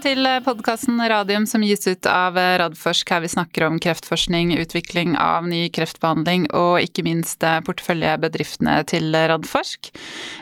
Velkommen 0.00 0.24
til 0.24 0.44
podkasten 0.46 1.00
Radium 1.12 1.44
som 1.44 1.60
gis 1.60 1.84
ut 1.84 2.06
av 2.08 2.32
Radforsk, 2.32 3.10
her 3.12 3.20
vi 3.20 3.28
snakker 3.28 3.66
om 3.66 3.76
kreftforskning, 3.76 4.54
utvikling 4.56 5.12
av 5.20 5.44
ny 5.44 5.66
kreftbehandling 5.68 6.46
og 6.56 6.80
ikke 6.80 7.04
minst 7.04 7.44
porteføljebedriftene 7.66 8.78
til 8.88 9.12
Radforsk. 9.12 9.90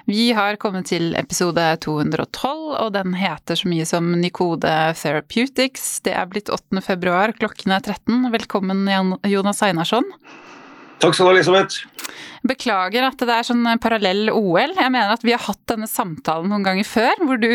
Vi 0.07 0.29
har 0.39 0.61
kommet 0.63 0.87
til 0.93 1.11
episode 1.19 1.65
212, 1.83 2.55
og 2.85 2.93
den 2.95 3.19
heter 3.19 3.59
så 3.59 3.73
mye 3.73 3.89
som 3.91 4.13
Nikode 4.23 4.77
Therapeutics. 5.01 6.05
Det 6.07 6.15
er 6.15 6.31
blitt 6.31 6.55
8. 6.55 6.79
februar, 6.79 7.35
klokken 7.35 7.75
er 7.75 7.83
13. 7.83 8.31
Velkommen, 8.39 8.87
Jonas 9.27 9.67
Einarsson. 9.67 10.07
Takk 10.99 11.15
skal 11.15 11.29
du 11.29 11.31
ha, 11.31 11.35
Elisabeth. 11.37 11.85
Beklager 12.49 13.09
at 13.09 13.21
det 13.23 13.35
er 13.35 13.47
sånn 13.47 13.67
parallell 13.83 14.31
OL. 14.33 14.75
Jeg 14.75 14.93
mener 14.95 15.15
at 15.15 15.27
vi 15.27 15.35
har 15.35 15.43
hatt 15.45 15.63
denne 15.71 15.89
samtalen 15.91 16.51
noen 16.51 16.67
ganger 16.67 16.87
før, 16.89 17.25
hvor 17.27 17.41
du 17.43 17.51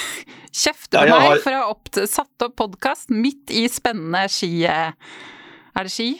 kjefter 0.62 1.02
på 1.02 1.06
ja, 1.10 1.18
har... 1.18 1.36
meg 1.36 1.44
for 1.44 1.58
å 1.58 1.62
ha 1.70 2.06
satt 2.10 2.46
opp 2.46 2.56
podkast 2.60 3.14
midt 3.14 3.52
i 3.54 3.66
spennende 3.70 4.26
ski... 4.32 4.52
Er 4.66 5.86
det 5.86 5.92
ski? 5.94 6.12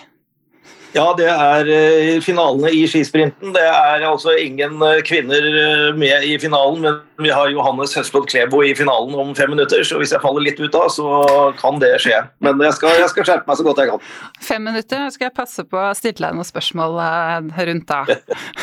Ja, 0.90 1.04
det 1.14 1.28
er 1.30 1.68
uh, 1.70 2.16
finalene 2.24 2.72
i 2.74 2.82
skisprinten. 2.90 3.52
Det 3.54 3.62
er 3.62 4.02
altså 4.08 4.32
ingen 4.42 4.80
uh, 4.82 4.98
kvinner 5.06 5.44
uh, 5.46 5.90
med 5.98 6.24
i 6.26 6.32
finalen, 6.42 6.80
men 6.82 6.96
vi 7.22 7.30
har 7.30 7.50
Johannes 7.52 7.94
Høstblad 7.94 8.26
Klebo 8.30 8.62
i 8.66 8.72
finalen 8.74 9.14
om 9.14 9.30
fem 9.38 9.52
minutter, 9.54 9.84
så 9.86 10.00
hvis 10.00 10.10
jeg 10.14 10.22
faller 10.22 10.42
litt 10.42 10.58
ut 10.58 10.72
da, 10.74 10.86
så 10.90 11.06
kan 11.60 11.78
det 11.82 11.92
skje. 12.02 12.18
Men 12.42 12.58
jeg 12.64 12.74
skal, 12.78 12.96
jeg 12.98 13.12
skal 13.12 13.28
skjerpe 13.28 13.50
meg 13.50 13.60
så 13.60 13.66
godt 13.66 13.82
jeg 13.82 13.92
kan. 13.92 14.08
Fem 14.42 14.66
minutter 14.66 15.06
skal 15.14 15.28
jeg 15.28 15.36
passe 15.36 15.66
på 15.68 15.78
å 15.78 15.92
stille 15.98 16.24
deg 16.24 16.38
noen 16.38 16.48
spørsmål 16.48 16.98
rundt 17.70 17.86
da. 17.90 18.00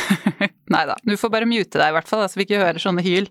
Nei 0.73 0.83
da, 0.89 0.97
du 1.07 1.13
får 1.15 1.31
bare 1.31 1.47
mute 1.47 1.79
deg 1.79 1.93
i 1.93 1.95
hvert 1.95 2.09
fall, 2.09 2.25
så 2.27 2.41
vi 2.41 2.47
ikke 2.47 2.59
hører 2.59 2.81
sånne 2.81 3.05
hyl. 3.05 3.29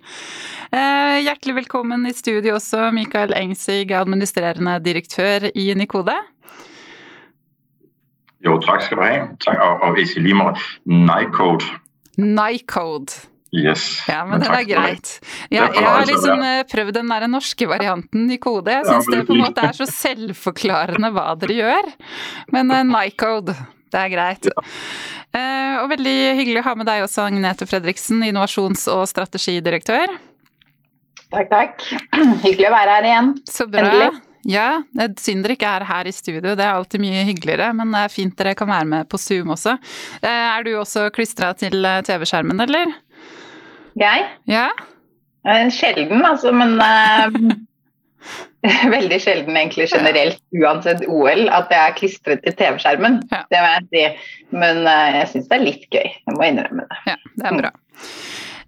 hjertelig 0.72 1.58
velkommen 1.58 2.06
i 2.08 2.14
studio 2.16 2.56
også, 2.56 2.88
Mikael 2.97 3.34
Engsig, 3.36 3.92
administrerende 3.92 4.78
direktør 4.86 5.50
i 5.53 5.69
Nikode. 5.77 6.16
Jo, 8.47 8.58
takk 8.62 8.84
skal 8.86 9.00
du 9.00 9.05
ha. 9.05 9.14
Takk, 9.42 9.62
og, 9.62 9.89
og 9.89 10.05
skal 10.06 10.27
lige 10.27 10.39
må 10.39 10.52
Nycode. 10.86 11.66
Nycode. 12.16 13.27
Yes. 13.55 13.84
Ja, 14.08 14.25
men 14.27 14.42
den 14.42 14.53
er 14.53 14.64
greit. 14.66 15.12
Jeg, 15.48 15.62
jeg 15.62 15.86
har 15.86 16.05
liksom 16.08 16.42
eh, 16.44 16.62
prøvd 16.69 16.97
den 16.98 17.12
der 17.12 17.27
norske 17.30 17.69
varianten 17.70 18.27
i 18.34 18.38
kode. 18.42 18.75
Jeg 18.75 18.88
syns 18.88 19.08
det 19.12 19.22
på 19.28 19.36
en 19.36 19.44
måte 19.47 19.64
er 19.64 19.77
så 19.77 19.86
selvforklarende 19.88 21.12
hva 21.14 21.30
dere 21.41 21.56
gjør. 21.61 21.91
Men 22.53 22.75
uh, 22.75 22.83
Nycode, 22.91 23.55
det 23.94 24.03
er 24.03 24.12
greit. 24.12 24.50
Uh, 24.50 25.83
og 25.83 25.91
veldig 25.94 26.16
hyggelig 26.41 26.62
å 26.64 26.66
ha 26.69 26.77
med 26.83 26.91
deg 26.91 27.06
også, 27.06 27.28
Agnete 27.31 27.69
Fredriksen, 27.70 28.25
innovasjons- 28.27 28.88
og 28.92 29.06
strategidirektør. 29.10 30.19
Takk, 31.33 31.50
takk. 31.50 31.86
Hyggelig 32.44 32.69
å 32.69 32.75
være 32.77 32.98
her 32.98 33.10
igjen. 33.12 33.34
Så 33.48 33.70
bra. 33.70 33.86
Endelig. 33.86 34.25
Ja, 34.47 34.66
er 35.00 35.14
synd 35.19 35.42
dere 35.42 35.56
ikke 35.56 35.70
er 35.78 35.84
her 35.89 36.06
i 36.06 36.14
studio, 36.14 36.55
det 36.55 36.62
er 36.62 36.77
alltid 36.77 37.02
mye 37.02 37.25
hyggeligere. 37.27 37.72
Men 37.77 37.94
det 37.94 38.02
er 38.05 38.12
fint 38.14 38.36
dere 38.39 38.55
kan 38.58 38.70
være 38.70 38.88
med 38.92 39.08
på 39.11 39.19
Zoom 39.20 39.50
også. 39.56 39.77
Eh, 40.22 40.28
er 40.30 40.66
du 40.66 40.77
også 40.78 41.08
klistra 41.14 41.53
til 41.58 41.83
eh, 41.84 42.03
TV-skjermen, 42.06 42.62
eller? 42.62 42.94
Jeg? 43.98 44.27
Ja? 44.50 44.69
Eh, 45.47 45.66
sjelden, 45.75 46.22
altså, 46.27 46.53
men 46.55 46.78
Veldig 48.97 49.19
sjelden 49.22 49.55
egentlig 49.55 49.86
generelt, 49.92 50.41
uansett 50.58 51.05
OL, 51.06 51.44
at 51.55 51.70
jeg 51.70 51.83
er 51.83 51.92
klistret 51.98 52.41
til 52.42 52.56
TV-skjermen. 52.58 53.20
Ja. 53.31 53.44
Det 53.53 53.60
må 53.62 53.69
jeg 53.70 53.84
si. 53.92 54.33
Men 54.58 54.81
jeg 54.88 55.28
syns 55.31 55.47
det 55.50 55.58
er 55.58 55.62
litt 55.62 55.86
gøy, 55.92 56.08
jeg 56.08 56.34
må 56.34 56.48
innrømme 56.48 56.86
det. 56.88 56.98
Ja, 57.12 57.16
det 57.36 57.47
er 57.47 57.60
bra. 57.60 57.70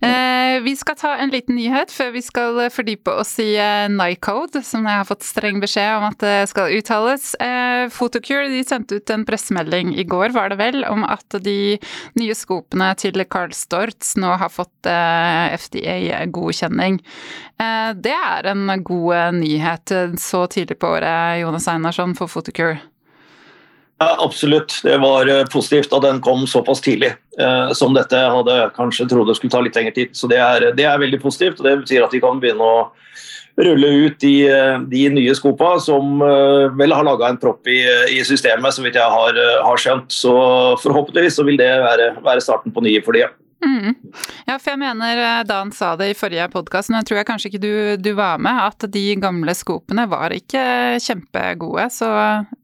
Eh, 0.00 0.60
vi 0.62 0.76
skal 0.76 0.96
ta 0.96 1.16
en 1.18 1.30
liten 1.30 1.56
nyhet 1.58 1.90
før 1.90 2.12
vi 2.14 2.20
skal 2.22 2.60
fordype 2.70 3.10
oss 3.18 3.32
i 3.42 3.56
eh, 3.58 3.88
Nycode, 3.90 4.62
som 4.62 4.86
jeg 4.86 5.00
har 5.00 5.06
fått 5.08 5.26
streng 5.26 5.58
beskjed 5.62 5.96
om 5.96 6.04
at 6.12 6.20
det 6.22 6.50
skal 6.52 6.74
uttales. 6.76 7.32
Eh, 7.42 7.90
Photocure 7.90 8.46
de 8.52 8.62
sendte 8.66 9.00
ut 9.00 9.10
en 9.10 9.24
pressemelding 9.26 9.90
i 9.98 10.04
går, 10.06 10.30
var 10.36 10.52
det 10.52 10.60
vel, 10.60 10.84
om 10.86 11.02
at 11.02 11.40
de 11.42 11.78
nye 12.20 12.36
skopene 12.38 12.92
til 13.00 13.24
Carl 13.26 13.52
Stortz 13.56 14.14
nå 14.20 14.36
har 14.38 14.54
fått 14.54 14.86
FDA-godkjenning. 14.88 17.00
Det 17.98 18.14
er 18.14 18.46
en 18.52 18.70
god 18.86 19.40
nyhet 19.40 19.92
så 20.22 20.44
tidlig 20.50 20.78
på 20.78 20.92
året, 20.94 21.40
Jonas 21.42 21.66
Einarsson, 21.70 22.14
for 22.18 22.30
Photocure. 22.30 22.78
Ja, 23.98 24.16
absolutt. 24.24 24.80
Det 24.82 24.98
var 25.02 25.26
eh, 25.26 25.44
positivt 25.52 25.92
at 25.92 26.04
den 26.04 26.20
kom 26.22 26.46
såpass 26.46 26.80
tidlig 26.80 27.10
eh, 27.40 27.72
som 27.74 27.96
dette. 27.96 28.14
Jeg 28.14 28.30
hadde 28.30 28.58
kanskje 28.76 29.08
trodd 29.10 29.26
det 29.26 29.34
skulle 29.40 29.54
ta 29.56 29.62
litt 29.64 29.78
lengre 29.78 29.94
tid. 29.96 30.12
Så 30.14 30.30
det 30.30 30.38
er, 30.38 30.68
det 30.78 30.86
er, 30.86 31.00
veldig 31.02 31.18
positivt. 31.22 31.58
og 31.58 31.66
Det 31.66 31.74
betyr 31.82 32.06
at 32.06 32.14
vi 32.14 32.22
kan 32.22 32.38
begynne 32.38 32.62
å 32.62 32.86
rulle 33.58 33.90
ut 34.04 34.20
de, 34.22 34.34
eh, 34.46 34.76
de 34.86 35.02
nye 35.16 35.34
skopa 35.34 35.72
som 35.82 36.22
eh, 36.22 36.68
vel 36.78 36.94
har 36.94 37.08
laga 37.08 37.26
en 37.32 37.40
propp 37.42 37.66
i, 37.66 37.80
i, 38.14 38.22
systemet, 38.22 38.70
så 38.74 38.86
vidt 38.86 39.00
jeg 39.00 39.16
har, 39.16 39.42
har, 39.66 39.82
skjønt. 39.82 40.14
Så 40.14 40.36
forhåpentligvis 40.84 41.40
så 41.40 41.46
vil 41.48 41.58
det 41.58 41.72
være, 41.82 42.12
være 42.22 42.44
starten 42.44 42.74
på 42.74 42.86
nye 42.86 43.02
for 43.02 43.18
de. 43.18 43.26
Mm. 43.64 43.94
Ja, 44.46 44.58
for 44.58 44.70
jeg 44.70 44.80
mener 44.80 45.18
eh, 45.18 45.44
da 45.48 45.60
han 45.62 45.72
sa 45.74 45.94
det 45.98 46.12
i 46.12 46.16
forrige 46.18 46.46
podkast, 46.52 46.92
men 46.92 47.00
jeg 47.00 47.08
tror 47.08 47.20
jeg 47.20 47.28
kanskje 47.28 47.50
ikke 47.50 47.62
du, 47.62 47.72
du, 48.00 48.12
var 48.18 48.38
med, 48.42 48.60
at 48.68 48.86
de 48.94 49.04
gamle 49.18 49.54
skopene 49.58 50.06
var 50.10 50.34
ikke 50.36 50.62
kjempegode. 51.02 51.88
Så 51.94 52.10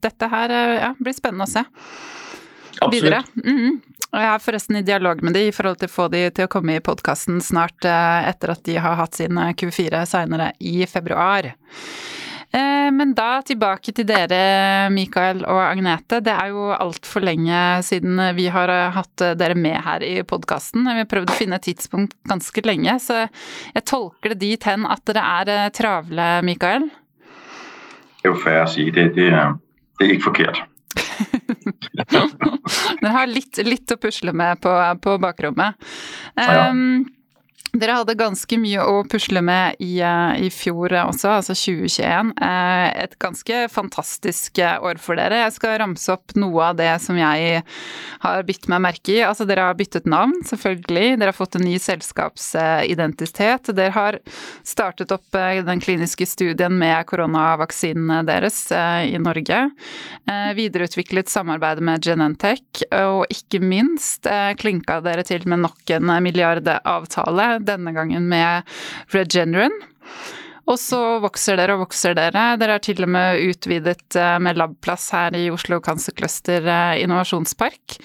dette 0.05 0.31
her 0.31 0.55
eh, 0.55 0.77
ja, 0.85 0.93
blir 1.01 1.17
spennende 1.17 1.49
å 1.49 1.51
se 1.51 1.65
Absolutt. 1.65 2.95
videre. 2.95 3.23
Mm. 3.43 3.81
Og 4.15 4.23
jeg 4.23 4.31
er 4.31 4.43
forresten 4.45 4.79
i 4.79 4.87
dialog 4.87 5.23
med 5.27 5.35
de 5.35 5.49
i 5.49 5.55
forhold 5.55 5.81
til 5.81 5.91
å 5.91 5.95
få 5.97 6.09
de 6.13 6.29
til 6.35 6.47
å 6.47 6.53
komme 6.53 6.77
i 6.79 6.85
podkasten 6.85 7.41
snart 7.43 7.87
eh, 7.89 8.29
etter 8.31 8.55
at 8.55 8.63
de 8.69 8.79
har 8.79 9.01
hatt 9.01 9.19
sin 9.19 9.41
Q4 9.59 10.05
seinere 10.07 10.53
i 10.63 10.85
februar. 10.87 11.51
Eh, 12.55 12.91
men 12.95 13.15
da 13.19 13.41
tilbake 13.43 13.91
til 13.97 14.07
dere, 14.07 14.87
Mikael 14.95 15.41
og 15.43 15.59
Agnete. 15.65 16.21
Det 16.23 16.31
er 16.31 16.53
jo 16.53 16.69
altfor 16.71 17.25
lenge 17.27 17.63
siden 17.83 18.21
vi 18.37 18.47
har 18.55 18.71
eh, 18.71 18.93
hatt 18.95 19.25
dere 19.41 19.57
med 19.59 19.81
her 19.83 20.05
i 20.07 20.13
podkasten. 20.23 20.87
Vi 20.87 21.03
har 21.03 21.09
prøvd 21.11 21.33
å 21.33 21.39
finne 21.39 21.59
et 21.59 21.67
tidspunkt 21.67 22.15
ganske 22.31 22.65
lenge, 22.67 22.95
så 23.03 23.25
jeg 23.25 23.87
tolker 23.91 24.35
det 24.35 24.43
dit 24.45 24.69
hen 24.71 24.87
at 24.87 25.03
dere 25.11 25.25
er 25.41 25.53
eh, 25.57 25.73
travle, 25.75 26.29
Mikael? 26.47 26.87
Det 28.21 28.31
er 28.31 28.33
jo 28.33 28.39
fair 28.45 28.63
å 28.63 28.71
si. 28.71 28.87
Det, 28.95 29.11
det, 29.19 29.33
det 29.99 30.07
er 30.07 30.15
ikke 30.15 30.31
forkert. 30.31 30.63
Dere 33.03 33.13
har 33.13 33.29
litt, 33.29 33.59
litt, 33.67 33.91
å 33.91 33.99
pusle 34.01 34.33
med 34.37 34.61
på, 34.63 34.71
på 35.03 35.17
bakrommet. 35.23 35.75
Um, 36.39 37.05
dere 37.75 37.97
hadde 37.99 38.15
ganske 38.15 38.57
mye 38.63 38.83
å 38.87 39.01
pusle 39.11 39.41
med 39.43 39.81
i, 39.83 39.99
eh, 39.99 40.47
i, 40.47 40.51
fjor 40.53 40.93
også, 41.01 41.33
altså 41.41 41.57
2021. 41.59 42.31
Eh, 42.39 43.03
et 43.05 43.17
ganske 43.19 43.65
fantastisk 43.73 44.61
år 44.63 45.01
for 45.03 45.19
dere. 45.19 45.43
Jeg 45.43 45.57
skal 45.57 45.79
ramse 45.83 46.13
opp 46.15 46.37
noe 46.39 46.71
av 46.71 46.79
det 46.79 46.93
som 47.03 47.19
jeg 47.19 47.63
har 48.23 48.47
bitt 48.47 48.69
meg 48.71 48.83
merke 48.85 49.17
i. 49.17 49.23
Altså, 49.27 49.47
dere 49.49 49.67
har 49.67 49.79
byttet 49.79 50.07
navn, 50.07 50.37
selvfølgelig. 50.47 51.19
Dere 51.19 51.33
har 51.33 51.37
fått 51.37 51.59
en 51.59 51.67
ny 51.67 51.75
selskapsidentitet. 51.83 53.73
Dere 53.75 53.95
har 53.97 54.21
startet 54.63 55.11
opp 55.15 55.35
eh, 55.35 55.63
den 55.67 55.83
kliniske 55.83 56.29
studien 56.31 56.79
med 56.79 57.03
koronavaksinene 57.11 58.23
deres 58.29 58.69
i 58.75 59.19
Norge. 59.21 59.59
Videreutviklet 60.57 61.29
samarbeidet 61.31 61.83
med 61.85 62.05
Genentech, 62.05 62.85
og 62.95 63.27
ikke 63.33 63.61
minst 63.63 64.29
klinka 64.61 65.01
dere 65.05 65.25
til 65.27 65.45
med 65.51 65.65
nok 65.65 65.93
en 65.97 66.13
milliardavtale 66.25 67.64
denne 67.67 67.95
gangen 67.97 68.29
med 68.31 68.69
Regeneron. 69.15 69.75
Og 70.65 70.79
så 70.81 70.99
vokser 71.21 71.59
dere 71.61 71.77
og 71.77 71.85
vokser 71.85 72.15
dere. 72.17 72.55
Dere 72.61 72.79
har 72.79 72.85
til 72.85 73.05
og 73.05 73.11
med 73.13 73.43
utvidet 73.51 74.17
eh, 74.17 74.37
med 74.41 74.57
labplass 74.57 75.11
her 75.13 75.37
i 75.37 75.51
Oslo 75.53 75.81
Cancer 75.85 76.15
Cluster 76.17 76.65
eh, 76.65 77.03
innovasjonspark. 77.05 77.99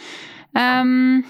Um, 0.52 1.22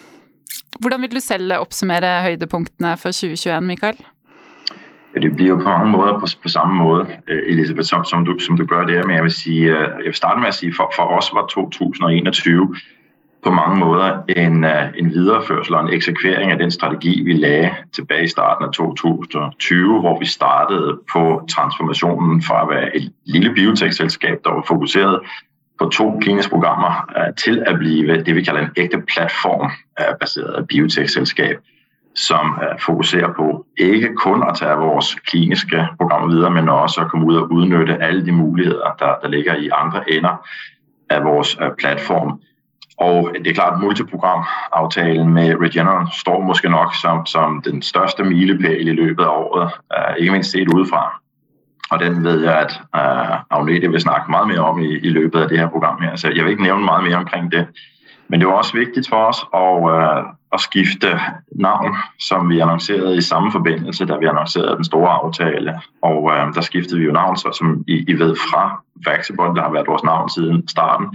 hvordan 0.79 1.03
vil 1.03 1.17
du 1.17 1.21
selv 1.21 1.53
oppsummere 1.59 2.21
høydepunktene 2.23 2.95
for 2.97 3.13
2021, 3.13 3.61
Mikael? 3.67 3.99
Det 5.13 5.35
blir 5.35 5.47
jo 5.47 5.55
på 5.57 5.69
mange 5.69 5.91
måter 5.91 6.19
på, 6.19 6.27
på 6.43 6.49
samme 6.49 6.73
måte, 6.83 7.19
øh, 7.27 7.41
Elisabeth, 7.51 7.89
som, 8.09 8.25
du, 8.25 8.39
som 8.39 8.57
du 8.57 8.65
gjør 8.65 8.85
det. 8.89 9.05
Men 9.05 9.15
jeg 9.15 9.23
vil, 9.23 9.31
si, 9.31 9.55
øh, 9.59 9.89
jeg 10.01 10.05
vil 10.05 10.15
starte 10.15 10.41
med 10.41 10.49
å 10.49 10.57
si 10.57 10.71
for, 10.73 10.89
for 10.95 11.13
oss 11.17 11.29
var 11.33 11.49
2021 11.53 12.73
på 13.43 13.51
mange 13.51 13.79
måter 13.79 14.23
en, 14.27 14.63
øh, 14.63 14.85
en 14.95 15.09
videreførsel 15.09 15.75
og 15.75 15.81
en 15.81 15.93
eksekvering 15.93 16.51
av 16.51 16.57
den 16.57 16.71
strategi 16.71 17.23
vi 17.23 17.33
lagde 17.33 17.71
tilbake 17.93 18.23
i 18.23 18.27
starten 18.27 18.65
av 18.65 18.73
2020, 18.73 19.99
hvor 19.99 20.19
vi 20.19 20.25
startet 20.25 20.99
på 21.13 21.41
transformasjonen 21.49 22.41
fra 22.43 22.63
å 22.63 22.69
være 22.69 22.95
et 22.95 23.11
lille 23.25 23.53
biotekselskap 23.53 24.43
der 24.43 24.51
var 24.51 24.65
fokusert 24.67 25.19
på 25.79 25.89
to 25.89 26.19
kliniske 26.21 26.51
programmer, 26.51 27.05
øh, 27.17 27.33
til 27.35 27.63
å 27.67 27.77
bli 27.77 28.03
det 28.25 28.35
vi 28.35 28.43
kaller 28.43 28.67
en 28.67 28.75
ekte 28.75 28.99
plattformbasert 29.07 30.67
biotekselskap 30.67 31.63
som 32.15 32.59
øh, 32.63 32.75
fokuserer 32.79 33.31
på 33.37 33.65
ikke 33.77 34.15
kun 34.15 34.43
å 34.43 34.51
ta 34.55 34.75
vores 34.75 35.15
kliniske 35.31 35.87
programmer 35.97 36.27
videre, 36.27 36.51
men 36.51 36.69
også 36.69 37.05
å 37.05 37.07
komme 37.07 37.31
ut 37.31 37.37
og 37.37 37.55
utnytte 37.55 38.01
alle 38.03 38.25
de 38.25 38.35
muligheter 38.35 38.99
der, 38.99 39.15
der 39.23 39.29
ligger 39.29 39.55
i 39.55 39.71
andre 39.71 40.03
ender 40.11 40.35
av 41.09 41.23
vores 41.23 41.57
plattform. 41.77 42.39
Og 42.99 43.31
det 43.35 43.47
er 43.47 43.53
klart, 43.53 43.81
multiprogramaftalen 43.81 45.33
med 45.33 45.55
Regeneron 45.61 46.07
står 46.11 46.41
måske 46.41 46.69
nok 46.69 46.95
som, 46.95 47.25
som 47.25 47.61
den 47.61 47.81
største 47.81 48.23
milepæl 48.23 48.87
i 48.87 48.91
løbet 48.91 49.23
av 49.23 49.29
året, 49.29 49.71
uh, 49.97 50.15
ikke 50.17 50.31
minst 50.31 50.51
set 50.51 50.73
udefra. 50.73 51.21
og 51.91 51.99
den 51.99 52.23
ved 52.23 52.43
jeg, 52.43 52.59
at 52.59 52.81
uh, 52.95 53.57
Agnete 53.57 53.91
vil 53.91 54.01
snakke 54.01 54.31
meget 54.31 54.47
mere 54.47 54.59
om 54.59 54.79
i, 54.79 54.97
i 54.97 55.09
løbet 55.09 55.41
af 55.41 55.49
det 55.49 55.59
her 55.59 55.69
program 55.69 56.01
her. 56.01 56.15
Så 56.15 56.27
jeg 56.35 56.43
vil 56.43 56.51
ikke 56.51 56.63
nævne 56.63 56.85
meget 56.85 57.03
mere 57.03 57.15
omkring 57.15 57.51
det. 57.51 57.67
Men 58.27 58.39
det 58.39 58.47
var 58.47 58.53
også 58.53 58.77
vigtigt 58.77 59.09
for 59.09 59.15
os 59.15 59.45
at, 59.53 59.75
uh, 59.91 60.33
at 60.53 60.59
skifte 60.59 61.19
navn, 61.55 61.95
som 62.19 62.49
vi 62.49 62.59
annoncerede 62.59 63.17
i 63.17 63.21
samme 63.21 63.51
forbindelse, 63.51 64.05
da 64.05 64.17
vi 64.17 64.25
annoncerede 64.25 64.75
den 64.75 64.83
store 64.83 65.09
aftale. 65.09 65.81
Og 66.01 66.23
uh, 66.23 66.53
der 66.55 66.61
skiftede 66.61 66.99
vi 66.99 67.05
jo 67.05 67.11
navn, 67.11 67.37
så, 67.37 67.51
som 67.57 67.83
I, 67.87 68.05
I 68.07 68.13
ved, 68.13 68.35
fra 68.35 68.83
Vaxibond, 69.05 69.55
der 69.55 69.61
har 69.61 69.71
været 69.71 69.87
vores 69.87 70.03
navn 70.03 70.29
siden 70.29 70.67
starten, 70.67 71.07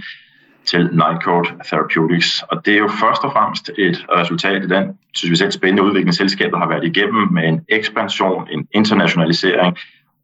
til 0.67 0.89
Nycord 0.91 1.47
Therapeutics. 1.65 2.43
Og 2.51 2.65
det 2.65 2.73
er 2.73 2.77
jo 2.77 2.87
først 2.87 3.23
og 3.23 3.31
fremmest 3.31 3.71
et 3.77 4.05
resultat 4.15 4.61
af 4.61 4.67
den, 4.67 4.97
synes 5.13 5.31
vi 5.31 5.35
selv, 5.35 5.51
spændende 5.51 5.83
udvikling, 5.83 6.13
selskabet 6.13 6.59
har 6.59 6.67
været 6.67 6.83
igennem 6.83 7.27
med 7.31 7.43
en 7.43 7.61
ekspansion, 7.69 8.47
en 8.51 8.67
internationalisering, 8.71 9.77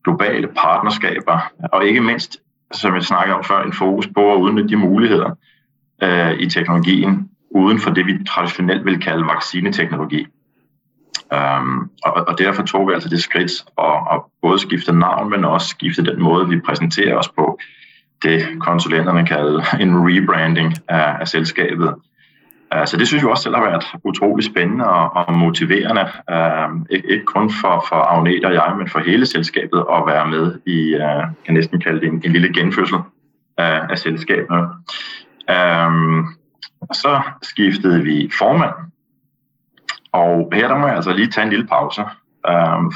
globale 0.03 0.47
partnerskaber, 0.47 1.51
og 1.71 1.85
ikke 1.85 2.01
mindst, 2.01 2.37
som 2.73 2.95
jeg 2.95 3.03
snakkede 3.03 3.37
om 3.37 3.43
før, 3.43 3.63
en 3.63 3.73
fokus 3.73 4.07
på 4.07 4.33
at 4.33 4.37
udnytte 4.37 4.69
de 4.69 4.75
muligheder 4.75 5.37
øh, 6.03 6.33
i 6.39 6.49
teknologien, 6.49 7.29
uden 7.51 7.79
for 7.79 7.89
det, 7.89 8.05
vi 8.05 8.23
traditionelt 8.27 8.85
vil 8.85 9.01
kalde 9.01 9.25
vaccineteknologi. 9.25 10.27
Um, 11.35 11.89
og, 12.03 12.13
og 12.27 12.37
derfor 12.37 12.63
tog 12.63 12.87
vi 12.87 12.93
altså 12.93 13.09
det 13.09 13.23
skridt 13.23 13.51
at, 13.77 13.95
at 14.11 14.21
både 14.41 14.59
skifte 14.59 14.93
navn, 14.93 15.29
men 15.29 15.45
også 15.45 15.67
skifte 15.67 16.05
den 16.05 16.21
måde, 16.21 16.49
vi 16.49 16.59
præsenterer 16.59 17.15
os 17.15 17.29
på. 17.29 17.59
Det 18.23 18.47
konsulenterne 18.59 19.27
kalder 19.27 19.63
en 19.83 19.91
rebranding 19.95 20.73
af, 20.87 21.17
af 21.19 21.27
selskabet. 21.27 21.95
Uh, 22.75 22.85
så 22.85 22.97
det 22.97 23.07
synes 23.07 23.23
vi 23.23 23.29
også 23.29 23.43
selv 23.43 23.55
har 23.55 23.63
været 23.63 23.85
utrolig 24.03 24.45
spændende 24.45 24.85
og, 24.89 25.33
motiverende. 25.33 26.07
Uh, 26.31 26.85
ikke, 26.89 27.25
kun 27.25 27.51
for, 27.51 27.85
for 27.89 27.95
Agnete 27.95 28.45
og 28.45 28.53
jeg, 28.53 28.73
men 28.77 28.89
for 28.89 28.99
hele 28.99 29.25
selskabet 29.25 29.85
at 29.91 30.03
være 30.07 30.27
med 30.29 30.59
i, 30.65 30.95
uh, 30.95 31.23
kan 31.45 31.53
næsten 31.53 31.79
kalde 31.79 31.99
det 32.01 32.07
en, 32.07 32.21
en 32.25 32.31
lille 32.31 32.53
genfødsel 32.53 32.97
af, 33.57 33.81
af 33.89 33.97
selskabet. 33.97 34.69
Så 36.93 37.21
skiftede 37.41 38.03
vi 38.03 38.31
formand, 38.37 38.73
og 40.11 40.51
her 40.53 40.67
der 40.67 40.77
må 40.77 40.87
jeg 40.87 40.95
altså 40.95 41.13
lige 41.13 41.27
tage 41.27 41.43
en 41.43 41.49
lille 41.49 41.67
pause, 41.67 42.01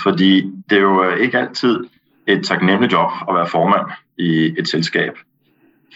fordi 0.04 0.52
det 0.70 0.78
er 0.78 0.82
jo 0.82 1.10
ikke 1.10 1.40
altid 1.40 1.86
et 2.28 2.46
taknemmeligt 2.46 2.94
job 2.94 3.12
at 3.30 3.36
være 3.36 3.48
formand 3.48 3.86
i 4.18 4.54
et 4.60 4.68
selskab. 4.68 5.14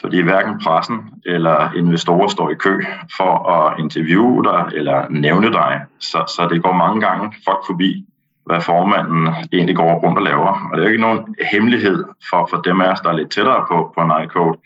Fordi 0.01 0.21
hverken 0.21 0.59
pressen 0.63 0.97
eller 1.25 1.73
investorer 1.75 2.27
står 2.27 2.49
i 2.49 2.53
kø 2.53 2.83
for 3.17 3.49
at 3.51 3.79
interviewe 3.79 4.43
dig 4.43 4.71
eller 4.73 5.05
nævne 5.09 5.51
dig. 5.51 5.81
Så, 5.99 6.23
så 6.35 6.47
det 6.51 6.63
går 6.63 6.73
mange 6.73 7.01
gange 7.01 7.33
folk 7.45 7.65
forbi, 7.67 8.05
hvad 8.45 8.61
formanden 8.61 9.27
egentlig 9.53 9.75
går 9.75 9.93
rundt 9.93 10.17
og 10.17 10.23
laver. 10.23 10.69
Og 10.71 10.77
det 10.77 10.79
er 10.79 10.83
jo 10.83 10.91
ikke 10.91 11.01
nogen 11.01 11.35
hemmelighed 11.51 12.03
for, 12.29 12.47
for 12.49 12.57
dem 12.57 12.81
af 12.81 12.91
os, 12.91 13.01
der 13.01 13.09
er 13.09 13.17
lidt 13.17 13.31
tættere 13.31 13.65
på, 13.71 13.93
på 13.97 14.03
Nightcode, 14.03 14.57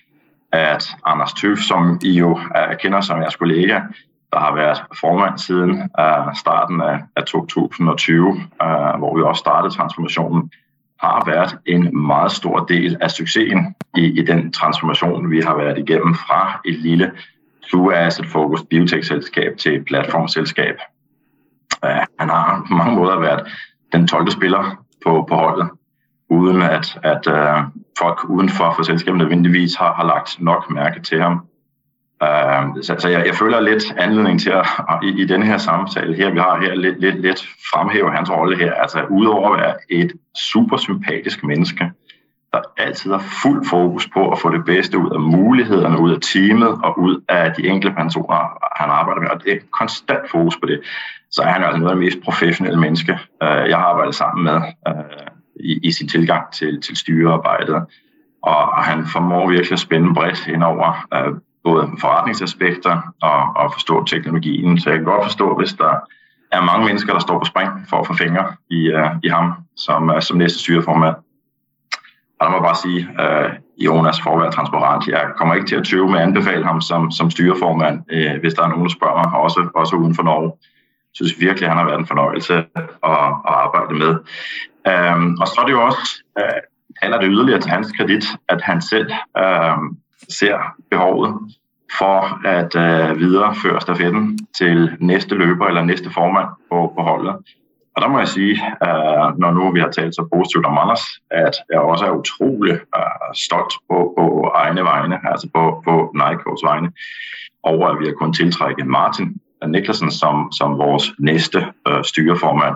at 0.51 0.91
Anders 1.05 1.33
Tøf, 1.33 1.57
som 1.57 1.99
I 2.03 2.11
jo 2.19 2.39
er, 2.55 2.75
kender 2.75 3.01
som 3.01 3.21
jeres 3.21 3.35
kollega, 3.35 3.79
der 4.33 4.39
har 4.39 4.55
været 4.55 4.83
formand 4.99 5.37
siden 5.37 5.71
uh, 5.71 6.35
starten 6.35 6.81
af 7.15 7.23
2020, 7.27 8.27
uh, 8.27 8.37
hvor 8.97 9.15
vi 9.17 9.21
også 9.21 9.39
startede 9.39 9.73
transformationen, 9.73 10.51
har 11.03 11.23
været 11.25 11.57
en 11.65 11.97
meget 12.07 12.31
stor 12.31 12.59
del 12.65 12.97
af 13.01 13.11
succesen 13.11 13.75
i, 13.95 14.19
i 14.19 14.21
den 14.25 14.51
transformation, 14.51 15.31
vi 15.31 15.41
har 15.41 15.55
været 15.57 15.77
igennem 15.77 16.15
fra 16.15 16.61
et 16.65 16.79
lille 16.79 17.11
true 17.71 17.95
asset 17.95 18.25
focused 18.25 18.67
biotech-selskab 18.67 19.57
til 19.57 19.75
et 19.75 19.85
platformselskab. 19.85 20.75
Uh, 21.85 22.03
han 22.19 22.29
har 22.29 22.65
på 22.67 22.73
mange 22.73 22.95
måder 22.95 23.19
været 23.19 23.47
den 23.93 24.07
12. 24.07 24.31
spiller 24.31 24.85
på, 25.05 25.25
på 25.29 25.35
holdet, 25.35 25.69
uden 26.29 26.61
at, 26.61 26.99
at 27.03 27.27
uh, 27.27 27.63
folk 27.99 28.29
udenfor 28.29 28.73
for 28.75 28.83
selskabet 28.83 29.17
nødvendigvis 29.17 29.75
har, 29.75 29.93
har 29.93 30.05
lagt 30.05 30.41
nok 30.41 30.69
mærke 30.71 31.01
til 31.01 31.21
ham. 31.21 31.45
Så, 32.81 32.95
så 32.99 33.09
jeg, 33.09 33.25
jeg 33.25 33.35
føler 33.35 33.59
lidt 33.59 33.93
anledning 33.97 34.41
til 34.41 34.49
at, 34.49 34.65
i, 35.03 35.21
i 35.21 35.25
denne 35.25 35.45
her 35.45 35.57
samtale 35.57 36.15
her, 36.15 36.31
vi 36.31 36.39
har 36.39 36.59
her, 36.61 36.75
lidt, 36.75 36.99
lidt, 36.99 37.21
lidt 37.21 37.47
fremhæve 37.73 38.11
hans 38.11 38.31
rolle 38.31 38.57
her. 38.57 38.73
Altså 38.73 39.05
udover 39.09 39.49
at 39.49 39.59
være 39.59 39.75
et 39.89 40.13
super 40.37 40.77
sympatisk 40.77 41.43
menneske, 41.43 41.91
der 42.53 42.59
altid 42.77 43.11
har 43.11 43.23
fuld 43.43 43.65
fokus 43.65 44.09
på 44.13 44.31
at 44.31 44.39
få 44.39 44.49
det 44.49 44.65
bedste 44.65 44.97
ud 44.97 45.11
af 45.11 45.19
mulighederne, 45.19 45.99
ud 45.99 46.11
af 46.11 46.21
teamet 46.21 46.67
og 46.83 46.99
ud 46.99 47.23
af 47.29 47.53
de 47.53 47.67
enkelte 47.67 47.95
personer, 47.95 48.57
han 48.81 48.89
arbejder 48.89 49.21
med. 49.21 49.29
Og 49.29 49.43
det 49.43 49.53
er 49.53 49.57
konstant 49.71 50.31
fokus 50.31 50.57
på 50.57 50.65
det. 50.65 50.81
Så 51.31 51.41
er 51.41 51.47
han 51.47 51.63
altså 51.63 51.77
noget 51.77 51.91
af 51.91 51.95
det 51.95 52.05
mest 52.05 52.21
professionelle 52.23 52.79
menneske, 52.79 53.11
uh, 53.13 53.69
jeg 53.69 53.77
har 53.77 53.85
arbejdet 53.85 54.15
sammen 54.15 54.43
med. 54.43 54.61
Uh, 54.89 55.33
i, 55.55 55.79
i 55.83 55.91
sin 55.91 56.07
tilgang 56.07 56.51
til, 56.51 56.81
til 56.81 56.97
styrearbejdet. 56.97 57.85
Og 58.43 58.83
han 58.83 59.05
formår 59.05 59.49
virkelig 59.49 59.71
at 59.71 59.79
spænde 59.79 60.13
bredt 60.13 60.47
ind 60.47 60.63
over 60.63 61.07
øh, 61.13 61.33
både 61.63 61.87
forretningsaspekter 61.99 63.13
og, 63.21 63.55
og 63.55 63.73
forstå 63.73 64.05
teknologien. 64.05 64.79
Så 64.79 64.89
jeg 64.89 64.97
kan 64.99 65.05
godt 65.05 65.25
forstå, 65.25 65.55
hvis 65.57 65.73
der 65.73 65.93
er 66.51 66.61
mange 66.61 66.85
mennesker, 66.85 67.13
der 67.13 67.19
står 67.19 67.39
på 67.39 67.45
spring 67.45 67.69
for 67.89 67.97
å 67.97 68.07
få 68.07 68.13
fingre 68.13 68.45
i, 68.69 68.91
uh, 68.93 69.15
i 69.23 69.29
ham 69.29 69.53
som, 69.75 70.09
uh, 70.09 70.19
som 70.19 70.37
næste 70.37 70.59
styreformand. 70.59 71.15
Og 72.39 72.41
der 72.41 72.49
må 72.49 72.55
jeg 72.55 72.67
bare 72.67 72.81
sige, 72.83 73.01
uh, 73.23 73.49
Jonas 73.77 74.21
for 74.21 74.35
å 74.35 74.41
være 74.41 74.51
transparent, 74.51 75.07
jeg 75.07 75.33
kommer 75.37 75.55
ikke 75.55 75.67
til 75.67 75.79
å 75.79 75.87
tøve 75.87 76.11
med 76.11 76.19
å 76.19 76.25
anbefale 76.27 76.65
ham 76.65 76.81
som, 76.81 77.11
som 77.11 77.31
styreformand, 77.31 78.03
uh, 78.11 78.35
hvis 78.41 78.53
der 78.53 78.63
er 78.63 78.73
noen 78.73 78.89
som 78.89 78.97
spørger 78.97 79.23
meg, 79.23 79.39
også, 79.39 79.65
også 79.73 79.95
uden 79.95 80.15
for 80.15 80.29
Norge. 80.29 80.51
Jeg 81.13 81.21
synes 81.21 81.39
virkelig, 81.39 81.69
han 81.69 81.77
har 81.77 81.85
vært 81.85 82.03
en 82.03 82.09
fornøjelse 82.09 82.59
at, 82.75 82.93
å 83.05 83.15
arbejde 83.45 83.97
med. 83.97 84.21
Um, 84.89 85.37
og 85.37 85.47
så 85.47 85.61
er 85.61 85.67
det 85.67 85.75
jo 85.75 85.83
også, 85.85 86.23
uh, 86.41 86.61
det 87.01 87.29
yderligere 87.29 87.61
til 87.61 87.71
hans 87.71 87.91
kredit, 87.97 88.25
at 88.49 88.61
han 88.61 88.81
selv 88.81 89.11
øh, 89.37 89.77
ser 90.29 90.57
behovet 90.91 91.55
for 91.97 92.47
at 92.47 92.75
øh, 92.75 93.19
videreføre 93.19 93.81
stafetten 93.81 94.39
til 94.57 94.91
næste 94.99 95.35
løber 95.35 95.65
eller 95.65 95.83
næste 95.83 96.09
formand 96.09 96.47
på, 96.71 96.93
på 96.97 97.03
holdet. 97.03 97.35
Og 97.95 98.01
der 98.01 98.07
må 98.07 98.19
jeg 98.19 98.27
sige, 98.27 98.53
øh, 98.87 99.39
når 99.39 99.51
nu 99.51 99.71
vi 99.71 99.79
har 99.79 99.89
talt 99.89 100.15
så 100.15 100.27
positivt 100.33 100.65
om 100.65 100.77
Anders, 100.77 101.03
at 101.31 101.55
jeg 101.71 101.79
også 101.79 102.05
er 102.05 102.11
utrolig 102.11 102.73
øh, 102.73 103.29
stolt 103.33 103.73
på, 103.89 104.13
på 104.17 104.51
egne 104.55 104.83
vegne, 104.83 105.19
altså 105.31 105.49
på, 105.55 105.81
på 105.85 106.13
Nike's 106.15 106.67
vegne, 106.67 106.91
over 107.63 107.87
at 107.87 107.99
vi 107.99 108.05
har 108.05 108.13
kunnet 108.13 108.35
tiltrække 108.35 108.83
Martin 108.85 109.41
Niklasen 109.67 110.11
som, 110.11 110.51
som 110.51 110.77
vores 110.77 111.13
næste 111.19 111.65
øh, 111.87 112.03
styreformand. 112.03 112.75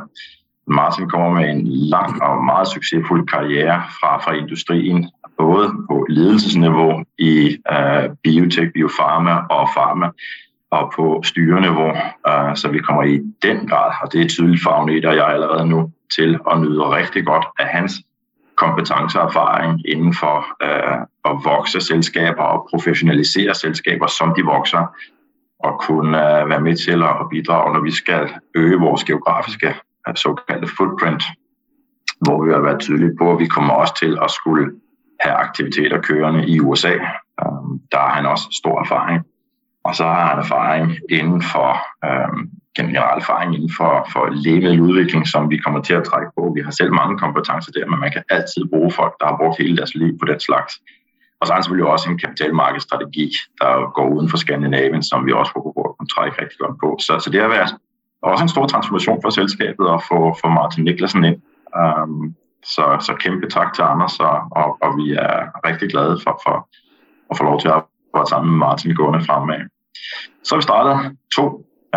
Martin 0.67 1.09
kommer 1.09 1.29
med 1.29 1.49
en 1.49 1.67
lang 1.67 2.23
og 2.23 2.45
meget 2.45 2.67
succesfuld 2.67 3.27
karriere 3.27 3.83
fra, 3.99 4.17
fra 4.17 4.33
industrien, 4.33 5.09
både 5.37 5.69
på 5.89 6.05
ledelsesniveau 6.09 7.03
i 7.19 7.57
øh, 7.71 8.09
biotech, 8.23 8.71
biofarma 8.73 9.31
og 9.31 9.69
farma, 9.75 10.09
og 10.71 10.93
på 10.95 11.21
styreniveau, 11.23 11.91
Øh, 12.29 12.55
så 12.55 12.69
vi 12.69 12.79
kommer 12.79 13.03
i 13.03 13.21
den 13.41 13.67
grad, 13.67 13.91
og 14.01 14.13
det 14.13 14.21
er 14.21 14.27
tydeligt 14.27 14.63
for 14.63 14.69
Agnete 14.69 15.09
og 15.09 15.15
jeg 15.15 15.27
allerede 15.27 15.67
nu, 15.69 15.91
til 16.15 16.39
at 16.51 16.61
nyde 16.61 16.81
rigtig 16.81 17.25
godt 17.25 17.45
af 17.59 17.67
hans 17.67 17.93
kompetence 18.55 19.21
og 19.21 19.27
erfaring 19.27 19.81
inden 19.87 20.13
for 20.13 20.37
øh, 20.63 20.97
at 21.25 21.35
vokse 21.43 21.81
selskaber 21.81 22.43
og 22.43 22.67
professionalisere 22.69 23.55
selskaber, 23.55 24.07
som 24.07 24.33
de 24.37 24.43
vokser, 24.43 24.83
og 25.59 25.79
kunne 25.79 26.17
uh, 26.17 26.49
være 26.49 26.61
med 26.61 26.75
til 26.75 27.03
at 27.03 27.29
bidrage, 27.31 27.73
når 27.73 27.81
vi 27.81 27.91
skal 27.91 28.29
øge 28.55 28.79
vores 28.79 29.03
geografiske 29.03 29.75
såkaldte 30.15 30.67
footprint, 30.77 31.23
hvor 32.21 32.45
vi 32.45 32.51
har 32.51 32.59
vært 32.59 32.79
tydelige 32.79 33.17
på, 33.19 33.31
at 33.31 33.39
vi 33.39 33.47
kommer 33.47 33.73
også 33.73 33.95
til 33.99 34.17
at 34.23 34.31
skulle 34.31 34.71
have 35.19 35.35
aktiviteter 35.35 36.01
kørende 36.01 36.47
i 36.47 36.59
USA. 36.59 36.93
Der 37.91 37.99
har 37.99 38.09
han 38.09 38.25
også 38.25 38.47
stor 38.61 38.81
erfaring. 38.81 39.25
Og 39.83 39.95
så 39.95 40.03
har 40.03 40.27
han 40.29 40.39
erfaring 40.39 40.97
inden 41.09 41.41
for, 41.41 41.69
um, 42.09 42.49
erfaring 43.21 43.55
inden 43.55 43.73
for, 43.77 43.91
utvikling, 44.89 45.27
som 45.27 45.49
vi 45.49 45.57
kommer 45.57 45.81
til 45.81 45.93
at 45.93 46.03
trække 46.03 46.31
på. 46.37 46.51
Vi 46.55 46.61
har 46.61 46.71
selv 46.71 46.93
mange 46.93 47.17
kompetencer 47.17 47.71
der, 47.71 47.85
men 47.87 47.99
man 47.99 48.11
kan 48.11 48.23
alltid 48.29 48.63
bruke 48.73 48.95
folk, 48.95 49.13
der 49.19 49.25
har 49.25 49.37
brukt 49.37 49.57
hele 49.57 49.77
deres 49.77 49.95
liv 49.95 50.19
på 50.19 50.25
den 50.25 50.39
slags. 50.39 50.73
Og 51.39 51.47
så 51.47 51.53
har 51.53 51.57
han 51.57 51.63
selvfølgelig 51.63 51.91
også 51.91 52.09
en 52.09 52.19
kapitalmarkedsstrategi, 52.19 53.27
der 53.61 53.91
går 53.97 54.07
uden 54.15 54.29
for 54.29 54.37
Skandinavien, 54.37 55.03
som 55.03 55.25
vi 55.25 55.31
også 55.31 55.51
håper 55.55 55.71
på 55.77 55.83
at 55.89 55.95
kunne 55.97 56.13
trække 56.15 56.41
rigtig 56.41 56.59
godt 56.59 56.77
på. 56.83 56.89
Så, 57.05 57.19
så 57.23 57.29
det 57.29 57.41
har 57.41 57.49
også 58.21 58.43
en 58.43 58.49
stor 58.49 58.65
transformasjon 58.67 59.21
for 59.21 59.29
selskabet 59.29 59.87
å 59.87 59.99
få, 60.07 60.19
få 60.41 60.49
Martin 60.49 60.83
Niklasen 60.87 61.25
inn. 61.25 61.41
Um, 61.77 62.35
så, 62.65 62.97
så 62.99 63.13
kæmpe 63.13 63.49
tak 63.49 63.73
til 63.73 63.83
Anders, 63.83 64.19
og, 64.19 64.47
og, 64.51 64.77
og 64.81 64.97
vi 64.97 65.13
er 65.13 65.49
rigtig 65.67 65.89
glade 65.89 66.17
for, 66.23 66.41
for 66.43 66.67
at 67.31 67.37
få 67.37 67.43
lov 67.43 67.59
til 67.59 67.67
at 67.67 67.83
være 68.15 68.27
sammen 68.27 68.51
med 68.51 68.59
Martin 68.59 68.95
gående 68.95 69.25
fremad. 69.25 69.69
Så 70.43 70.55
har 70.55 70.57
vi 70.57 70.69
startet 70.69 71.17
to 71.35 71.45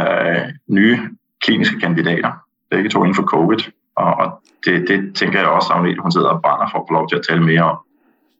uh, 0.00 0.44
nye 0.68 0.98
kliniske 1.44 1.80
kandidater, 1.80 2.32
begge 2.70 2.90
to 2.90 2.98
inden 2.98 3.14
for 3.14 3.22
COVID, 3.22 3.60
og, 3.96 4.14
og 4.14 4.42
det, 4.64 4.88
det 4.88 5.14
tænker 5.14 5.38
jeg 5.38 5.48
også, 5.48 5.72
at 5.72 5.98
hun 6.02 6.12
sidder 6.12 6.28
og 6.28 6.42
brænder 6.42 6.68
for 6.72 6.78
at 6.78 6.84
få 6.88 6.94
lov 6.94 7.08
til 7.08 7.16
at 7.16 7.26
tale 7.28 7.42
mere 7.42 7.62
om 7.62 7.78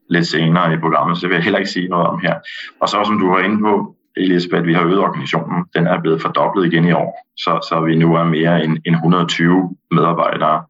lidt 0.09 0.27
senere 0.27 0.75
i 0.75 0.77
programmet, 0.77 1.17
så 1.17 1.21
det 1.21 1.29
vil 1.29 1.37
jeg 1.37 1.45
heller 1.45 1.59
ikke 1.59 1.71
sige 1.71 1.89
noget 1.89 2.07
om 2.07 2.21
her. 2.21 2.35
Og 2.81 2.89
så 2.89 3.05
som 3.05 3.19
du 3.19 3.31
var 3.31 3.39
inde 3.39 3.59
på, 3.63 3.95
Elisabeth, 4.17 4.67
vi 4.67 4.75
har 4.75 4.85
øget 4.85 4.99
organisationen. 4.99 5.65
Den 5.75 5.87
er 5.87 6.01
blevet 6.01 6.23
fordoblet 6.23 6.73
igen 6.73 6.85
i 6.85 6.93
år, 6.93 7.27
så, 7.37 7.67
så 7.69 7.81
vi 7.81 7.97
nu 7.97 8.15
er 8.15 8.25
mere 8.25 8.65
end, 8.65 8.79
end 8.87 8.95
120 8.95 9.77
medarbejdere 9.91 10.65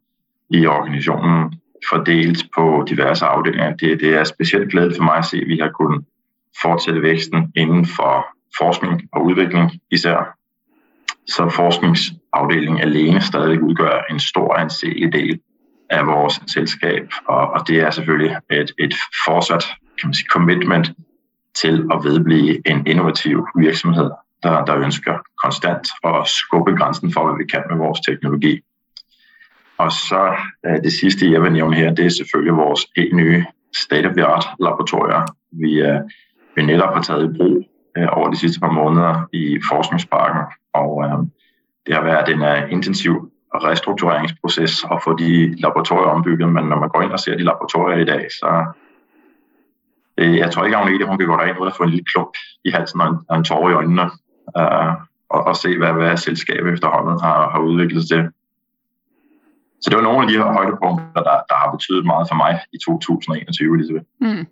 i 0.51 0.67
organisationen. 0.67 1.61
fordelt 1.89 2.47
på 2.55 2.85
diverse 2.89 3.25
afdelinger. 3.25 3.77
Det, 3.77 4.01
det 4.01 4.15
er 4.15 4.25
specielt 4.25 4.71
glædeligt 4.71 4.99
for 4.99 5.05
meg 5.05 5.23
å 5.23 5.29
se, 5.31 5.41
at 5.41 5.49
vi 5.49 5.59
har 5.61 5.71
kunnet 5.73 6.05
fortsette 6.63 7.03
væksten 7.03 7.53
inden 7.57 7.87
for 7.87 8.27
forskning 8.59 9.09
og 9.13 9.25
udvikling 9.25 9.71
især. 9.91 10.37
Så 11.29 11.49
forskningsafdelingen 11.49 12.81
alene 12.81 13.21
stadig 13.21 13.63
udgør 13.63 14.05
en 14.11 14.21
stor 14.21 14.55
anselig 14.55 15.13
del 15.13 15.39
av 15.91 16.07
vores 16.07 16.41
selskab, 16.47 17.09
og, 17.27 17.51
og 17.51 17.69
det 17.69 17.81
er 17.81 17.91
selvfølgelig 17.91 18.37
et, 18.51 18.73
et 18.79 18.95
fortsat 19.27 19.65
kan 20.01 20.09
man 20.09 20.15
sige, 20.15 20.29
commitment 20.31 20.93
til 21.55 21.85
å 21.91 22.01
vedblive 22.03 22.61
en 22.67 22.87
innovativ 22.87 23.47
virksomhet 23.59 24.11
der, 24.43 24.65
der 24.65 24.85
ønsker 24.85 25.21
konstant 25.43 25.91
å 26.05 26.23
skubbe 26.25 26.77
grensen 26.77 27.13
for 27.13 27.29
hva 27.29 27.37
vi 27.39 27.47
kan 27.49 27.67
med 27.71 27.83
vores 27.83 28.01
teknologi. 28.07 28.61
Og 29.79 29.93
så 29.93 30.35
øh, 30.67 30.79
det 30.85 30.93
sidste, 30.93 31.33
jeg 31.33 31.43
vil 31.43 31.53
nævne 31.53 31.77
her, 31.77 31.95
det 31.95 32.07
er 32.07 32.11
selvfølgelig 32.11 32.85
helt 32.97 33.17
nye 33.17 33.45
state-of-the-art 33.77 34.47
laboratorier. 34.61 35.23
Vi, 35.53 35.81
øh, 35.81 36.01
vi 36.57 36.63
nettopp 36.63 36.95
har 36.95 37.03
taget 37.03 37.25
i 37.25 37.37
brug 37.39 37.65
øh, 37.97 38.09
over 38.13 38.31
de 38.31 38.39
sidste 38.39 38.61
par 38.61 38.73
måneder 38.73 39.29
i 39.33 39.61
forskningsparken. 39.71 40.45
Og 40.75 41.05
det 41.87 41.95
har 41.95 42.03
vært 42.03 42.29
en 42.29 42.71
intensiv 42.71 43.15
restruktureringsproces 43.55 44.85
å 44.85 44.99
få 45.05 45.17
de 45.19 45.55
laboratorier 45.59 46.13
ombygget. 46.13 46.49
Men 46.49 46.65
når 46.65 46.79
man 46.85 46.89
går 46.89 47.03
inn 47.03 47.17
og 47.17 47.21
ser 47.21 47.37
de 47.37 47.49
laboratorier 47.49 47.99
i 47.99 48.05
dag, 48.05 48.27
så 48.31 48.73
jeg 50.21 50.51
tror 50.53 50.65
ikke 50.65 50.77
Agnete 50.77 51.07
hun 51.09 51.19
kan 51.19 51.29
gå 51.29 51.37
derind 51.37 51.61
uden 51.61 51.73
å 51.73 51.77
få 51.77 51.87
en 51.87 51.95
lille 51.95 52.09
klump 52.13 52.37
i 52.65 52.75
halsen 52.75 53.01
og 53.01 53.07
en, 53.09 53.21
en 53.35 53.47
tårer 53.47 53.73
i 53.73 53.79
øynene. 53.81 54.11
Uh, 54.57 54.93
og, 55.31 55.47
og 55.47 55.57
se 55.57 55.77
hva, 55.79 55.93
hva 55.97 56.15
selskapet 56.19 56.75
efterhånden 56.75 57.21
har, 57.23 57.51
har 57.55 57.67
udviklet 57.67 58.09
til. 58.11 58.29
Så 59.81 59.91
det 59.91 59.97
var 59.97 60.05
noen 60.05 60.25
av 60.27 60.29
de 60.29 60.37
her 60.37 60.53
højdepunkter, 60.53 61.23
der, 61.25 61.45
har 61.57 61.71
betydet 61.73 62.09
mye 62.09 62.27
for 62.29 62.37
meg 62.41 62.59
i 62.77 62.81
2021. 62.85 63.75
Elisabeth. 63.77 64.07
Mm. 64.21 64.43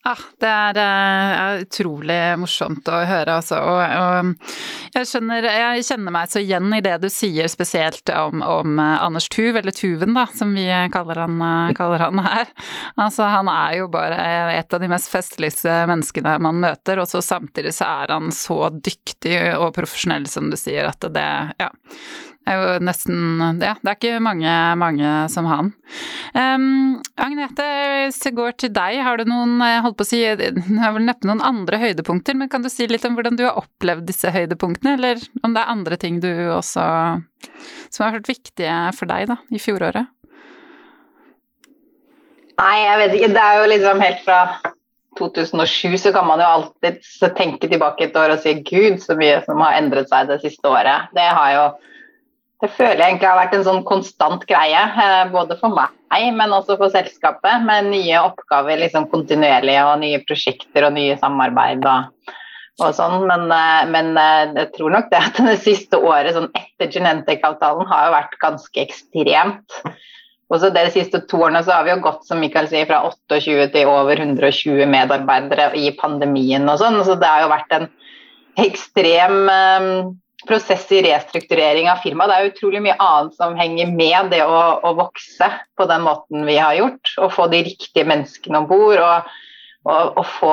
Ja, 0.00 0.14
det 0.40 0.48
er, 0.48 0.78
er, 0.80 1.58
utrolig 1.60 2.18
morsomt 2.40 2.86
å 2.88 3.02
høre, 3.04 3.34
altså. 3.36 3.58
Og, 3.60 3.80
og, 4.00 4.54
jeg, 4.94 5.08
skjønner, 5.10 5.44
jeg 5.44 5.84
kjenner 5.90 6.14
meg 6.14 6.30
så 6.32 6.40
igjen 6.40 6.72
i 6.72 6.80
det 6.84 6.94
du 7.02 7.10
sier, 7.12 7.50
spesielt 7.52 8.08
om, 8.16 8.40
om 8.40 8.80
uh, 8.80 9.02
Anders 9.04 9.28
Tuv, 9.28 9.58
eller 9.60 9.76
Tuven, 9.76 10.16
da, 10.16 10.24
som 10.32 10.56
vi 10.56 10.64
kaller 10.94 11.20
han, 11.20 11.36
uh, 11.44 11.74
kaller 11.76 12.06
han, 12.06 12.24
her. 12.24 12.48
Altså, 12.96 13.28
han 13.28 13.52
er 13.52 13.76
jo 13.82 13.90
bare 13.92 14.16
et 14.56 14.72
av 14.72 14.80
de 14.80 14.88
mest 14.88 15.12
festligste 15.12 15.82
menneskene 15.92 16.38
man 16.48 16.64
møter, 16.64 17.04
og 17.04 17.10
så 17.10 17.20
samtidig 17.24 17.76
så 17.76 17.92
er 18.00 18.16
han 18.16 18.32
så 18.32 18.70
dyktig 18.72 19.36
og 19.58 19.74
profesjonell, 19.76 20.24
som 20.32 20.48
du 20.48 20.56
sier, 20.56 20.88
at 20.88 21.12
det 21.12 21.28
Ja 21.60 21.68
er 22.48 22.56
jo 22.56 22.76
nesten 22.84 23.16
Ja, 23.60 23.74
det 23.80 23.90
er 23.90 23.96
ikke 23.98 24.22
mange, 24.24 24.52
mange 24.80 25.10
som 25.32 25.48
han. 25.50 25.72
Um, 26.34 27.00
Agnete, 27.20 27.66
hvis 28.06 28.20
jeg 28.26 28.36
går 28.38 28.56
til 28.60 28.72
deg, 28.74 29.00
har 29.04 29.20
du 29.20 29.28
noen 29.28 29.58
eh, 29.64 29.80
holdt 29.84 29.98
på 29.98 30.06
å 30.06 30.10
si, 30.10 30.22
har 30.24 30.94
vel 30.96 31.06
neppe 31.06 31.28
noen 31.28 31.42
andre 31.44 31.80
høydepunkter, 31.82 32.38
men 32.38 32.50
kan 32.52 32.64
du 32.64 32.70
si 32.72 32.88
litt 32.90 33.04
om 33.08 33.18
hvordan 33.18 33.38
du 33.38 33.44
har 33.46 33.60
opplevd 33.60 34.08
disse 34.08 34.32
høydepunktene, 34.34 34.96
eller 34.98 35.20
om 35.44 35.56
det 35.56 35.64
er 35.64 35.74
andre 35.74 36.00
ting 36.00 36.20
du 36.22 36.30
også 36.56 36.86
som 37.90 38.04
har 38.06 38.16
vært 38.18 38.30
viktige 38.30 38.74
for 38.96 39.10
deg 39.10 39.30
da, 39.30 39.40
i 39.50 39.60
fjoråret? 39.60 40.10
Nei, 42.60 42.76
jeg 42.84 43.00
vet 43.00 43.16
ikke. 43.16 43.32
Det 43.32 43.42
er 43.42 43.56
jo 43.56 43.68
liksom 43.72 44.02
helt 44.04 44.22
fra 44.26 44.40
2007 45.18 45.96
så 45.98 46.12
kan 46.12 46.26
man 46.28 46.40
jo 46.40 46.48
alltid 46.48 47.00
tenke 47.36 47.68
tilbake 47.68 48.06
et 48.06 48.16
år 48.16 48.34
og 48.34 48.42
si 48.44 48.54
gud, 48.62 49.00
så 49.02 49.16
mye 49.18 49.40
som 49.46 49.60
har 49.64 49.78
endret 49.80 50.10
seg 50.10 50.28
det 50.30 50.40
siste 50.44 50.70
året. 50.70 51.08
Det 51.16 51.24
har 51.24 51.54
jo 51.56 51.64
det 52.60 52.68
føler 52.76 53.00
jeg 53.00 53.14
egentlig 53.14 53.28
har 53.30 53.38
vært 53.38 53.54
en 53.56 53.64
sånn 53.64 53.84
konstant 53.88 54.44
greie, 54.48 54.80
eh, 55.02 55.22
både 55.32 55.56
for 55.60 55.72
meg, 55.72 56.26
men 56.36 56.52
også 56.52 56.76
for 56.80 56.92
selskapet, 56.92 57.64
med 57.64 57.88
nye 57.88 58.20
oppgaver 58.20 58.82
liksom 58.82 59.08
kontinuerlig, 59.12 59.78
og 59.86 60.02
nye 60.02 60.20
prosjekter 60.28 60.88
og 60.88 60.94
nye 60.98 61.16
samarbeid. 61.20 61.86
og, 61.88 62.36
og 62.80 62.92
sånn, 62.96 63.24
men, 63.28 63.48
eh, 63.56 63.88
men, 63.88 64.12
eh, 64.16 64.52
jeg 64.60 64.72
tror 64.76 64.92
nok 64.96 65.08
det 65.10 65.22
at 65.24 65.40
det 65.48 65.56
siste 65.64 65.96
året 65.96 66.36
sånn 66.36 66.50
etter 66.52 66.92
Genentech-avtalen 66.92 67.88
har 67.88 68.06
jo 68.06 68.14
vært 68.18 68.38
ganske 68.44 68.84
ekstremt. 68.84 69.80
Og 70.50 70.58
så 70.60 70.72
De 70.74 70.82
siste 70.90 71.20
to 71.30 71.38
årene 71.46 71.62
så 71.62 71.76
har 71.76 71.84
vi 71.84 71.92
jo 71.92 72.00
gått 72.02 72.24
som 72.26 72.40
Mikael 72.42 72.66
sier, 72.68 72.84
fra 72.84 73.04
28 73.06 73.70
til 73.70 73.86
over 73.86 74.18
120 74.18 74.84
medarbeidere 74.84 75.70
i 75.78 75.92
pandemien 75.96 76.68
og 76.68 76.80
sånn. 76.80 76.98
Så 77.06 77.14
det 77.20 77.28
har 77.28 77.44
jo 77.44 77.52
vært 77.52 77.76
en 77.76 77.86
ekstrem 78.58 80.18
prosess 80.48 80.86
i 80.92 81.02
restrukturering 81.04 81.90
av 81.90 82.00
firmaet. 82.04 82.30
Det 82.30 82.38
er 82.38 82.50
utrolig 82.52 82.82
mye 82.84 82.96
annet 83.02 83.36
som 83.38 83.58
henger 83.58 83.92
med 83.92 84.32
det 84.34 84.40
å, 84.46 84.58
å, 84.84 84.94
vokse 84.98 85.50
på 85.78 85.86
den 85.90 86.04
måten 86.06 86.46
vi 86.48 86.58
har 86.60 86.78
gjort. 86.78 87.14
Og 87.20 87.32
få 87.36 87.46
de 87.52 87.62
riktige 87.66 88.06
menneskene 88.08 88.62
om 88.62 88.68
bord. 88.70 89.00
Og, 89.00 89.30
og, 89.88 90.20
og 90.20 90.26
få, 90.28 90.52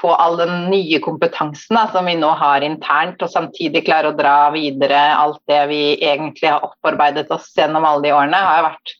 få, 0.00 0.12
all 0.14 0.38
den 0.40 0.54
nye 0.72 1.00
kompetansen 1.04 1.78
da, 1.78 1.86
som 1.94 2.08
vi 2.10 2.16
nå 2.18 2.32
har 2.40 2.66
internt, 2.66 3.22
og 3.22 3.32
samtidig 3.32 3.84
klare 3.86 4.10
å 4.12 4.18
dra 4.18 4.36
videre 4.54 5.08
alt 5.14 5.42
det 5.50 5.62
vi 5.70 5.82
egentlig 5.96 6.50
har 6.50 6.66
opparbeidet 6.66 7.30
oss 7.34 7.52
gjennom 7.56 7.86
alle 7.86 8.08
de 8.08 8.14
årene, 8.16 8.46
har 8.50 8.66
vært 8.70 8.96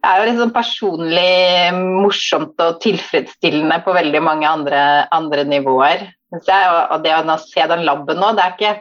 det 0.00 0.08
er 0.08 0.20
jo 0.22 0.28
liksom 0.30 0.52
personlig 0.54 1.72
morsomt 1.76 2.62
og 2.64 2.78
tilfredsstillende 2.80 3.82
på 3.84 3.92
veldig 3.92 4.22
mange 4.24 4.48
andre, 4.48 4.78
andre 5.12 5.44
nivåer. 5.44 6.06
Og 6.32 7.02
det 7.04 7.16
å 7.18 7.36
se 7.42 7.66
den 7.68 7.84
laben 7.84 8.16
nå, 8.22 8.30
det 8.32 8.46
er 8.46 8.54
ikke 8.54 8.72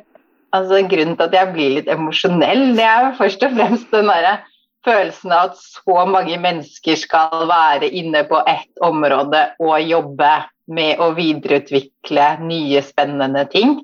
altså, 0.55 0.83
grunnen 0.91 1.17
til 1.17 1.27
at 1.27 1.35
jeg 1.37 1.53
blir 1.55 1.75
litt 1.77 1.91
emosjonell, 1.91 2.71
det 2.77 2.85
er 2.85 3.11
først 3.17 3.43
og 3.47 3.57
fremst 3.57 3.91
den 3.95 4.09
derre 4.11 4.39
følelsen 4.87 5.33
av 5.35 5.49
at 5.49 5.59
så 5.59 6.05
mange 6.07 6.37
mennesker 6.39 6.97
skal 6.99 7.45
være 7.49 7.89
inne 7.99 8.23
på 8.29 8.39
ett 8.47 8.85
område 8.85 9.49
og 9.59 9.75
jobbe 9.83 10.31
med 10.69 11.01
å 11.01 11.11
videreutvikle 11.17 12.31
nye, 12.45 12.81
spennende 12.85 13.45
ting. 13.51 13.79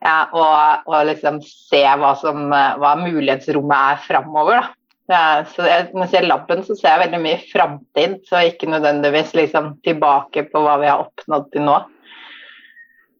Ja, 0.00 0.30
og, 0.32 0.86
og, 0.88 1.00
liksom 1.10 1.42
se 1.44 1.82
hva, 1.84 2.14
som, 2.16 2.46
hva 2.48 2.94
mulighetsrommet 2.96 3.76
er 3.76 3.98
framover. 4.06 4.70
Ja, 5.10 5.42
så 5.50 5.66
jeg, 5.66 5.90
når 5.92 6.06
jeg 6.06 6.12
ser 6.14 6.28
labben, 6.30 6.62
så 6.64 6.76
ser 6.78 6.94
jeg 6.94 7.02
veldig 7.02 7.20
mye 7.20 7.40
framtid, 7.50 8.14
så 8.30 8.44
ikke 8.46 8.70
nødvendigvis 8.70 9.34
liksom 9.36 9.74
tilbake 9.84 10.46
på 10.48 10.62
hva 10.64 10.78
vi 10.80 10.88
har 10.88 11.02
oppnådd 11.04 11.50
til 11.52 11.66
nå. 11.66 11.76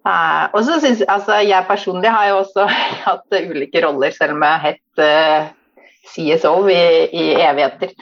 Uh, 0.00 0.48
og 0.56 0.64
så 0.64 0.78
synes, 0.80 1.02
altså, 1.08 1.42
Jeg 1.44 1.66
personlig 1.68 2.10
har 2.10 2.30
jo 2.30 2.38
også 2.40 2.64
hatt 3.06 3.36
uh, 3.36 3.50
ulike 3.50 3.82
roller, 3.84 4.14
selv 4.16 4.38
om 4.38 4.46
jeg 4.46 4.56
har 4.56 4.64
hett 4.64 5.02
uh, 5.04 5.50
CSO 6.08 6.54
i, 6.72 6.82
i 7.12 7.26
evigheter. 7.36 7.92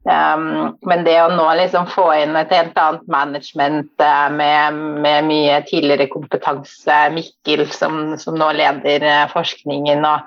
Um, 0.00 0.78
men 0.88 1.02
det 1.04 1.18
å 1.20 1.32
nå 1.34 1.44
liksom 1.58 1.90
få 1.92 2.06
inn 2.22 2.38
et 2.38 2.52
helt 2.54 2.78
annet 2.80 3.02
management 3.10 3.90
uh, 4.00 4.30
med, 4.32 4.78
med, 5.04 5.26
mye 5.28 5.58
tidligere 5.68 6.08
kompetanse, 6.08 7.02
Mikkel 7.12 7.66
som, 7.68 8.14
som 8.22 8.38
nå 8.40 8.48
leder 8.56 9.04
forskningen 9.34 10.06
og 10.08 10.24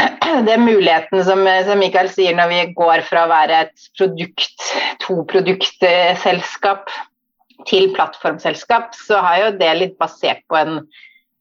det 0.44 0.52
er 0.52 0.60
muligheten 0.60 1.24
som, 1.24 1.46
som 1.66 1.80
Mikael 1.80 2.10
sier, 2.12 2.36
når 2.36 2.50
vi 2.52 2.60
går 2.76 3.06
fra 3.08 3.24
å 3.24 3.30
være 3.30 3.62
et 3.64 3.88
produkt, 3.98 4.68
to 5.02 5.22
produktselskap 5.30 6.92
til 7.68 7.90
plattformselskap, 7.96 8.94
så 8.96 9.20
har 9.24 9.38
jo 9.44 9.54
det 9.60 9.70
litt 9.78 9.96
basert 10.00 10.42
på 10.50 10.58
en, 10.58 10.80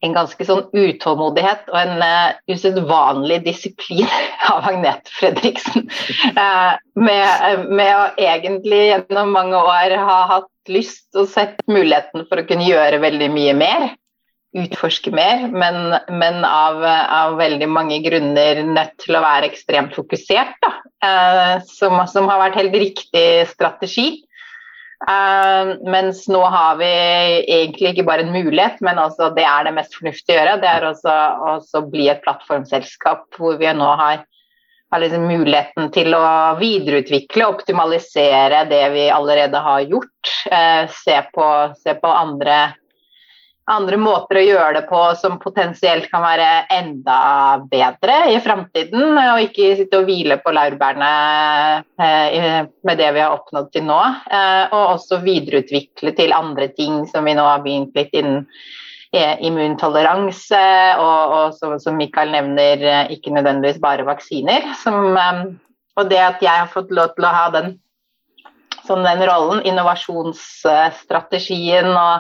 en 0.06 0.16
ganske 0.16 0.46
sånn 0.48 0.66
utålmodighet 0.74 1.70
og 1.72 1.80
en 1.80 2.04
uh, 2.04 2.38
usedvanlig 2.52 3.42
disiplin 3.48 4.08
av 4.52 4.68
Agnete 4.72 5.14
Fredriksen. 5.16 5.88
Uh, 6.36 6.76
med, 7.00 7.66
med, 7.70 7.94
å 7.96 8.06
egentlig 8.20 8.84
gjennom 8.90 9.34
mange 9.36 9.60
år 9.60 9.98
ha 10.00 10.20
hatt 10.36 10.52
lyst 10.70 11.18
og 11.18 11.30
sett 11.32 11.64
muligheten 11.70 12.28
for 12.30 12.42
å 12.42 12.48
kunne 12.48 12.68
gjøre 12.68 13.02
veldig 13.04 13.32
mye 13.34 13.58
mer. 13.58 13.90
Utforske 14.58 15.12
mer, 15.14 15.44
men, 15.54 15.92
men 16.10 16.40
av, 16.42 16.82
av, 16.82 17.36
veldig 17.38 17.68
mange 17.70 18.00
grunner 18.02 18.64
nødt 18.66 18.96
til 19.04 19.14
å 19.14 19.22
være 19.22 19.52
ekstremt 19.52 19.94
fokusert. 19.94 20.56
Da. 20.64 20.72
Uh, 21.06 21.54
som, 21.70 22.00
som 22.10 22.26
har 22.32 22.42
vært 22.48 22.58
helt 22.58 22.80
riktig 22.82 23.28
strategi. 23.52 24.08
Uh, 25.00 25.78
mens 25.88 26.26
nå 26.28 26.42
har 26.52 26.76
vi 26.82 26.90
egentlig 27.48 27.94
ikke 27.94 28.04
bare 28.10 28.26
en 28.26 28.34
mulighet, 28.34 28.82
men 28.84 29.00
også 29.00 29.30
det 29.38 29.46
er 29.48 29.70
det 29.70 29.76
mest 29.78 29.96
fornuftige 29.96 30.36
å 30.36 30.42
gjøre. 30.42 30.58
Det 30.60 30.72
er 30.72 30.88
også, 30.90 31.14
også 31.54 31.86
bli 31.94 32.10
et 32.12 32.20
plattformselskap 32.26 33.40
hvor 33.40 33.56
vi 33.62 33.72
nå 33.78 33.88
har, 34.02 34.26
har 34.92 35.04
liksom 35.04 35.24
muligheten 35.30 35.88
til 35.96 36.12
å 36.18 36.26
videreutvikle 36.60 37.48
og 37.48 37.62
optimalisere 37.62 38.66
det 38.68 38.84
vi 38.98 39.08
allerede 39.14 39.64
har 39.70 39.88
gjort. 39.88 40.36
Uh, 40.52 40.84
se, 41.00 41.16
på, 41.32 41.48
se 41.80 41.96
på 42.02 42.12
andre 42.12 42.60
andre 43.70 43.98
måter 44.02 44.40
å 44.40 44.44
gjøre 44.44 44.74
det 44.80 44.88
på 44.90 45.00
som 45.20 45.38
potensielt 45.42 46.08
kan 46.12 46.22
være 46.24 46.48
enda 46.74 47.18
bedre 47.70 48.32
i 48.34 48.40
framtiden. 48.44 49.18
Og 49.20 49.42
ikke 49.46 49.78
sitte 49.80 49.98
og 50.02 50.08
hvile 50.10 50.38
på 50.44 50.52
laurbærene 50.56 51.12
eh, 52.02 52.60
med 52.86 52.96
det 53.00 53.10
vi 53.16 53.24
har 53.24 53.36
oppnådd 53.38 53.68
til 53.76 53.84
nå. 53.90 54.02
Eh, 54.30 54.66
og 54.74 54.84
også 54.96 55.16
videreutvikle 55.26 56.12
til 56.18 56.36
andre 56.36 56.68
ting 56.76 56.94
som 57.12 57.22
vi 57.30 57.34
nå 57.38 57.44
har 57.46 57.64
begynt 57.66 57.94
litt 57.98 58.14
innen 58.18 58.40
eh, 59.14 59.36
immuntoleranse, 59.46 60.66
og, 61.02 61.20
og 61.38 61.48
som, 61.60 61.72
som 61.82 61.94
Mikael 62.00 62.30
nevner, 62.34 62.78
ikke 63.14 63.36
nødvendigvis 63.36 63.84
bare 63.84 64.08
vaksiner. 64.10 64.62
Som, 64.84 64.98
Og 66.00 66.04
det 66.10 66.22
at 66.24 66.40
jeg 66.42 66.56
har 66.56 66.74
fått 66.74 66.92
lov 66.96 67.08
til 67.16 67.26
å 67.28 67.36
ha 67.36 67.46
den, 67.54 67.68
sånn 68.88 69.04
den 69.06 69.22
rollen, 69.28 69.60
innovasjonsstrategien 69.68 71.90
og 71.92 72.14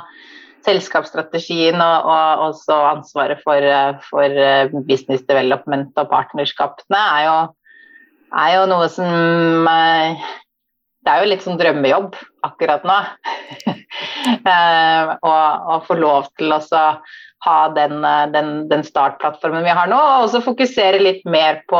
selskapsstrategien 0.65 1.79
og, 1.81 2.09
og 2.09 2.43
også 2.49 2.75
ansvaret 2.89 3.41
for, 3.45 3.69
for, 4.09 4.81
business 4.87 5.23
development 5.29 5.97
og 5.99 6.11
partnerskapene, 6.11 6.99
er 6.99 7.25
jo, 7.27 7.37
er 8.43 8.53
jo 8.57 8.67
noe 8.69 8.89
som 8.91 9.69
Det 10.99 11.13
er 11.13 11.23
jo 11.23 11.29
litt 11.31 11.45
sånn 11.45 11.59
drømmejobb 11.59 12.17
akkurat 12.45 12.85
nå. 12.87 12.99
Å 15.29 15.79
få 15.87 15.97
lov 15.97 16.27
til 16.37 16.53
å 16.53 16.61
ha 17.45 17.59
den, 17.75 18.01
den, 18.33 18.49
den, 18.69 18.83
startplattformen 18.83 19.63
vi 19.63 19.75
har 19.75 19.87
nå, 19.89 19.97
og 19.97 20.27
også 20.27 20.43
fokusere 20.43 20.99
litt 21.01 21.23
mer 21.23 21.63
på, 21.71 21.79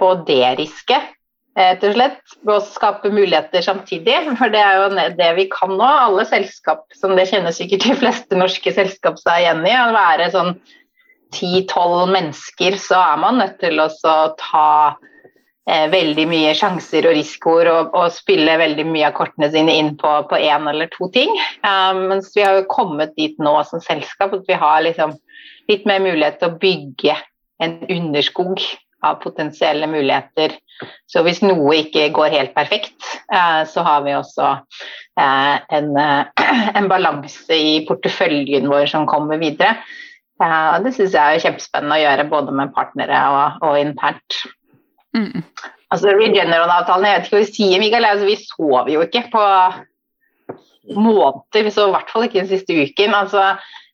på 0.00 0.08
det 0.26 0.56
risket 0.58 1.14
rett 1.58 1.84
og 1.86 1.96
slett. 1.96 2.20
Å 2.46 2.58
skape 2.66 3.10
muligheter 3.14 3.64
samtidig. 3.64 4.16
For 4.38 4.52
det 4.52 4.62
er 4.62 4.80
jo 4.82 5.08
det 5.18 5.30
vi 5.38 5.48
kan 5.52 5.74
nå. 5.78 5.88
Alle 6.08 6.26
selskap, 6.28 6.86
som 6.96 7.14
det 7.18 7.28
kjenner 7.30 7.54
sikkert 7.54 7.86
de 7.88 7.98
fleste 8.02 8.38
norske 8.38 8.74
selskap 8.74 9.20
seg 9.22 9.44
igjen 9.44 9.64
i, 9.66 9.74
å 9.74 9.94
være 9.94 10.30
sånn 10.34 10.54
10-12 11.34 12.12
mennesker, 12.14 12.78
så 12.78 13.00
er 13.00 13.18
man 13.22 13.40
nødt 13.42 13.58
til 13.62 13.80
å 13.82 13.88
ta 14.38 14.68
eh, 15.66 15.88
veldig 15.90 16.26
mye 16.30 16.52
sjanser 16.54 17.08
og 17.08 17.16
risikoer 17.16 17.70
og, 17.72 17.96
og, 17.96 18.12
spille 18.14 18.54
veldig 18.60 18.86
mye 18.86 19.08
av 19.08 19.16
kortene 19.18 19.50
sine 19.50 19.74
inn 19.80 19.94
på 19.98 20.14
én 20.38 20.70
eller 20.70 20.90
to 20.94 21.10
ting. 21.14 21.32
Um, 21.66 22.04
mens 22.12 22.30
vi 22.36 22.44
har 22.46 22.60
jo 22.60 22.70
kommet 22.70 23.16
dit 23.18 23.34
nå 23.42 23.56
som 23.66 23.82
selskap 23.82 24.36
at 24.36 24.46
vi 24.50 24.58
har 24.62 24.84
liksom 24.86 25.16
litt 25.70 25.86
mer 25.88 26.02
mulighet 26.04 26.38
til 26.38 26.52
å 26.52 26.58
bygge 26.60 27.18
en 27.64 27.78
underskog 27.88 28.62
av 29.04 29.20
potensielle 29.22 29.88
muligheter. 29.90 30.56
Så 31.10 31.22
hvis 31.26 31.42
noe 31.44 31.76
ikke 31.82 32.08
går 32.14 32.34
helt 32.34 32.54
perfekt, 32.56 32.96
eh, 33.32 33.62
så 33.70 33.84
har 33.86 34.02
vi 34.06 34.16
også 34.16 34.48
eh, 35.20 35.54
en, 35.78 35.92
eh, 36.00 36.48
en 36.78 36.90
balanse 36.90 37.54
i 37.54 37.76
porteføljen 37.88 38.68
vår 38.70 38.90
som 38.90 39.08
kommer 39.10 39.40
videre. 39.42 39.76
Det 40.34 40.90
syns 40.96 41.14
jeg 41.14 41.36
er 41.36 41.42
kjempespennende 41.44 41.94
å 41.94 42.02
gjøre 42.02 42.24
både 42.28 42.52
med 42.58 42.72
partnere 42.74 43.20
og, 43.30 43.62
og 43.64 43.76
internt. 43.78 44.40
Mm. 45.14 45.44
Altså 45.94 46.10
Regeneron-avtalen, 46.10 47.06
jeg 47.06 47.20
vet 47.20 47.28
ikke 47.28 47.36
hva 47.36 47.42
vi 47.44 47.52
sier, 47.52 47.80
Mikael. 47.80 48.06
Altså, 48.08 48.26
vi 48.26 48.34
sover 48.42 48.90
jo 48.96 49.04
ikke 49.06 49.22
på 49.30 49.44
måneder, 50.98 51.62
vi 51.62 51.72
så 51.72 51.86
i 51.86 51.94
hvert 51.94 52.10
fall 52.10 52.26
ikke 52.26 52.40
den 52.42 52.50
siste 52.50 52.74
uken. 52.74 53.14
Altså, 53.14 53.44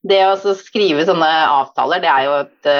det 0.00 0.22
å 0.30 0.56
skrive 0.56 1.04
sånne 1.06 1.28
avtaler, 1.60 2.00
det 2.00 2.08
er 2.08 2.24
jo 2.24 2.38
et 2.40 2.70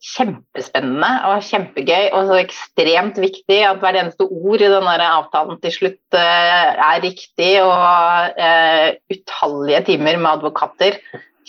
kjempespennende 0.00 1.08
og 1.28 1.42
kjempegøy 1.44 2.06
og 2.16 2.30
så 2.30 2.38
ekstremt 2.40 3.18
viktig 3.20 3.58
at 3.68 3.82
hvert 3.82 3.98
eneste 4.00 4.24
ord 4.24 4.62
i 4.64 4.70
denne 4.72 4.94
avtalen 5.04 5.60
til 5.60 5.74
slutt 5.74 6.16
uh, 6.16 6.70
er 6.72 7.02
riktig, 7.04 7.50
og 7.60 8.40
uh, 8.40 8.86
utallige 9.12 9.82
timer 9.90 10.16
med 10.16 10.30
advokater. 10.32 10.96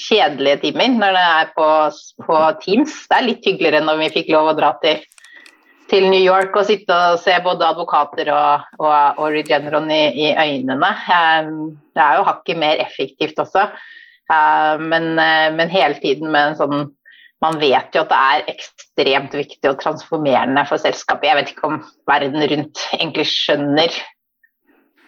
Kjedelige 0.01 0.65
timer 0.65 0.97
når 0.97 1.15
det 1.15 1.23
er 1.29 1.55
på, 1.55 1.69
på, 2.27 2.43
Teams. 2.65 2.99
Det 3.07 3.17
er 3.17 3.27
litt 3.29 3.47
hyggeligere 3.47 3.83
når 3.87 4.03
vi 4.03 4.13
fikk 4.19 4.35
lov 4.35 4.51
å 4.51 4.57
dra 4.59 4.75
til, 4.83 4.99
til 5.91 6.11
New 6.11 6.19
York 6.19 6.55
og 6.59 6.67
sitte 6.67 7.01
og 7.13 7.23
se 7.23 7.39
både 7.45 7.71
advokater 7.71 8.35
og, 8.35 8.69
og, 8.83 8.93
og 9.15 9.27
Regeneron 9.31 9.91
i, 9.95 10.03
i 10.27 10.31
øynene. 10.35 10.95
Um, 11.07 11.75
det 11.95 12.03
er 12.03 12.19
jo 12.19 12.27
hakket 12.27 12.59
mer 12.59 12.83
effektivt 12.83 13.39
også, 13.39 13.69
uh, 14.27 14.75
men, 14.83 15.13
men 15.55 15.71
hele 15.71 15.95
tiden 16.03 16.33
med 16.35 16.51
en 16.51 16.65
sånn 16.65 16.89
man 17.41 17.57
vet 17.61 17.95
jo 17.95 18.03
at 18.03 18.11
det 18.11 18.21
er 18.21 18.49
ekstremt 18.53 19.35
viktig 19.35 19.69
og 19.71 19.79
transformerende 19.81 20.63
for 20.69 20.81
selskapet. 20.81 21.29
Jeg 21.31 21.39
vet 21.39 21.53
ikke 21.53 21.69
om 21.71 21.79
verden 22.09 22.43
rundt 22.53 22.83
egentlig 22.97 23.27
skjønner 23.31 24.01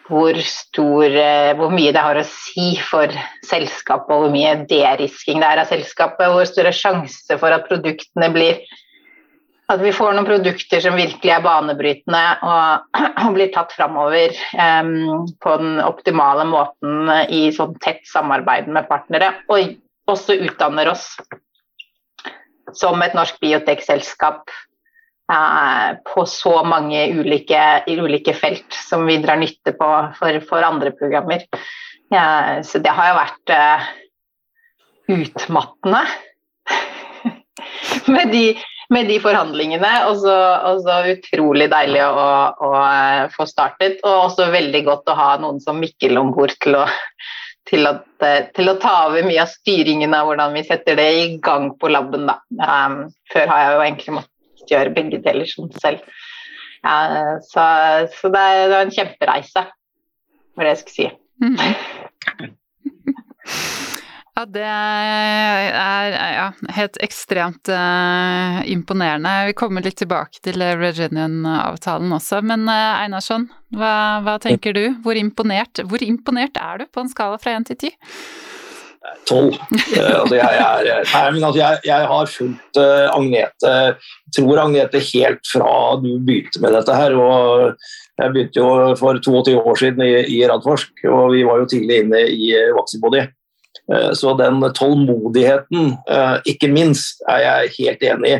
hvor, 0.09 0.37
stor, 0.43 1.05
eh, 1.07 1.53
hvor 1.55 1.71
mye 1.71 1.93
det 1.95 2.01
har 2.03 2.17
å 2.19 2.25
si 2.27 2.73
for 2.83 3.11
selskapet, 3.47 4.11
og 4.11 4.25
hvor 4.25 4.33
mye 4.33 4.55
derisking 4.69 5.39
det 5.39 5.47
er 5.47 5.61
av 5.61 5.69
selskapet. 5.69 6.31
Hvor 6.33 6.49
større 6.49 6.73
sjanse 6.75 7.37
for 7.39 7.55
at 7.55 7.69
produktene 7.69 8.31
blir 8.33 8.63
At 9.71 9.79
vi 9.79 9.93
får 9.95 10.11
noen 10.11 10.27
produkter 10.27 10.81
som 10.83 10.97
virkelig 10.99 11.31
er 11.31 11.41
banebrytende 11.41 12.23
og, 12.43 12.97
og 13.23 13.29
blir 13.33 13.47
tatt 13.53 13.71
framover 13.71 14.35
um, 14.59 15.23
på 15.39 15.53
den 15.61 15.79
optimale 15.79 16.43
måten 16.45 17.07
i 17.31 17.45
sånn 17.55 17.71
tett 17.81 18.03
samarbeid 18.11 18.67
med 18.67 18.89
partnere. 18.91 19.31
Og 19.47 19.71
også 20.11 20.35
utdanner 20.35 20.91
oss 20.91 21.07
som 22.79 23.01
et 23.03 23.15
norsk 23.17 23.39
biotekselskap 23.43 24.51
eh, 25.31 25.89
på 26.09 26.25
så 26.29 26.59
mange 26.67 27.05
ulike, 27.15 27.63
ulike, 27.87 28.35
felt 28.37 28.77
som 28.77 29.05
vi 29.09 29.19
drar 29.23 29.39
nytte 29.41 29.75
på 29.77 29.89
for, 30.19 30.39
for 30.49 30.65
andre 30.65 30.93
programmer. 30.97 31.45
Ja, 32.13 32.61
så 32.63 32.81
det 32.83 32.93
har 32.93 33.09
jo 33.09 33.17
vært 33.17 33.55
eh, 33.55 33.89
utmattende 35.13 36.03
med, 38.13 38.31
de, 38.31 38.43
med, 38.93 39.07
de, 39.09 39.19
forhandlingene. 39.23 39.93
Og 40.09 40.19
så, 40.23 40.35
og 40.69 40.83
så 40.85 40.99
utrolig 41.15 41.69
deilig 41.73 42.03
å, 42.05 42.11
å, 42.13 42.73
å, 42.73 43.31
få 43.33 43.47
startet, 43.49 44.03
og 44.03 44.29
også 44.29 44.51
veldig 44.53 44.83
godt 44.89 45.09
å 45.09 45.17
ha 45.17 45.31
noen 45.41 45.63
som 45.63 45.81
Mikkel 45.81 46.19
om 46.21 46.33
bord 46.35 46.55
til 46.63 46.77
å 46.81 46.85
til, 47.69 47.87
at, 47.87 48.05
eh, 48.25 48.49
til, 48.55 48.69
å 48.69 48.79
ta 48.81 48.93
over 49.07 49.25
mye 49.27 49.43
av 49.43 49.51
styringen 49.51 50.13
av 50.15 50.27
hvordan 50.27 50.55
vi 50.57 50.65
setter 50.67 50.99
det 50.99 51.09
i 51.19 51.25
gang 51.43 51.71
på 51.79 51.91
laben. 51.91 52.27
Um, 52.59 52.97
før 53.31 53.51
har 53.51 53.63
jeg 53.63 53.73
jo 53.73 53.83
egentlig 53.85 54.15
måttet 54.19 54.73
gjøre 54.73 54.95
begge 54.97 55.21
deler 55.23 55.47
som 55.49 55.71
selv. 55.79 56.03
Uh, 56.83 57.39
så, 57.47 57.63
så 58.11 58.31
det, 58.33 58.43
er, 58.43 58.63
det, 58.67 58.77
er, 58.77 58.81
en 58.81 58.95
kjempereise, 58.97 59.65
var 60.53 60.67
det 60.67 60.73
jeg 60.75 60.81
skulle 60.83 60.97
si. 60.99 61.07
Mm. 61.43 61.57
Ja, 64.43 64.47
det 64.51 64.63
er 64.67 66.13
ja, 66.35 66.47
helt 66.75 66.97
ekstremt 67.05 67.69
uh, 67.71 68.59
imponerende. 68.67 69.31
Vi 69.47 69.53
kommer 69.55 69.83
litt 69.85 69.95
tilbake 70.01 70.41
til 70.43 70.59
Reginian-avtalen 70.59 72.11
også, 72.11 72.41
men 72.43 72.65
uh, 72.67 72.99
Einarsson, 72.99 73.45
hva, 73.71 74.19
hva, 74.25 74.33
tenker 74.43 74.75
du? 74.75 74.81
Hvor 75.05 75.15
imponert, 75.15 75.79
hvor 75.87 76.03
imponert 76.03 76.59
er 76.59 76.81
du 76.81 76.89
på 76.91 77.05
en 77.05 77.11
skala 77.13 77.39
fra 77.39 77.53
1 77.55 77.69
til 77.69 77.77
10? 77.87 77.93
Tolv. 79.29 79.55
Altså 79.71 80.35
jeg, 80.35 80.57
altså 81.07 81.61
jeg, 81.61 81.79
jeg, 81.87 82.09
har 82.11 82.31
fulgt 82.33 82.79
uh, 82.81 83.13
Agnete 83.15 83.71
tror 84.35 84.59
Agnete 84.65 84.99
helt 85.13 85.47
fra 85.53 85.69
du 86.03 86.17
begynte 86.19 86.59
med 86.65 86.75
dette 86.75 86.97
her. 86.97 87.15
og 87.15 87.77
Jeg 88.19 88.35
begynte 88.35 88.59
jo 88.59 88.91
for 88.99 89.23
22 89.23 89.55
år 89.55 89.79
siden 89.85 90.03
i, 90.03 90.11
i 90.35 90.43
Radforsk, 90.51 91.05
og 91.07 91.31
vi 91.37 91.47
var 91.47 91.63
jo 91.63 91.69
tidlig 91.77 92.01
inne 92.03 92.25
i 92.27 92.51
Vaxibody. 92.75 93.23
Eh, 93.91 94.11
så 94.13 94.33
den 94.37 94.61
tålmodigheten, 94.73 95.97
eh, 96.09 96.37
ikke 96.45 96.71
minst, 96.71 97.23
er 97.29 97.43
jeg 97.43 97.73
helt 97.79 98.05
enig 98.11 98.31
i. 98.31 98.39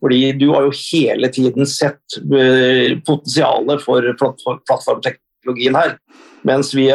Fordi 0.00 0.32
du 0.40 0.48
har 0.54 0.64
jo 0.64 0.72
hele 0.72 1.28
tiden 1.28 1.68
sett 1.68 2.16
eh, 2.16 2.96
potensialet 3.06 3.82
for 3.84 4.06
plattformteknologien 4.16 5.76
her. 5.76 5.96
Mens 6.42 6.70
vi 6.72 6.86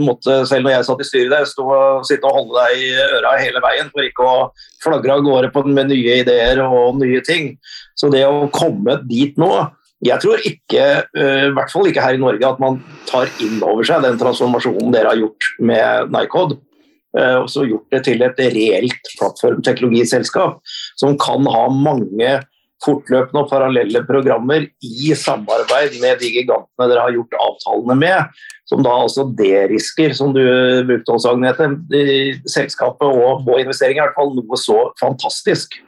måtte, 0.00 0.46
selv 0.48 0.64
når 0.64 0.78
jeg 0.78 0.84
satt 0.86 1.00
i 1.04 1.04
styret 1.04 1.32
der, 1.34 1.44
stå 1.44 1.64
og 1.68 2.06
sitte 2.08 2.24
og 2.24 2.38
holde 2.38 2.62
deg 2.62 2.84
i 2.86 2.86
øra 3.18 3.34
hele 3.36 3.60
veien 3.60 3.90
for 3.92 4.00
ikke 4.00 4.24
å 4.24 4.46
flagre 4.80 5.18
av 5.18 5.26
gårde 5.26 5.64
med 5.68 5.90
nye 5.90 6.14
ideer 6.22 6.62
og 6.64 6.96
nye 6.96 7.20
ting. 7.20 7.50
Så 7.92 8.08
det 8.08 8.24
å 8.24 8.48
komme 8.48 8.96
dit 9.04 9.36
nå 9.36 9.52
jeg 10.06 10.22
tror 10.22 10.38
ikke, 10.46 10.82
i 11.18 11.52
hvert 11.56 11.72
fall 11.74 11.88
ikke 11.90 12.04
her 12.04 12.14
i 12.14 12.20
Norge, 12.22 12.46
at 12.46 12.60
man 12.62 12.76
tar 13.08 13.26
inn 13.42 13.58
over 13.66 13.82
seg 13.82 14.04
den 14.06 14.16
transformasjonen 14.20 14.92
dere 14.94 15.10
har 15.10 15.18
gjort 15.18 15.48
med 15.58 16.12
Nycode. 16.14 16.60
Eh, 17.18 17.36
og 17.40 17.48
så 17.50 17.66
gjort 17.66 17.88
det 17.94 18.04
til 18.06 18.22
et 18.22 18.38
reelt 18.54 19.10
plattformteknologiselskap 19.18 20.60
som 21.00 21.18
kan 21.20 21.48
ha 21.50 21.66
mange 21.72 22.36
fortløpende 22.84 23.42
og 23.42 23.50
parallelle 23.50 24.04
programmer 24.06 24.68
i 24.86 25.10
samarbeid 25.18 25.96
med 26.02 26.20
de 26.20 26.30
gigantene 26.36 26.86
dere 26.86 27.08
har 27.08 27.16
gjort 27.16 27.34
avtalene 27.42 27.96
med, 27.98 28.38
som 28.70 28.84
da 28.86 28.92
altså 29.02 29.24
derisker, 29.38 30.14
som 30.14 30.30
du 30.36 30.44
brukte 30.86 31.16
også, 31.16 31.34
Agnete, 31.34 31.72
selskapet 32.46 33.08
og, 33.08 33.42
vår 33.48 33.64
investering, 33.64 33.98
i 33.98 34.04
hvert 34.04 34.18
fall 34.18 34.30
noe 34.36 34.60
så 34.60 34.78
fantastisk. 35.00 35.80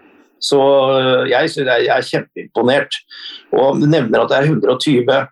Så 0.43 0.59
eh, 0.97 1.31
jeg, 1.31 1.53
jeg 1.61 1.93
er 1.95 2.09
kjempeimponert. 2.11 2.97
Og 3.55 3.83
nevner 3.85 4.25
at 4.25 4.33
det 4.33 4.41
er 4.41 4.51
120 4.51 5.29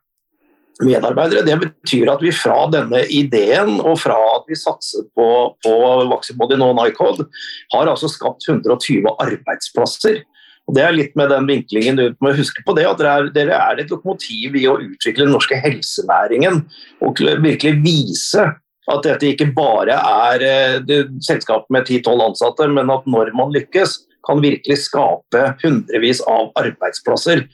medarbeidere. 0.85 1.45
Det 1.47 1.57
betyr 1.63 2.11
at 2.13 2.23
vi 2.23 2.33
fra 2.35 2.67
denne 2.73 3.03
ideen 3.15 3.79
og 3.81 3.99
fra 4.03 4.17
at 4.37 4.49
vi 4.51 4.59
satset 4.59 5.09
på, 5.19 5.29
på 5.65 5.77
Vaxibody 6.13 6.59
nå 6.61 6.73
Nycode, 6.79 7.29
har 7.75 7.91
altså 7.91 8.11
skapt 8.13 8.47
120 8.49 9.09
arbeidsplasser. 9.19 10.23
Det 10.69 10.85
er 10.85 10.93
litt 10.93 11.15
med 11.17 11.31
den 11.33 11.47
vinklingen 11.49 11.97
du 11.97 12.07
må 12.21 12.35
huske 12.37 12.63
på 12.67 12.75
det, 12.77 12.85
at 12.85 13.01
dere 13.01 13.13
er, 13.17 13.29
dere 13.33 13.61
er 13.71 13.81
et 13.81 13.93
lokomotiv 13.93 14.57
i 14.61 14.67
å 14.69 14.77
utvikle 14.85 15.25
den 15.25 15.33
norske 15.33 15.57
helsenæringen 15.63 16.67
og 17.05 17.23
virkelig 17.41 17.79
vise 17.85 18.45
at 18.89 19.05
dette 19.05 19.33
ikke 19.33 19.51
bare 19.57 19.97
er 19.97 20.45
eh, 20.45 21.09
selskap 21.25 21.67
med 21.73 21.89
10-12 21.89 22.23
ansatte, 22.25 22.69
men 22.73 22.93
at 22.93 23.09
når 23.09 23.35
man 23.37 23.53
lykkes, 23.57 24.05
kan 24.29 24.43
virkelig 24.45 24.83
skape 24.83 25.43
hundrevis 25.63 26.21
av 26.29 26.51
arbeidsplasser 26.61 27.47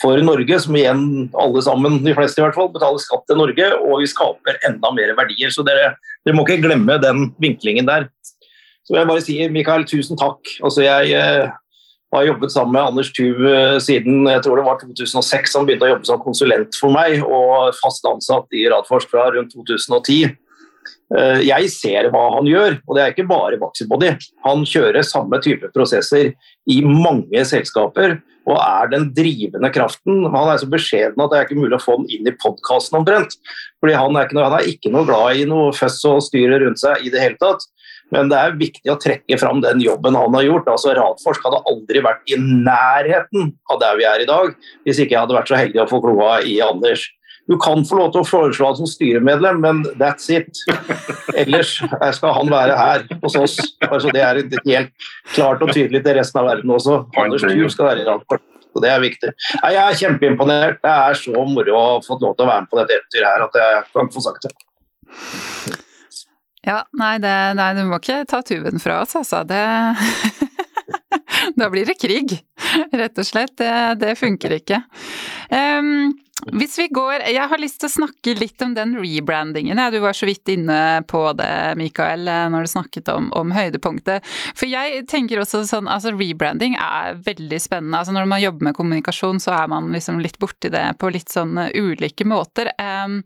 for 0.00 0.20
Norge, 0.24 0.58
som 0.64 0.76
igjen 0.78 1.02
alle 1.38 1.62
sammen, 1.64 1.98
de 2.04 2.14
fleste 2.16 2.40
i 2.40 2.44
hvert 2.44 2.56
fall, 2.56 2.70
betaler 2.72 3.02
skatt 3.02 3.26
til 3.28 3.40
Norge, 3.40 3.66
og 3.84 4.00
vi 4.00 4.08
skaper 4.08 4.60
enda 4.68 4.92
mer 4.96 5.12
verdier. 5.18 5.52
Så 5.52 5.64
dere, 5.66 5.94
dere 6.24 6.36
må 6.36 6.46
ikke 6.46 6.62
glemme 6.64 6.96
den 7.02 7.28
vinklingen 7.42 7.88
der. 7.88 8.08
Så 8.88 8.96
jeg 8.96 9.08
bare 9.10 9.24
sier, 9.24 9.52
Mikael, 9.52 9.84
tusen 9.88 10.18
takk. 10.18 10.40
Altså 10.64 10.86
jeg 10.86 11.12
eh, 11.14 11.52
har 12.16 12.26
jobbet 12.26 12.52
sammen 12.52 12.74
med 12.74 12.88
Anders 12.88 13.12
Tuv 13.14 13.44
eh, 13.46 13.76
siden 13.82 14.24
jeg 14.26 14.42
tror 14.46 14.58
det 14.58 14.66
var 14.66 14.80
2006. 14.80 15.56
Han 15.58 15.68
begynte 15.68 15.86
å 15.86 15.92
jobbe 15.92 16.08
som 16.08 16.22
konsulent 16.24 16.78
for 16.80 16.96
meg 16.96 17.20
og 17.22 17.76
fast 17.78 18.08
ansatt 18.08 18.56
i 18.56 18.64
Radforsk 18.72 19.12
fra 19.12 19.28
rundt 19.36 19.52
2010. 19.54 20.32
Eh, 21.10 21.44
jeg 21.44 21.70
ser 21.74 22.08
hva 22.10 22.24
han 22.38 22.48
gjør, 22.48 22.80
og 22.86 22.96
det 22.96 23.04
er 23.04 23.14
ikke 23.14 23.28
bare 23.30 23.60
Vaxibody. 23.60 24.14
Han 24.46 24.64
kjører 24.66 25.06
samme 25.06 25.38
type 25.44 25.70
prosesser 25.74 26.32
i 26.70 26.80
mange 26.86 27.44
selskaper 27.46 28.18
og 28.48 28.56
er 28.56 28.90
den 28.92 29.08
drivende 29.16 29.70
kraften. 29.74 30.22
Han 30.32 30.52
er 30.52 30.60
så 30.60 30.68
beskjeden 30.70 31.20
at 31.20 31.32
det 31.32 31.38
er 31.38 31.48
ikke 31.48 31.58
mulig 31.58 31.76
å 31.76 31.82
få 31.82 31.98
han 31.98 32.08
inn 32.12 32.28
i 32.28 32.36
podkasten 32.40 33.00
omtrent. 33.00 33.36
Fordi 33.82 33.96
han 33.96 34.16
er, 34.16 34.32
noe, 34.36 34.46
han 34.48 34.56
er, 34.60 34.70
ikke 34.70 34.92
noe, 34.92 35.06
glad 35.08 35.40
i 35.40 35.46
noe 35.48 35.74
føss 35.76 36.00
og 36.08 36.22
styre 36.24 36.60
rundt 36.64 36.80
seg 36.82 37.04
i 37.04 37.12
det 37.12 37.22
hele 37.22 37.38
tatt. 37.40 37.66
Men 38.10 38.30
det 38.30 38.40
er 38.40 38.58
viktig 38.58 38.90
å 38.90 38.98
trekke 38.98 39.38
fram 39.38 39.60
den 39.62 39.82
jobben 39.84 40.18
han 40.18 40.34
har 40.34 40.46
gjort. 40.46 40.72
Altså 40.72 40.96
Radforsk 40.98 41.46
hadde 41.46 41.62
aldri 41.70 42.02
vært 42.04 42.32
i 42.32 42.40
nærheten 42.40 43.52
av 43.70 43.80
der 43.82 44.00
vi 44.00 44.08
er 44.08 44.24
i 44.24 44.28
dag, 44.30 44.56
hvis 44.86 44.98
ikke 44.98 45.14
jeg 45.14 45.22
hadde 45.22 45.36
vært 45.36 45.52
så 45.52 45.60
heldig 45.60 45.84
å 45.84 45.90
få 45.90 46.02
kloa 46.02 46.40
i 46.42 46.58
Anders. 46.64 47.06
Du 47.50 47.56
kan 47.58 47.82
få 47.82 47.96
lov 47.98 48.12
til 48.14 48.22
å 48.22 48.28
foreslå 48.28 48.68
han 48.68 48.76
som 48.78 48.86
styremedlem, 48.86 49.58
men 49.64 49.82
that's 49.98 50.30
it. 50.30 50.60
Ellers 51.34 51.72
skal 52.14 52.36
han 52.36 52.52
være 52.52 52.76
her 52.78 53.02
hos 53.24 53.34
oss. 53.40 53.56
Altså, 53.88 54.12
det 54.14 54.22
er 54.22 54.38
helt 54.68 55.08
klart 55.34 55.64
og 55.66 55.72
tydelig 55.74 56.04
til 56.04 56.14
resten 56.20 56.38
av 56.38 56.46
verden 56.52 56.70
også. 56.76 57.00
Anders 57.18 57.42
Thun 57.42 57.72
skal 57.74 57.90
være 57.90 58.04
i 58.04 58.06
Radford. 58.06 58.46
Og 58.70 58.84
det 58.84 58.92
er 58.92 59.02
viktig. 59.02 59.32
Jeg 59.50 59.80
er 59.82 59.98
kjempeimponert. 59.98 60.78
Det 60.84 60.92
er 60.94 61.18
så 61.18 61.42
moro 61.50 61.74
å 61.74 61.82
ha 61.88 61.96
fått 62.06 62.22
lov 62.22 62.36
til 62.38 62.46
å 62.46 62.50
være 62.52 62.62
med 62.62 62.70
på 62.70 62.78
dette 62.78 62.98
eventyret 63.00 63.30
her 63.32 63.46
at 63.48 63.58
jeg 63.64 63.82
kan 63.98 64.12
få 64.14 64.22
sagt 64.28 64.46
det. 64.46 64.54
Ja, 66.68 66.78
nei, 66.94 67.16
det, 67.18 67.34
nei, 67.58 67.72
du 67.74 67.82
må 67.88 67.98
ikke 67.98 68.22
ta 68.30 68.44
tuven 68.46 68.78
fra 68.78 69.00
oss, 69.02 69.16
altså. 69.18 69.42
Det 69.48 69.64
Da 71.56 71.70
blir 71.70 71.86
det 71.88 71.96
krig, 72.00 72.32
rett 72.92 73.18
og 73.18 73.26
slett. 73.26 73.56
Det, 73.58 73.72
det 74.00 74.14
funker 74.20 74.54
ikke. 74.58 74.80
Um, 75.50 76.12
hvis 76.48 76.78
vi 76.78 76.86
går 76.88 77.26
Jeg 77.34 77.48
har 77.50 77.60
lyst 77.60 77.80
til 77.82 77.90
å 77.90 77.92
snakke 77.92 78.32
litt 78.38 78.62
om 78.64 78.72
den 78.76 78.94
rebrandingen. 78.96 79.80
Du 79.92 79.98
var 80.00 80.16
så 80.16 80.26
vidt 80.28 80.48
inne 80.48 81.02
på 81.08 81.20
det, 81.36 81.76
Mikael, 81.76 82.24
når 82.24 82.64
du 82.64 82.70
snakket 82.72 83.10
om, 83.12 83.28
om 83.36 83.52
høydepunktet. 83.52 84.24
For 84.56 84.68
jeg 84.70 85.04
tenker 85.10 85.42
også 85.42 85.62
sånn 85.68 85.88
altså 85.90 86.14
rebranding 86.14 86.78
er 86.80 87.18
veldig 87.26 87.60
spennende. 87.60 88.00
Altså 88.00 88.14
når 88.16 88.28
man 88.30 88.42
jobber 88.42 88.70
med 88.70 88.76
kommunikasjon, 88.78 89.40
så 89.42 89.52
er 89.58 89.68
man 89.72 89.90
liksom 89.92 90.20
litt 90.24 90.38
borti 90.40 90.70
det 90.72 90.84
på 91.00 91.10
litt 91.12 91.32
sånn 91.32 91.58
ulike 91.76 92.24
måter. 92.28 92.72
Um, 92.80 93.20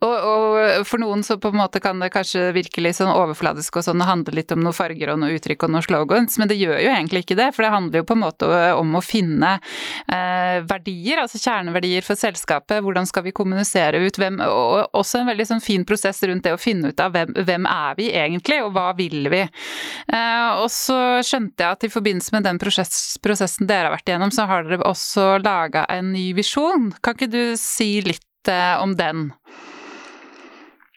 og, 0.00 0.16
og, 0.16 0.58
for 0.88 1.02
noen 1.02 1.22
så 1.26 1.38
på 1.40 1.52
en 1.52 1.60
måte 1.60 1.82
kan 1.82 2.02
det 2.02 2.10
kanskje 2.14 2.48
virke 2.56 2.82
litt 2.82 2.98
sånn 2.98 3.12
overfladisk 3.14 3.78
og 3.78 3.86
sånn, 3.86 4.02
handle 4.06 4.34
litt 4.40 4.50
om 4.54 4.62
noen 4.64 4.76
farger 4.76 5.14
og 5.14 5.22
noe 5.22 5.38
uttrykk 5.38 5.68
og 5.68 5.74
noen 5.76 5.86
slogans, 5.86 6.40
men 6.40 6.50
det 6.50 6.58
gjør 6.58 6.80
jo 6.82 6.90
egentlig 6.96 7.24
ikke 7.24 7.38
det. 7.38 7.50
For 7.54 7.66
det 7.66 7.74
handler 7.76 8.02
jo 8.02 8.10
på 8.10 8.18
en 8.18 8.24
måte 8.24 8.50
om 8.74 8.98
å 8.98 9.04
finne 9.04 9.56
uh, 9.60 10.58
verdier, 10.66 11.22
altså 11.22 11.38
kjerneverdier 11.50 12.06
for 12.06 12.18
selskapet 12.18 12.82
hvordan 12.84 13.08
skal 13.08 13.24
vi 13.26 13.34
kommunisere 13.36 14.00
ut, 14.04 14.18
hvem, 14.20 14.40
og 14.46 14.96
også 14.96 15.20
en 15.20 15.30
veldig 15.30 15.48
sånn 15.48 15.64
fin 15.64 15.84
prosess 15.88 16.22
rundt 16.28 16.46
det 16.46 16.54
å 16.54 16.60
finne 16.60 16.92
ut 16.92 17.02
av 17.02 17.14
hvem, 17.14 17.34
hvem 17.46 17.68
er 17.70 17.98
vi 17.98 18.10
egentlig, 18.14 18.60
og 18.64 18.72
hva 18.76 18.90
vil 18.98 19.28
vi. 19.32 19.42
Eh, 19.42 20.50
og 20.60 20.68
så 20.72 21.20
skjønte 21.26 21.64
jeg 21.64 21.78
at 21.78 21.86
i 21.86 21.92
forbindelse 21.92 22.36
med 22.36 22.46
den 22.48 22.60
prosess, 22.62 23.18
prosessen 23.22 23.68
dere 23.70 23.90
har 23.90 23.96
vært 23.98 24.10
igjennom, 24.12 24.34
så 24.34 24.46
har 24.50 24.68
dere 24.68 24.86
også 24.86 25.32
laga 25.42 25.86
en 25.90 26.14
ny 26.14 26.30
visjon. 26.38 26.90
Kan 27.02 27.18
ikke 27.18 27.32
du 27.32 27.42
si 27.60 27.92
litt 28.06 28.50
eh, 28.50 28.76
om 28.80 28.96
den? 28.98 29.28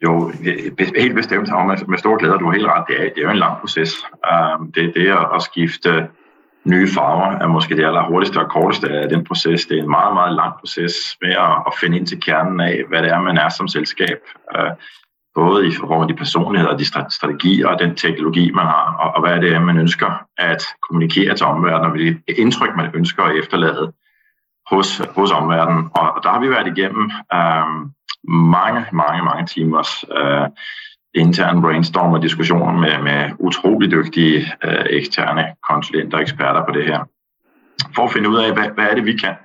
Jo, 0.04 0.32
helt 0.44 1.16
bestemt. 1.16 1.52
Og 1.54 1.68
med, 1.70 1.88
med 1.88 2.02
stor 2.02 2.20
glede. 2.20 2.36
Du 2.39 2.50
har 2.50 2.58
helt 2.58 2.68
rett. 2.68 2.89
Det 2.89 3.22
er, 3.22 3.22
jo 3.24 3.32
en 3.32 3.39
lang 3.39 3.56
prosess. 3.62 3.96
Um, 4.20 4.68
det, 4.76 4.89
det 4.98 5.08
å 5.16 5.39
skifte 5.46 6.10
nye 6.65 6.88
farver 6.88 7.32
er 7.41 7.47
måske 7.47 7.76
det 7.76 7.86
aller 7.86 8.08
hurtigste 8.08 8.39
og 8.39 8.49
korteste 8.49 8.89
af 8.89 9.10
den 9.10 9.23
proces. 9.23 9.65
Det 9.65 9.78
er 9.78 9.84
en 9.84 9.89
meget, 9.89 10.13
meget 10.13 10.34
lang 10.36 10.54
proces 10.60 11.17
med 11.21 11.32
at, 11.67 11.73
finde 11.80 11.97
ind 11.97 12.08
til 12.08 12.21
kernen 12.21 12.60
af, 12.60 12.84
hvad 12.89 13.02
det 13.02 13.12
er, 13.12 13.21
man 13.21 13.38
er 13.38 13.49
som 13.49 13.67
selskab. 13.67 14.19
Øh, 14.56 14.71
både 15.36 15.67
i 15.67 15.71
forhold 15.80 16.08
til 16.08 16.15
de 16.15 16.19
personligheder 16.19 16.78
de 16.78 17.12
strategier 17.13 17.67
og 17.67 17.80
den 17.80 17.95
teknologi, 17.95 18.52
man 18.52 18.65
har, 18.65 18.95
og, 18.99 19.15
og 19.15 19.21
hvad 19.21 19.41
det 19.41 19.54
er, 19.54 19.60
man 19.60 19.78
ønsker 19.78 20.26
at 20.38 20.63
kommunikere 20.89 21.36
til 21.36 21.45
omverdenen, 21.45 21.86
og 21.86 21.91
hvilke 21.91 22.21
indtryk, 22.38 22.76
man 22.76 22.91
ønsker 22.93 23.23
at 23.23 23.38
efterlade 23.38 23.93
hos, 24.69 25.02
hos 25.15 25.32
omverdenen. 25.32 25.89
Og, 25.95 26.13
og 26.15 26.23
der 26.23 26.30
har 26.30 26.39
vi 26.39 26.49
været 26.49 26.78
igennem 26.78 27.12
øh, 27.34 27.67
mange, 28.34 28.86
mange, 28.91 29.23
mange 29.23 29.45
timers 29.45 30.06
øh, 30.17 30.47
interne 31.15 31.62
brainstorm 31.62 32.13
og 32.13 32.21
diskussioner 32.21 32.73
med, 32.73 33.04
med 33.04 33.32
utrolig 33.39 33.91
dygtige 33.91 34.54
øh, 34.63 34.86
eksterne 34.89 35.45
konsulenter 35.69 36.17
og 36.17 36.21
eksperter 36.21 36.65
på 36.65 36.71
det 36.71 36.86
her. 36.86 36.99
For 37.95 38.04
at 38.04 38.12
finde 38.12 38.30
ud 38.30 38.38
af, 38.38 38.54
hvad, 38.54 38.69
hvad 38.76 38.86
er 38.86 38.95
det, 38.95 39.06
vi 39.06 39.17
kan, 39.17 39.36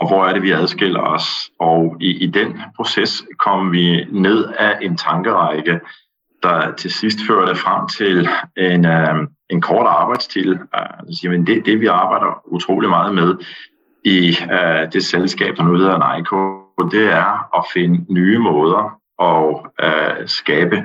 og 0.00 0.08
hvor 0.08 0.26
er 0.26 0.32
det, 0.32 0.42
vi 0.42 0.50
adskiller 0.50 1.00
os. 1.00 1.50
Og 1.60 1.96
i, 2.00 2.24
i 2.24 2.26
den 2.26 2.60
proces 2.76 3.24
kom 3.38 3.72
vi 3.72 4.04
ned 4.04 4.44
af 4.58 4.78
en 4.82 4.96
tankerække, 4.96 5.80
der 6.42 6.74
til 6.74 6.90
sidst 6.90 7.18
førte 7.26 7.54
frem 7.54 7.88
til 7.88 8.28
en, 8.56 8.86
øh, 8.86 9.28
en 9.50 9.60
kort 9.60 9.86
arbejdstitel. 9.86 10.52
Øh, 10.52 11.46
det, 11.46 11.66
det, 11.66 11.80
vi 11.80 11.86
arbejder 11.86 12.42
utrolig 12.46 12.90
meget 12.90 13.14
med 13.14 13.36
i 14.04 14.36
øh, 14.52 14.92
det 14.92 15.04
selskab, 15.04 15.56
der 15.56 15.62
nu 15.62 15.74
hedder 15.74 15.98
det 16.90 17.12
er 17.12 17.58
at 17.58 17.64
finde 17.74 18.12
nye 18.12 18.38
måder 18.38 19.01
og 19.18 19.66
øh, 19.82 20.28
skabe 20.28 20.82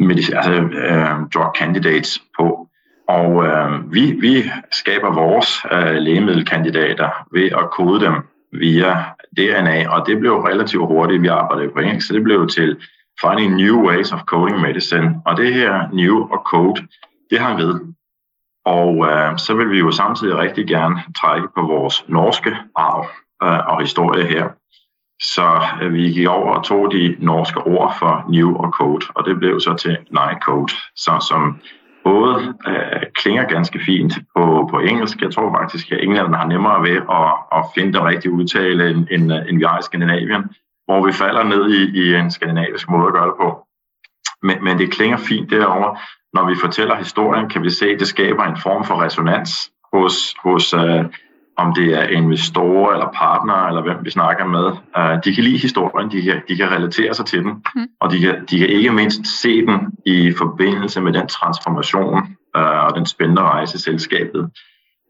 altså, 0.00 0.52
øh, 0.52 1.10
drug 1.34 1.52
candidates 1.58 2.22
på. 2.38 2.68
Og 3.08 3.46
øh, 3.46 3.92
vi, 3.92 4.12
vi 4.20 4.50
skaber 4.72 5.14
vores 5.14 5.48
øh, 5.72 5.96
lægemiddelkandidater 5.96 7.10
ved 7.32 7.44
at 7.44 7.70
kode 7.70 8.00
dem 8.00 8.14
via 8.52 9.04
DNA, 9.36 9.88
og 9.88 10.06
det 10.06 10.18
blev 10.18 10.32
relativt 10.32 10.86
hurtigt, 10.86 11.22
vi 11.22 11.26
arbejdede 11.26 11.72
på 11.72 11.78
engelsk, 11.78 12.06
så 12.06 12.14
det 12.14 12.22
blev 12.22 12.48
til 12.48 12.76
Finding 13.20 13.54
New 13.54 13.86
Ways 13.86 14.12
of 14.12 14.20
Coding 14.20 14.60
Medicine. 14.60 15.22
Og 15.24 15.36
det 15.36 15.54
her 15.54 15.88
new 15.92 16.28
og 16.32 16.42
code, 16.46 16.86
det 17.30 17.38
har 17.38 17.56
ved. 17.56 17.80
Og 18.64 19.06
øh, 19.06 19.38
så 19.38 19.54
vil 19.54 19.70
vi 19.70 19.78
jo 19.78 19.90
samtidig 19.90 20.36
rigtig 20.36 20.66
gerne 20.66 21.02
trække 21.20 21.48
på 21.56 21.62
vores 21.62 22.04
norske 22.08 22.56
arv 22.76 23.06
øh, 23.42 23.66
og 23.66 23.80
historie 23.80 24.26
her. 24.26 24.48
Så 25.22 25.62
øh, 25.82 25.92
vi 25.92 26.12
gikk 26.12 26.28
over 26.28 26.54
og 26.54 26.64
tog 26.64 26.92
de 26.92 27.16
norske 27.18 27.60
ord 27.60 27.96
for 27.98 28.24
new 28.28 28.56
og 28.56 28.70
code, 28.70 29.06
og 29.14 29.24
det 29.24 29.38
ble 29.38 29.60
så 29.60 29.74
til 29.74 29.96
Nycode. 30.10 30.72
så, 30.96 31.26
som 31.28 31.60
både 32.04 32.54
øh, 32.68 33.02
klinger 33.14 33.44
ganske 33.44 33.80
fint 33.86 34.12
på, 34.36 34.68
på 34.70 34.78
engelsk. 34.78 35.20
Jeg 35.20 35.32
tror 35.34 35.58
faktisk, 35.60 35.92
at 35.92 36.02
englænderne 36.02 36.36
har 36.36 36.46
nemmere 36.46 36.82
ved 36.82 36.96
at, 37.20 37.28
at 37.58 37.64
finne 37.74 37.92
den 37.92 38.04
rigtige 38.04 38.32
udtale, 38.32 38.90
end, 38.90 39.06
en, 39.10 39.30
en 39.30 39.58
vi 39.58 39.64
har 39.64 39.78
i 39.78 39.82
Skandinavien, 39.82 40.44
hvor 40.86 41.06
vi 41.06 41.12
faller 41.12 41.42
ned 41.42 41.70
i, 41.70 41.82
i 42.02 42.14
en 42.14 42.30
skandinavisk 42.30 42.90
måte 42.90 43.08
å 43.08 43.14
gjøre 43.16 43.30
det 43.30 43.38
på. 43.40 43.50
Men, 44.42 44.64
men 44.64 44.78
det 44.78 44.92
klinger 44.92 45.16
fint 45.16 45.50
derover. 45.50 45.98
Når 46.34 46.44
vi 46.48 46.60
forteller 46.60 46.96
historien, 46.96 47.48
kan 47.48 47.62
vi 47.62 47.70
se, 47.70 47.86
at 47.90 48.00
det 48.00 48.08
skaber 48.08 48.44
en 48.44 48.60
form 48.62 48.84
for 48.84 49.02
resonans 49.04 49.70
hos, 49.92 50.34
hos 50.44 50.74
øh, 50.74 51.04
om 51.56 51.74
det 51.74 51.94
er 51.94 52.02
investorer 52.02 52.92
eller 52.92 53.08
partnere, 53.14 53.68
eller 53.68 53.82
hvem 53.82 53.96
vi 54.04 54.10
snakker 54.10 54.46
med. 54.46 54.66
Uh, 54.98 55.22
de 55.24 55.34
kan 55.34 55.44
lide 55.44 55.58
historien, 55.58 56.10
de 56.10 56.22
kan, 56.22 56.42
de 56.48 56.56
kan 56.56 56.70
relatere 56.70 57.14
sig 57.14 57.26
til 57.26 57.42
den, 57.42 57.64
mm. 57.74 57.86
og 58.00 58.10
de 58.10 58.20
kan, 58.20 58.44
de 58.50 58.58
kan 58.58 58.68
ikke 58.68 58.92
mindst 58.92 59.26
se 59.42 59.66
den 59.66 59.80
i 60.06 60.32
forbindelse 60.32 61.00
med 61.00 61.12
den 61.12 61.26
transformation 61.26 62.18
uh, 62.56 62.84
og 62.86 62.94
den 62.94 63.06
spændende 63.06 63.42
rejse, 63.42 63.78
selskabet 63.78 64.50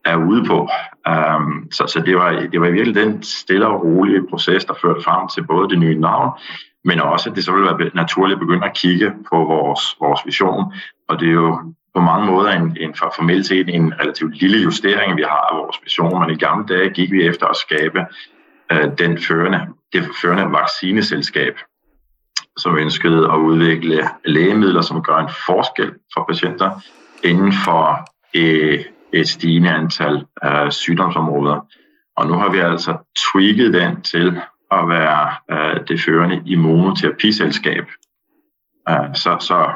er 0.05 0.17
ude 0.17 0.45
på. 0.45 0.69
Um, 1.09 1.69
så 1.73 1.87
så 1.87 2.03
det, 2.07 2.17
var, 2.17 2.31
det 2.53 2.61
var 2.61 2.71
virkelig 2.71 2.95
den 2.95 3.23
stille 3.23 3.67
og 3.67 3.85
rolige 3.85 4.27
proces, 4.31 4.65
der 4.65 4.75
førte 4.83 5.05
frem 5.05 5.29
til 5.29 5.47
både 5.47 5.69
det 5.69 5.79
nye 5.79 6.01
navn, 6.01 6.31
men 6.85 7.01
også 7.01 7.31
at 7.31 7.37
det 7.37 7.45
så 7.45 7.53
ville 7.53 7.67
være 7.67 7.91
naturligt 7.95 8.37
at 8.37 8.41
begynde 8.41 8.67
at 8.67 8.77
kigge 8.77 9.13
på 9.31 9.37
vores, 9.37 9.97
vores 10.01 10.21
vision. 10.27 10.73
Og 11.09 11.21
det 11.21 11.29
er 11.29 11.33
jo 11.33 11.75
på 11.97 12.01
mange 12.01 12.27
måder 12.27 12.51
en, 12.51 12.77
en 12.81 12.95
formelt 12.95 13.47
set 13.47 13.69
en 13.69 13.95
relativt 14.01 14.41
lille 14.41 14.59
justering, 14.59 15.17
vi 15.17 15.23
har 15.23 15.49
af 15.51 15.57
vores 15.59 15.77
vision, 15.85 16.21
men 16.21 16.31
i 16.31 16.39
gamle 16.39 16.67
dage 16.67 16.91
gik 16.91 17.13
vi 17.13 17.27
efter 17.27 17.47
at 17.47 17.57
skabe 17.57 18.01
øh, 18.73 18.99
den 18.99 19.19
førende, 19.19 19.61
det 19.93 20.05
førende 20.23 20.53
vaccineselskab, 20.53 21.55
som 22.59 22.79
ønskede 22.79 23.33
at 23.33 23.37
udvikle 23.37 24.09
lægemidler, 24.25 24.81
som 24.81 25.03
gør 25.03 25.17
en 25.17 25.31
forskel 25.47 25.93
for 26.15 26.25
patienter 26.29 26.71
inden 27.25 27.53
for 27.65 28.09
øh, 28.37 28.85
et 29.13 29.29
stigende 29.29 29.71
antal 29.71 30.25
øh, 30.45 30.73
sygdomsområder. 30.73 31.67
Og 32.17 32.27
nu 32.27 32.35
har 32.35 32.51
vi 32.51 32.59
altså 32.59 32.97
tweaked 33.33 33.73
den 33.73 34.03
til 34.03 34.41
at 34.71 34.89
være 34.89 35.33
øh, 35.51 35.81
det 35.89 36.01
førende 36.01 36.43
immunoterapiselskab. 36.47 37.85
Øh, 38.89 39.15
så, 39.15 39.37
så 39.41 39.73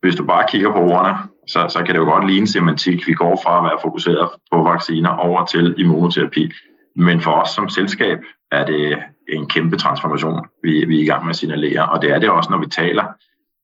hvis 0.00 0.16
du 0.16 0.24
bare 0.24 0.46
kigger 0.48 0.72
på 0.72 0.78
ordene, 0.78 1.18
så, 1.48 1.66
så 1.68 1.78
kan 1.78 1.94
det 1.94 2.00
jo 2.00 2.10
godt 2.12 2.26
ligne 2.26 2.48
semantik. 2.48 3.06
Vi 3.06 3.12
går 3.12 3.40
fra 3.44 3.58
at 3.58 3.64
være 3.64 3.78
fokuseret 3.82 4.28
på 4.52 4.62
vacciner 4.62 5.10
over 5.10 5.44
til 5.44 5.74
immunoterapi. 5.78 6.52
Men 6.96 7.20
for 7.20 7.30
oss 7.30 7.50
som 7.50 7.68
selskap 7.68 8.18
er 8.52 8.64
det 8.64 8.98
en 9.28 9.48
kæmpe 9.48 9.76
transformasjon 9.76 10.46
vi, 10.62 10.84
vi 10.84 10.98
er 10.98 11.02
i 11.02 11.06
gang 11.06 11.24
med 11.24 11.34
å 11.34 11.38
signalere. 11.38 11.88
Og 11.88 12.02
det 12.02 12.12
er 12.12 12.18
det 12.18 12.30
også 12.30 12.50
når 12.50 12.58
vi 12.58 12.70
taler 12.70 13.04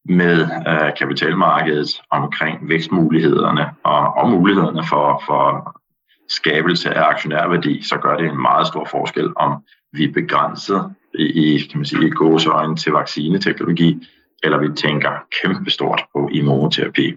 med 0.09 0.43
uh, 0.43 0.91
kapitalmarkedet 0.99 2.01
omkring 2.11 2.69
vækstmulighetene 2.69 3.71
og, 3.85 4.17
og 4.17 4.31
mulighetene 4.31 4.85
for, 4.89 5.23
for 5.27 5.75
skabelse 6.29 6.93
av 6.95 7.15
aksjonærverdi, 7.15 7.83
så 7.83 7.99
gjør 8.03 8.17
det 8.21 8.29
en 8.29 8.43
meget 8.43 8.67
stor 8.67 8.89
forskjell 8.91 9.33
om 9.37 9.57
vi 9.93 10.05
er 10.05 10.13
begrenset 10.13 10.93
i, 11.15 11.59
kan 11.71 11.85
man 12.47 12.77
til 12.77 12.93
vaksineteknologi, 12.93 14.09
eller 14.43 14.59
vi 14.59 14.69
tenker 14.77 15.25
kæmpestort 15.43 16.05
på 16.13 16.29
immunoterapi. 16.33 17.15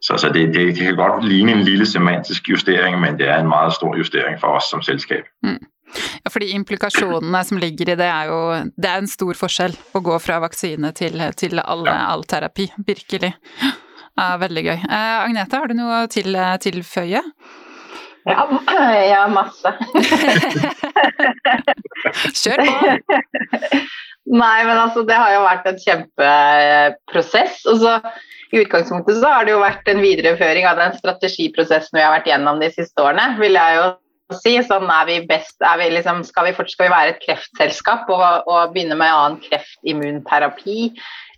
Så, 0.00 0.16
så 0.18 0.30
det, 0.32 0.46
det, 0.54 0.66
det, 0.74 0.86
kan 0.86 0.96
godt 0.96 1.24
ligne 1.24 1.52
en 1.52 1.64
lille 1.64 1.86
semantisk 1.86 2.48
justering, 2.48 3.00
men 3.00 3.18
det 3.18 3.28
er 3.28 3.40
en 3.40 3.48
meget 3.48 3.74
stor 3.76 3.96
justering 3.96 4.40
for 4.40 4.56
oss 4.56 4.70
som 4.70 4.82
selskap. 4.82 5.28
Mm. 5.44 5.60
Ja, 6.24 6.30
fordi 6.30 6.52
implikasjonene 6.54 7.44
som 7.44 7.58
ligger 7.58 7.90
i 7.92 7.96
det 7.98 8.06
er 8.06 8.28
jo 8.30 8.36
Det 8.78 8.90
er 8.90 9.00
en 9.02 9.10
stor 9.10 9.34
forskjell 9.34 9.74
å 9.94 10.02
gå 10.06 10.18
fra 10.22 10.38
vaksine 10.44 10.92
til, 10.96 11.18
til 11.36 11.58
all, 11.58 11.82
ja. 11.86 11.96
all, 12.12 12.24
terapi. 12.24 12.70
Virkelig. 12.86 13.32
Ja, 13.60 14.36
veldig 14.40 14.62
gøy. 14.64 14.76
Eh, 14.76 15.16
Agnete, 15.24 15.58
har 15.58 15.66
du 15.70 15.74
noe 15.78 16.04
å 16.04 16.10
til, 16.10 16.38
tilføye? 16.62 17.24
Ja, 18.28 18.44
ja 19.12 19.24
masse. 19.32 19.72
Kjør 22.40 22.64
på! 22.66 22.72
Nei, 24.28 24.64
men 24.66 24.76
altså, 24.76 25.02
det 25.08 25.16
har 25.16 25.32
jo 25.32 25.46
vært 25.46 25.70
en 25.70 25.80
kjempeprosess. 25.80 27.62
Og 27.72 27.80
så 27.80 27.94
i 28.50 28.60
utgangspunktet 28.64 29.20
så 29.22 29.32
har 29.32 29.46
det 29.46 29.54
jo 29.54 29.62
vært 29.62 29.88
en 29.90 30.02
videreføring 30.02 30.66
av 30.68 30.78
den 30.80 30.94
strategiprosessen 30.98 31.96
vi 31.96 32.04
har 32.04 32.14
vært 32.16 32.28
gjennom 32.30 32.60
de 32.62 32.70
siste 32.74 33.02
årene, 33.02 33.38
vil 33.40 33.56
jeg 33.58 33.78
jo 33.78 33.88
si. 34.40 34.54
Sånn 34.66 34.90
er 34.90 35.08
vi 35.08 35.18
best 35.30 35.62
er 35.66 35.80
vi 35.80 35.88
liksom, 35.94 36.22
skal, 36.26 36.50
vi 36.50 36.54
fort, 36.58 36.70
skal 36.72 36.88
vi 36.88 36.94
være 36.94 37.14
et 37.14 37.24
kreftselskap 37.24 38.10
og, 38.12 38.50
og 38.50 38.74
begynne 38.74 38.98
med 38.98 39.10
annen 39.10 39.40
kreftimmunterapi? 39.46 40.90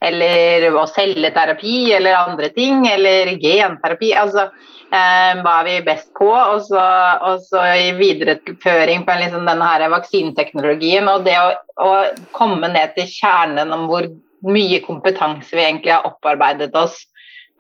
Eller 0.03 0.67
å 0.75 0.87
selge 0.91 1.31
terapi 1.35 1.93
eller 1.95 2.19
andre 2.25 2.51
ting? 2.55 2.87
Eller 2.91 3.35
genterapi? 3.43 4.13
Altså, 4.19 4.49
eh, 4.91 5.39
hva 5.39 5.55
er 5.61 5.69
vi 5.69 5.77
best 5.87 6.11
på? 6.19 6.31
Og 6.33 6.65
så, 6.67 6.83
og 7.29 7.45
så 7.47 7.65
i 7.79 7.93
videreføring 7.99 9.07
på 9.07 9.19
liksom 9.21 9.47
denne 9.49 9.71
her 9.71 9.87
vaksineteknologien. 9.95 11.09
Og 11.13 11.27
det 11.29 11.39
å, 11.39 11.53
å 11.87 11.93
komme 12.35 12.73
ned 12.75 12.97
til 12.99 13.11
kjernen 13.11 13.75
om 13.75 13.87
hvor 13.91 14.11
mye 14.43 14.83
kompetanse 14.83 15.55
vi 15.55 15.63
egentlig 15.63 15.95
har 15.95 16.09
opparbeidet 16.09 16.75
oss 16.75 17.05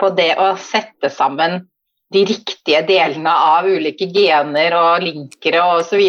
på 0.00 0.10
det 0.16 0.32
å 0.40 0.54
sette 0.58 1.12
sammen 1.12 1.60
de 2.12 2.24
riktige 2.28 2.82
delene 2.84 3.32
av 3.32 3.66
ulike 3.70 4.08
gener 4.12 4.74
og 4.76 5.04
linkere 5.04 5.62
osv. 5.78 6.02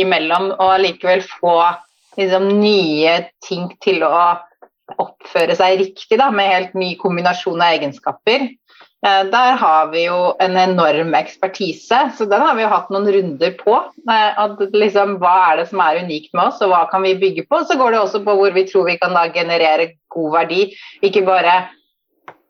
imellom, 0.00 0.52
og 0.56 0.78
likevel 0.80 1.24
få 1.26 1.58
liksom, 2.16 2.48
nye 2.62 3.18
ting 3.44 3.68
til 3.84 4.06
å 4.06 4.38
oppføre 4.96 5.56
seg 5.58 5.82
riktig, 5.82 6.18
da, 6.20 6.30
med 6.34 6.52
helt 6.52 6.78
ny 6.78 6.94
kombinasjon 7.00 7.60
av 7.60 7.76
egenskaper. 7.76 8.48
Eh, 9.06 9.22
der 9.30 9.58
har 9.60 9.90
vi 9.92 10.06
jo 10.06 10.18
en 10.42 10.56
enorm 10.58 11.14
ekspertise, 11.18 12.00
så 12.16 12.28
den 12.30 12.42
har 12.42 12.56
vi 12.58 12.64
jo 12.64 12.72
hatt 12.72 12.90
noen 12.94 13.10
runder 13.14 13.54
på. 13.60 13.78
Eh, 14.08 14.42
at 14.44 14.62
liksom, 14.74 15.18
hva 15.22 15.34
er 15.50 15.62
det 15.62 15.68
som 15.72 15.82
er 15.84 16.02
unikt 16.04 16.32
med 16.32 16.50
oss, 16.50 16.62
og 16.64 16.72
hva 16.72 16.84
kan 16.90 17.04
vi 17.06 17.18
bygge 17.20 17.46
på? 17.50 17.62
Så 17.68 17.78
går 17.78 17.94
det 17.94 18.04
også 18.04 18.22
på 18.26 18.38
hvor 18.40 18.54
vi 18.56 18.66
tror 18.70 18.88
vi 18.88 18.98
kan 19.00 19.16
da 19.16 19.28
generere 19.34 19.92
god 20.14 20.38
verdi. 20.40 20.70
Ikke 21.04 21.26
bare 21.28 21.60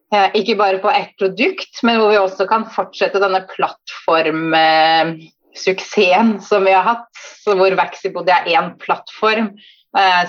Eh, 0.08 0.30
ikke 0.40 0.54
bare 0.56 0.78
på 0.80 0.88
ett 0.88 1.10
produkt, 1.20 1.82
men 1.84 1.98
hvor 2.00 2.08
vi 2.08 2.16
også 2.18 2.46
kan 2.48 2.64
fortsette 2.72 3.20
denne 3.20 3.42
plattformsuksessen 3.50 6.40
som 6.44 6.64
vi 6.64 6.72
har 6.72 6.82
hatt. 6.86 7.12
Så 7.44 7.54
hvor 7.58 7.76
Vaxibody 7.76 8.32
er 8.32 8.48
én 8.56 8.70
plattform 8.80 9.50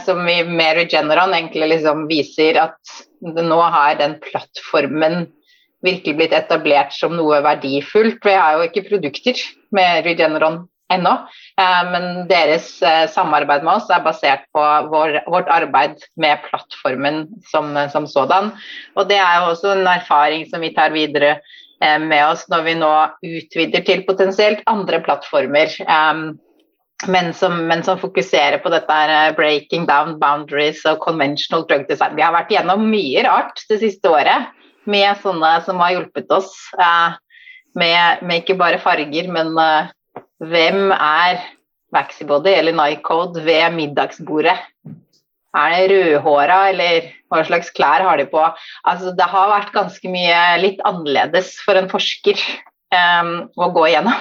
som 0.05 0.21
vi 0.23 0.37
med 0.47 0.77
Regeneron 0.77 1.33
egentlig 1.35 1.67
liksom 1.73 2.05
viser 2.07 2.57
at 2.61 2.93
nå 3.19 3.57
har 3.59 3.97
den 3.99 4.15
plattformen 4.23 5.25
virkelig 5.85 6.15
blitt 6.15 6.35
etablert 6.35 6.95
som 6.95 7.15
noe 7.17 7.41
verdifullt. 7.43 8.23
Vi 8.23 8.35
har 8.35 8.57
jo 8.57 8.67
ikke 8.67 8.87
produkter 8.87 9.41
med 9.75 10.07
Regeneron 10.07 10.63
ennå. 10.93 11.13
Eh, 11.61 11.81
men 11.91 12.27
deres 12.29 12.71
eh, 12.85 13.05
samarbeid 13.13 13.65
med 13.65 13.77
oss 13.77 13.89
er 13.93 14.03
basert 14.05 14.45
på 14.55 14.65
vår, 14.91 15.21
vårt 15.29 15.51
arbeid 15.53 16.01
med 16.21 16.41
plattformen 16.47 17.25
som, 17.51 17.71
som, 17.93 18.07
sådan. 18.09 18.51
Og 18.97 19.09
det 19.11 19.19
er 19.21 19.39
jo 19.39 19.53
også 19.53 19.75
en 19.75 19.89
erfaring 19.89 20.47
som 20.49 20.65
vi 20.65 20.73
tar 20.75 20.93
videre 20.95 21.37
eh, 21.37 21.99
med 22.01 22.23
oss 22.25 22.47
når 22.51 22.65
vi 22.67 22.77
nå 22.81 22.93
utvider 23.29 23.85
til 23.85 24.05
potensielt 24.09 24.65
andre 24.69 25.01
plattformer. 25.05 25.77
Men 27.07 27.33
som, 27.33 27.53
men 27.67 27.83
som, 27.83 27.99
fokuserer 27.99 28.59
på 28.59 28.71
dette 28.73 28.91
her, 28.91 29.31
breaking 29.37 29.85
down 29.87 30.17
boundaries 30.19 30.81
og 30.89 30.99
conventional 31.05 31.63
drug 31.69 31.85
design. 31.87 32.17
Vi 32.17 32.25
har 32.25 32.35
vært 32.35 32.51
gjennom 32.51 32.89
mye 32.91 33.23
rart 33.23 33.63
det 33.69 33.79
siste 33.83 34.11
året 34.11 34.49
med 34.89 35.21
sånne 35.23 35.53
som 35.63 35.79
har 35.79 35.95
hjulpet 35.95 36.31
oss. 36.33 36.51
Med, 37.77 38.23
med 38.25 38.41
ikke 38.41 38.57
bare 38.59 38.81
farger, 38.83 39.29
men 39.31 39.55
hvem 40.43 40.91
er 40.91 41.39
Vaxibody 41.95 42.51
eller 42.57 42.75
Nycode 42.75 43.45
ved 43.45 43.77
middagsbordet? 43.77 44.57
Er 45.57 45.71
det 45.73 45.89
rødhåra, 45.89 46.69
eller 46.69 47.07
hva 47.31 47.41
slags 47.47 47.71
klær 47.73 48.03
har 48.05 48.19
de 48.21 48.27
på? 48.29 48.41
Altså, 48.85 49.15
det 49.17 49.25
har 49.31 49.49
vært 49.49 49.73
ganske 49.73 50.11
mye 50.11 50.41
litt 50.61 50.83
annerledes 50.85 51.55
for 51.65 51.79
en 51.79 51.89
forsker 51.89 52.37
um, 52.93 53.31
å 53.57 53.71
gå 53.73 53.87
igjennom. 53.89 54.19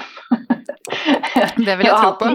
det 1.67 1.75
vil 1.77 1.85
jeg 1.85 1.93
tro 1.93 2.15
på. 2.17 2.33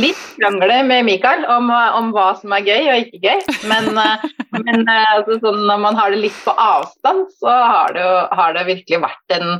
Litt 0.00 0.20
krangle 0.38 0.78
med 0.88 1.04
Mikael 1.04 1.44
om, 1.52 1.68
om, 1.68 2.10
hva 2.14 2.30
som 2.38 2.54
er 2.56 2.64
gøy 2.64 2.88
og 2.94 3.02
ikke 3.02 3.20
gøy. 3.26 3.44
Men, 3.68 3.90
eh, 4.00 4.24
men 4.56 4.86
eh, 4.86 5.12
altså, 5.18 5.36
sånn, 5.42 5.62
når 5.68 5.84
man 5.84 5.98
har 6.00 6.14
det 6.14 6.22
litt 6.22 6.40
på 6.46 6.54
avstand, 6.56 7.28
så 7.42 7.52
har 7.52 7.94
det, 7.96 8.08
har 8.38 8.56
det 8.56 8.68
virkelig 8.72 9.04
vært 9.06 9.38
en 9.40 9.56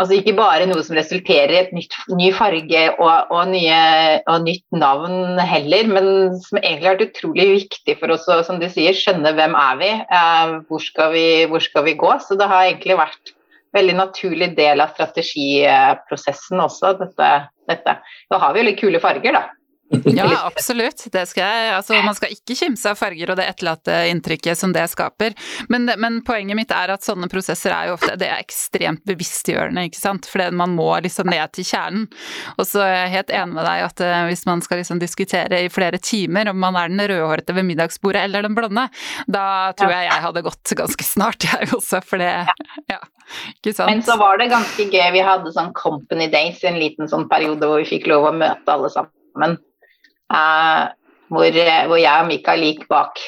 Altså 0.00 0.16
ikke 0.16 0.32
bare 0.34 0.64
noe 0.66 0.80
som 0.82 0.96
resulterer 0.96 1.52
i 1.52 1.58
et 1.60 1.74
nytt, 1.76 1.92
ny 2.16 2.30
farge 2.34 2.80
og, 2.94 3.28
og, 3.28 3.42
nye, 3.52 3.76
og, 4.24 4.46
nytt 4.46 4.64
navn 4.74 5.38
heller, 5.46 5.90
men 5.92 6.06
som 6.42 6.58
egentlig 6.58 6.88
har 6.88 6.96
vært 6.96 7.12
utrolig 7.12 7.46
viktig 7.50 7.98
for 8.00 8.14
oss 8.14 8.24
å 8.32 8.40
som 8.46 8.58
du 8.58 8.66
sier, 8.72 8.96
skjønne 8.96 9.34
hvem 9.36 9.54
er 9.60 9.76
vi, 9.78 9.90
eh, 10.00 10.56
hvor, 10.66 10.82
skal 10.82 11.12
vi 11.12 11.26
hvor 11.52 11.62
skal 11.62 11.86
vi 11.86 11.94
gå. 12.00 12.10
Så 12.24 12.40
det 12.40 12.48
har 12.50 12.70
egentlig 12.70 12.98
vært 12.98 13.34
veldig 13.76 13.96
naturlig 13.96 14.52
del 14.56 14.82
av 14.84 14.92
strategiprosessen 14.94 16.60
også, 16.62 16.94
dette. 17.00 17.32
dette. 17.70 17.96
Da 18.30 18.38
har 18.42 18.54
vi 18.54 18.62
jo 18.62 18.68
litt 18.68 18.80
kule 18.80 19.00
farger, 19.02 19.36
da. 19.38 19.42
Ja, 20.16 20.28
absolutt. 20.46 21.00
Skal 21.02 21.42
jeg, 21.42 21.72
altså, 21.76 21.98
man 22.04 22.16
skal 22.16 22.32
ikke 22.34 22.56
kimse 22.56 22.92
av 22.92 22.98
farger 22.98 23.32
og 23.32 23.38
det 23.38 23.46
etterlatte 23.50 23.96
inntrykket 24.10 24.58
som 24.58 24.72
det 24.74 24.84
skaper. 24.92 25.36
Men, 25.72 25.90
men, 26.00 26.20
poenget 26.26 26.58
mitt 26.58 26.72
er 26.74 26.94
at 26.94 27.04
sånne 27.04 27.28
prosesser 27.32 27.74
er 27.74 27.90
jo 27.90 27.96
ofte 27.98 28.16
det 28.20 28.28
er 28.30 28.42
ekstremt 28.42 29.04
bevisstgjørende, 29.08 29.86
ikke 29.88 30.00
sant. 30.00 30.28
For 30.30 30.44
man 30.56 30.76
må 30.78 30.88
liksom 31.04 31.30
ned 31.32 31.54
til 31.56 31.66
kjernen. 31.68 32.08
Og 32.56 32.66
så 32.68 32.84
er 32.86 32.94
jeg 32.96 33.14
helt 33.16 33.34
enig 33.42 33.58
med 33.58 33.68
deg 33.68 33.86
at 33.88 34.04
uh, 34.04 34.18
hvis 34.30 34.46
man 34.48 34.64
skal 34.64 34.82
liksom 34.82 35.00
diskutere 35.02 35.64
i 35.66 35.72
flere 35.72 36.00
timer 36.02 36.52
om 36.52 36.60
man 36.62 36.78
er 36.78 36.92
den 36.92 37.04
rødhårete 37.12 37.56
ved 37.56 37.68
middagsbordet 37.68 38.26
eller 38.26 38.46
den 38.46 38.56
blonde, 38.56 38.88
da 39.26 39.46
tror 39.78 39.92
jeg 39.92 40.08
jeg 40.08 40.24
hadde 40.26 40.44
gått 40.46 40.76
ganske 40.78 41.06
snart, 41.06 41.48
jeg 41.48 41.72
også. 41.76 42.02
For 42.06 42.22
det 42.22 42.32
ja. 42.90 43.00
Ikke 43.56 43.74
sant? 43.74 43.90
Men 43.90 44.02
så 44.04 44.16
var 44.20 44.40
det 44.40 44.50
ganske 44.52 44.86
gøy. 44.88 45.04
Vi 45.14 45.24
hadde 45.24 45.52
sånn 45.54 45.72
Company 45.76 46.28
Days 46.32 46.62
i 46.64 46.70
en 46.70 46.80
liten 46.80 47.10
sånn 47.10 47.28
periode 47.30 47.68
hvor 47.68 47.82
vi 47.82 47.88
fikk 47.88 48.08
lov 48.10 48.28
å 48.28 48.34
møte 48.36 48.74
alle 48.74 48.90
sammen. 48.92 49.58
Eh, 50.32 50.88
hvor, 51.28 51.44
eh, 51.44 51.86
hvor, 51.86 51.96
jeg 52.00 52.20
og 52.24 52.26
Mikael 52.30 52.62
gikk 52.64 52.88
bak. 52.88 53.18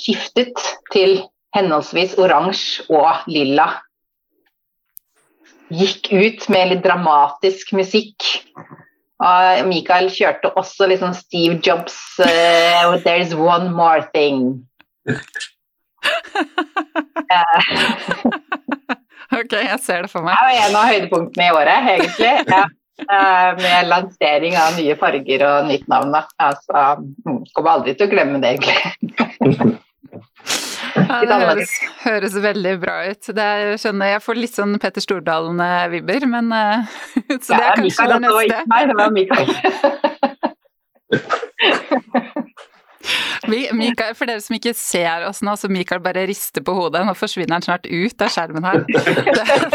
Skiftet 0.00 0.58
til 0.92 1.22
henholdsvis 1.56 2.18
oransje 2.20 2.84
og 2.92 3.24
lilla. 3.30 3.80
Gikk 5.72 6.12
ut 6.12 6.48
med 6.52 6.68
litt 6.72 6.84
dramatisk 6.84 7.72
musikk. 7.76 8.18
Og 9.24 9.66
Mikael 9.70 10.10
kjørte 10.12 10.50
også 10.58 10.86
liksom 10.90 11.12
Steve 11.16 11.54
Jobs 11.64 11.96
uh, 12.20 12.26
'There's 13.00 13.32
one 13.34 13.72
more 13.72 14.02
thing'. 14.12 14.66
ok, 19.38 19.52
jeg 19.52 19.80
ser 19.80 20.02
det 20.02 20.10
for 20.10 20.22
meg. 20.26 20.34
Det 20.34 20.44
var 20.44 20.50
en 20.66 20.76
av 20.76 20.84
høydepunktene 20.90 21.44
i 21.46 21.50
året, 21.54 21.78
egentlig. 21.94 22.34
Ja. 22.50 22.64
Eh, 23.02 23.62
med 23.62 23.88
lansering 23.90 24.54
av 24.56 24.76
nye 24.78 24.94
farger 24.98 25.42
og 25.48 25.66
nytt 25.66 25.88
navn. 25.90 26.12
Da. 26.14 26.24
Altså, 26.38 26.84
mm, 27.26 27.40
kommer 27.56 27.70
aldri 27.78 27.96
til 27.98 28.06
å 28.06 28.12
glemme 28.14 28.42
det, 28.42 28.54
egentlig. 28.54 28.78
Ja, 30.94 31.16
det 31.26 31.36
høres, 31.40 31.72
høres, 32.04 32.34
veldig 32.38 32.74
bra 32.78 32.92
ut. 33.10 33.26
Det 33.34 33.44
er, 33.44 33.72
skjønner, 33.82 34.12
jeg 34.12 34.22
får 34.22 34.38
litt 34.38 34.54
sånn 34.54 34.76
Petter 34.80 35.02
Stordalen-vibber, 35.02 36.26
men 36.30 36.52
eh, 36.54 36.86
Så 37.44 37.50
det 37.50 37.58
er 37.58 37.80
kanskje 37.80 38.06
det 38.12 38.20
neste. 38.22 38.60
Nei, 38.70 38.82
det 38.86 38.96
var 39.00 39.10
Mikael. 39.14 39.50
Mikael, 43.48 44.14
for 44.16 44.30
dere 44.30 44.42
som 44.44 44.56
ikke 44.56 44.74
ser 44.76 45.26
oss 45.28 45.42
nå, 45.44 45.56
så 45.60 45.70
Mikael 45.72 46.02
bare 46.04 46.26
rister 46.28 46.64
på 46.64 46.74
hodet. 46.76 47.04
Nå 47.06 47.14
forsvinner 47.18 47.58
han 47.58 47.66
snart 47.66 47.88
ut 47.88 48.24
av 48.24 48.32
skjermen 48.32 48.66
her. 48.66 48.84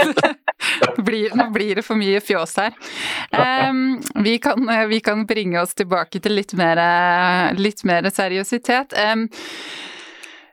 blir, 1.08 1.36
nå 1.38 1.50
blir 1.56 1.80
det 1.80 1.86
for 1.88 2.00
mye 2.00 2.22
fjås 2.24 2.58
her. 2.60 2.76
Um, 3.36 4.00
vi, 4.24 4.38
kan, 4.44 4.70
vi, 4.90 5.00
kan, 5.06 5.26
bringe 5.30 5.62
oss 5.62 5.76
tilbake 5.78 6.22
til 6.24 6.36
litt 6.40 6.56
mer, 6.58 6.82
litt 7.60 7.86
mer 7.88 8.10
seriøsitet. 8.14 8.98
Um, 8.98 9.28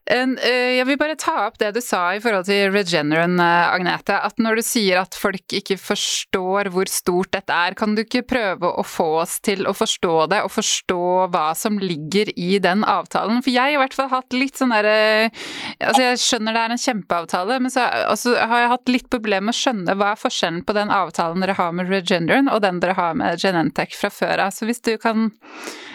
jeg 0.07 0.87
vil 0.87 0.99
bare 1.01 1.17
ta 1.19 1.35
opp 1.49 1.57
det 1.59 1.73
du 1.75 1.81
sa 1.83 2.15
i 2.15 2.21
forhold 2.23 2.47
til 2.47 2.71
Regeneron, 2.71 3.41
eh, 3.43 3.75
Agnete. 3.75 4.15
At 4.15 4.39
når 4.39 4.61
du 4.61 4.63
sier 4.63 5.01
at 5.01 5.17
folk 5.19 5.55
ikke 5.59 5.77
forstår 5.81 6.71
hvor 6.71 6.87
stort 6.91 7.33
dette 7.35 7.53
er, 7.53 7.75
kan 7.75 7.97
du 7.97 8.05
ikke 8.05 8.23
prøve 8.23 8.71
å 8.71 8.85
få 8.87 9.09
oss 9.23 9.41
til 9.41 9.67
å 9.67 9.75
forstå 9.75 10.29
det, 10.31 10.43
og 10.47 10.53
forstå 10.55 11.01
hva 11.35 11.49
som 11.59 11.81
ligger 11.83 12.31
i 12.39 12.61
den 12.63 12.85
avtalen? 12.87 13.43
For 13.43 13.51
jeg 13.51 13.63
har 13.63 13.75
i 13.75 13.81
hvert 13.83 13.97
fall 13.99 14.13
hatt 14.13 14.37
litt 14.37 14.59
sånn 14.59 14.75
derre 14.75 14.95
Altså, 14.97 16.03
jeg 16.03 16.21
skjønner 16.23 16.55
det 16.55 16.61
er 16.63 16.73
en 16.75 16.81
kjempeavtale, 16.81 17.59
men 17.63 17.73
så 17.73 17.85
altså, 18.13 18.37
har 18.39 18.63
jeg 18.63 18.73
hatt 18.73 18.93
litt 18.93 19.09
problemer 19.13 19.49
med 19.49 19.55
å 19.55 19.59
skjønne 19.59 19.97
hva 19.99 20.13
er 20.15 20.21
forskjellen 20.21 20.63
på 20.67 20.75
den 20.77 20.93
avtalen 20.95 21.43
dere 21.43 21.57
har 21.59 21.75
med 21.77 21.91
Regeneron, 21.91 22.51
og 22.53 22.63
den 22.65 22.81
dere 22.83 22.97
har 22.99 23.19
med 23.19 23.43
Genentech 23.43 23.99
fra 23.99 24.11
før 24.13 24.47
av. 24.47 24.55
Så 24.55 24.69
hvis 24.69 24.83
du 24.87 24.95
kan 25.03 25.29
Eh, 25.29 25.86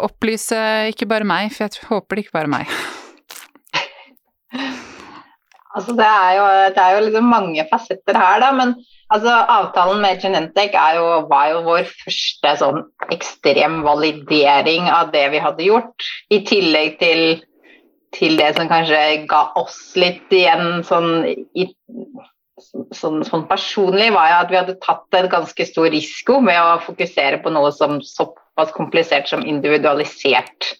opplyse 0.00 0.58
ikke 0.92 1.08
bare 1.10 1.28
meg, 1.28 1.52
for 1.54 1.66
jeg 1.66 1.88
håper 1.90 2.18
det 2.18 2.26
ikke 2.26 2.38
bare 2.40 2.52
meg. 2.52 2.74
Altså, 5.72 5.94
det 5.96 6.04
er 6.04 6.32
jo, 6.36 6.48
det 6.74 6.82
er 6.82 6.96
jo 6.96 7.04
liksom 7.06 7.30
mange 7.32 7.64
fasetter 7.70 8.18
her, 8.18 8.42
da. 8.42 8.50
Men 8.56 8.74
altså, 9.08 9.32
avtalen 9.54 10.02
med 10.04 10.20
Genentech 10.20 10.76
jo, 10.96 11.06
var 11.30 11.48
jo 11.52 11.62
vår 11.64 11.86
første 12.02 12.56
sånn 12.60 12.82
ekstrem 13.14 13.80
validering 13.86 14.90
av 14.92 15.14
det 15.14 15.24
vi 15.32 15.40
hadde 15.40 15.70
gjort. 15.70 16.10
I 16.28 16.42
tillegg 16.48 16.98
til, 17.00 17.22
til 18.16 18.36
det 18.40 18.52
som 18.58 18.68
kanskje 18.72 19.24
ga 19.30 19.46
oss 19.60 19.80
litt 19.96 20.28
igjen 20.36 20.84
sånn, 20.84 21.24
i, 21.56 21.70
sånn, 22.92 23.24
sånn 23.24 23.48
personlig, 23.48 24.12
var 24.12 24.28
jo 24.28 24.38
at 24.42 24.52
vi 24.52 24.60
hadde 24.60 24.80
tatt 24.84 25.20
en 25.22 25.32
ganske 25.32 25.68
stor 25.72 25.88
risiko 25.94 26.42
med 26.44 26.60
å 26.60 26.82
fokusere 26.84 27.40
på 27.40 27.54
noe 27.54 27.72
som 27.72 27.96
så 28.04 28.28
såpass 28.52 28.72
komplisert 28.76 29.28
som 29.28 29.46
individualisert 29.46 30.76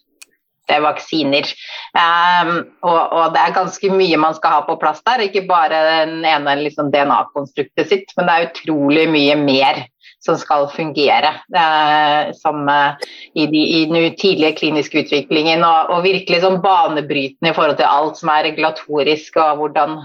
vaksiner. 0.80 1.48
Um, 1.92 2.52
og, 2.86 3.00
og, 3.12 3.32
det 3.34 3.40
er 3.42 3.56
ganske 3.56 3.90
mye 3.92 4.18
man 4.20 4.36
skal 4.36 4.56
ha 4.56 4.60
på 4.66 4.78
plass 4.80 5.02
der, 5.04 5.24
ikke 5.26 5.44
bare 5.48 5.80
den 6.06 6.22
ene 6.24 6.54
liksom, 6.62 6.92
DNA-konstruktet 6.94 7.90
sitt, 7.90 8.14
men 8.16 8.28
det 8.28 8.36
er 8.36 8.50
utrolig 8.50 9.08
mye 9.12 9.36
mer 9.40 9.82
som 10.22 10.38
skal 10.38 10.68
fungere 10.70 11.32
uh, 11.50 12.30
som, 12.38 12.62
uh, 12.70 12.94
i, 13.34 13.48
de, 13.50 13.62
i, 13.80 13.80
den 13.90 14.14
tidlige 14.14 14.54
kliniske 14.60 15.02
utviklingen. 15.02 15.64
Og, 15.66 15.90
og 15.90 16.06
virkelig 16.06 16.44
sånn 16.44 16.60
banebrytende 16.62 17.50
i 17.50 17.56
forhold 17.56 17.80
til 17.80 17.90
alt 17.90 18.20
som 18.20 18.30
er 18.32 18.46
regulatorisk, 18.46 19.40
og 19.42 19.64
hvordan 19.64 19.98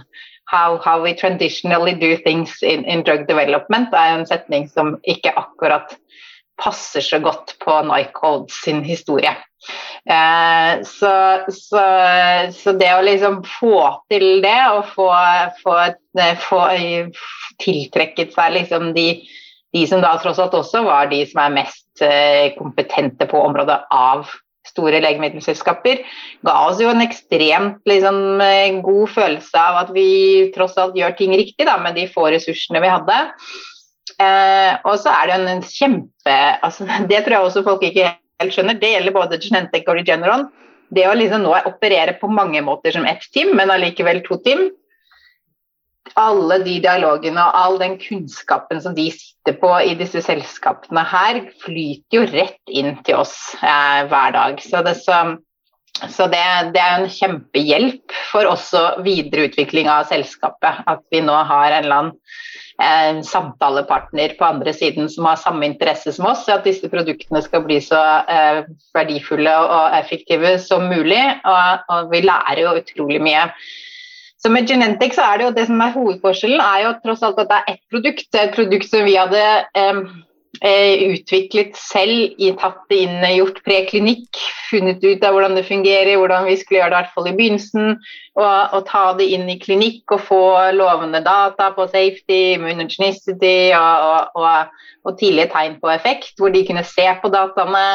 how, 0.50 0.80
how 0.82 1.04
we 1.04 1.14
traditionally 1.14 1.94
do 1.94 2.18
things 2.18 2.64
in, 2.64 2.84
in 2.86 3.04
drug 3.04 3.28
development, 3.28 3.94
er 3.94 4.18
en 4.18 4.26
setning 4.26 4.66
som 4.72 4.96
ikke 5.06 5.36
akkurat 5.38 5.94
passer 6.62 7.06
så 7.06 7.20
godt 7.24 7.56
på 7.64 7.82
Nycode 7.86 8.54
sin 8.54 8.84
historie. 8.86 9.36
Eh, 10.10 10.84
så, 10.84 11.12
så, 11.52 11.84
så, 12.56 12.74
det 12.80 12.94
å 12.96 13.04
liksom 13.04 13.42
få 13.60 13.82
til 14.12 14.42
det, 14.46 14.60
og 14.72 14.88
få, 14.94 15.10
få, 15.64 15.76
få 16.48 16.62
tiltrekket 17.64 18.34
seg 18.36 18.56
liksom 18.56 18.92
de, 18.96 19.08
de, 19.76 19.86
som 19.90 20.04
da 20.04 20.16
tross 20.22 20.40
alt 20.42 20.56
også 20.58 20.86
var 20.88 21.12
de 21.12 21.24
som 21.28 21.44
er 21.44 21.56
mest 21.60 22.06
eh, 22.06 22.54
kompetente 22.58 23.30
på 23.30 23.42
området 23.50 23.82
av 23.94 24.30
store 24.68 25.00
legemiddelselskaper, 25.04 26.04
ga 26.46 26.56
oss 26.68 26.82
jo 26.84 26.92
en 26.92 27.04
ekstremt 27.04 27.82
liksom, 27.88 28.20
eh, 28.44 28.80
god 28.84 29.16
følelse 29.16 29.64
av 29.64 29.82
at 29.86 29.96
vi 29.96 30.10
tross 30.56 30.78
alt 30.80 30.98
gjør 30.98 31.16
ting 31.20 31.36
riktig 31.36 31.68
da, 31.68 31.78
med 31.82 31.98
de 32.00 32.08
få 32.12 32.30
ressursene 32.34 32.84
vi 32.84 32.92
hadde. 32.92 33.18
Eh, 34.16 34.74
og 34.88 34.96
så 35.02 35.12
er 35.12 35.30
det 35.30 35.38
en 35.52 35.64
kjempe 35.68 36.36
altså, 36.64 36.88
Det 37.12 37.20
tror 37.26 37.36
jeg 37.36 37.50
også 37.50 37.66
folk 37.66 37.84
ikke 37.88 38.14
helt 38.42 38.56
skjønner. 38.56 38.80
Det 38.80 38.94
gjelder 38.94 39.16
både 39.16 39.40
Genentech 39.44 39.88
og 39.88 40.00
Regeneron. 40.00 40.48
Det 40.94 41.08
å 41.10 41.16
liksom 41.18 41.44
nå 41.44 41.56
operere 41.68 42.16
på 42.20 42.30
mange 42.32 42.62
måter 42.64 42.96
som 42.96 43.08
ett 43.08 43.26
team, 43.36 43.52
men 43.60 43.74
allikevel 43.74 44.22
to 44.26 44.38
team. 44.46 44.70
Alle 46.18 46.62
de 46.64 46.78
dialogene 46.86 47.44
og 47.44 47.58
all 47.60 47.76
den 47.82 47.98
kunnskapen 48.00 48.80
som 48.82 48.96
de 48.96 49.10
sitter 49.12 49.58
på 49.60 49.74
i 49.84 49.98
disse 50.00 50.22
selskapene 50.24 51.04
her, 51.04 51.42
flyter 51.66 52.22
jo 52.22 52.24
rett 52.32 52.72
inn 52.72 52.96
til 53.04 53.20
oss 53.20 53.36
eh, 53.60 54.06
hver 54.08 54.32
dag. 54.38 54.64
Så 54.64 54.84
det, 54.88 54.96
så, 55.04 55.20
så 56.06 56.28
det, 56.32 56.44
det, 56.76 56.82
er 56.82 57.00
en 57.02 57.10
kjempehjelp 57.12 58.14
for 58.32 58.48
også 58.50 58.84
videreutvikling 59.06 59.90
av 59.92 60.08
selskapet. 60.12 60.84
At 60.90 61.02
vi 61.14 61.24
nå 61.26 61.36
har 61.50 61.72
en 61.72 61.86
eller 61.86 61.98
annen 61.98 62.14
eh, 62.84 63.24
samtalepartner 63.26 64.36
på 64.38 64.48
andre 64.48 64.74
siden 64.76 65.10
som 65.10 65.28
har 65.30 65.40
samme 65.42 65.66
interesse 65.70 66.14
som 66.16 66.30
oss, 66.30 66.46
at 66.54 66.68
disse 66.68 66.90
produktene 66.92 67.42
skal 67.46 67.66
bli 67.66 67.80
så 67.84 68.02
eh, 68.30 68.62
verdifulle 68.98 69.56
og 69.64 69.98
effektive 69.98 70.58
som 70.64 70.88
mulig. 70.92 71.24
Og, 71.42 71.90
og, 71.90 72.14
vi 72.14 72.24
lærer 72.26 72.64
jo 72.66 72.78
utrolig 72.78 73.24
mye. 73.24 73.50
Så 74.38 74.54
med 74.54 74.70
Genentech 74.70 75.16
så 75.18 75.26
er 75.26 75.40
det 75.40 75.48
jo 75.48 75.56
det 75.56 75.66
som 75.66 75.82
er 75.82 75.96
hovedforskjellen, 75.96 76.62
er 76.62 76.84
jo 76.86 76.96
tross 77.02 77.26
alt 77.26 77.40
at 77.42 77.50
det 77.50 77.58
er 77.58 77.74
ett 77.74 77.84
produkt. 77.90 78.28
Et 78.38 78.54
produkt 78.54 78.90
som 78.92 79.06
vi 79.08 79.18
hadde 79.18 79.46
Eh, 79.78 80.06
utviklet 80.62 81.76
selv, 81.78 82.34
tatt 82.58 82.80
det 82.90 83.00
inn, 83.06 83.26
gjort 83.36 83.60
preklinikk, 83.66 84.40
funnet 84.70 85.04
ut 85.04 85.26
av 85.26 85.36
hvordan 85.36 85.58
det 85.58 85.66
fungerer, 85.68 86.18
hvordan 86.18 86.48
vi 86.48 86.56
skulle 86.58 86.82
gjøre 86.82 86.90
det 86.92 86.98
i 86.98 87.00
hvert 87.02 87.14
fall 87.16 87.30
i 87.30 87.36
begynnelsen. 87.38 87.94
Og, 88.38 88.48
og, 88.48 88.80
ta 88.90 89.04
det 89.20 89.30
inn 89.36 89.48
i 89.50 89.60
klinikk 89.62 90.16
og 90.16 90.24
få 90.28 90.42
lovende 90.78 91.22
data 91.26 91.70
på 91.76 91.88
safety, 91.92 92.58
immunogenicity 92.58 93.72
og, 93.78 94.36
og, 94.38 94.76
og 95.06 95.18
tidlige 95.20 95.52
tegn 95.54 95.80
på 95.82 95.94
effekt, 95.94 96.36
hvor 96.40 96.54
de 96.54 96.66
kunne 96.68 96.86
se 96.88 97.08
på 97.22 97.34
dataene. 97.34 97.88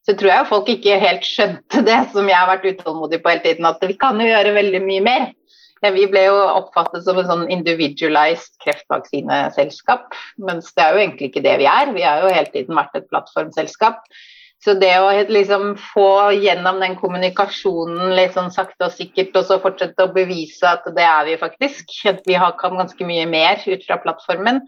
så 0.07 0.15
tror 0.15 0.31
jeg 0.31 0.47
folk 0.47 0.69
ikke 0.71 0.99
helt 0.99 1.25
skjønte 1.27 1.81
det 1.83 1.97
som 2.13 2.29
jeg 2.31 2.39
har 2.39 2.47
vært 2.47 2.67
utålmodig 2.69 3.19
på 3.23 3.33
hele 3.33 3.43
tiden, 3.43 3.67
at 3.67 3.81
vi 3.83 3.97
kan 3.99 4.19
jo 4.19 4.29
gjøre 4.29 4.55
veldig 4.55 4.79
mye 4.85 5.03
mer. 5.03 5.25
Vi 5.83 6.07
ble 6.09 6.23
jo 6.25 6.37
oppfattet 6.55 7.03
som 7.05 7.19
en 7.19 7.27
sånn 7.27 7.43
individualized 7.53 8.55
kreftvaksineselskap, 8.63 10.15
mens 10.39 10.71
det 10.73 10.85
er 10.85 10.95
jo 10.95 11.03
egentlig 11.03 11.29
ikke 11.29 11.43
det 11.45 11.57
vi 11.59 11.67
er. 11.69 11.91
Vi 11.93 12.07
har 12.07 12.23
jo 12.23 12.31
hele 12.31 12.49
tiden 12.55 12.79
vært 12.79 12.95
et 12.97 13.09
plattformselskap. 13.11 13.99
Så 14.63 14.73
det 14.81 14.93
å 14.99 15.09
liksom 15.29 15.75
få 15.93 16.33
gjennom 16.41 16.79
den 16.81 16.95
kommunikasjonen 16.97 18.15
litt 18.17 18.33
sånn 18.33 18.49
sakte 18.53 18.87
og 18.87 18.95
sikkert, 18.95 19.35
og 19.37 19.45
så 19.45 19.59
fortsette 19.61 20.07
å 20.07 20.13
bevise 20.15 20.65
at 20.65 20.87
det 20.95 21.05
er 21.05 21.27
vi 21.27 21.35
faktisk, 21.39 21.93
at 22.09 22.23
vi 22.25 22.37
har, 22.41 22.55
kan 22.57 22.77
ganske 22.79 23.05
mye 23.05 23.27
mer 23.29 23.61
ut 23.67 23.85
fra 23.85 23.99
plattformen, 24.01 24.63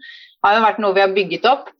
har 0.46 0.56
jo 0.56 0.62
vært 0.64 0.78
noe 0.82 0.96
vi 0.96 1.04
har 1.04 1.16
bygget 1.16 1.48
opp. 1.50 1.72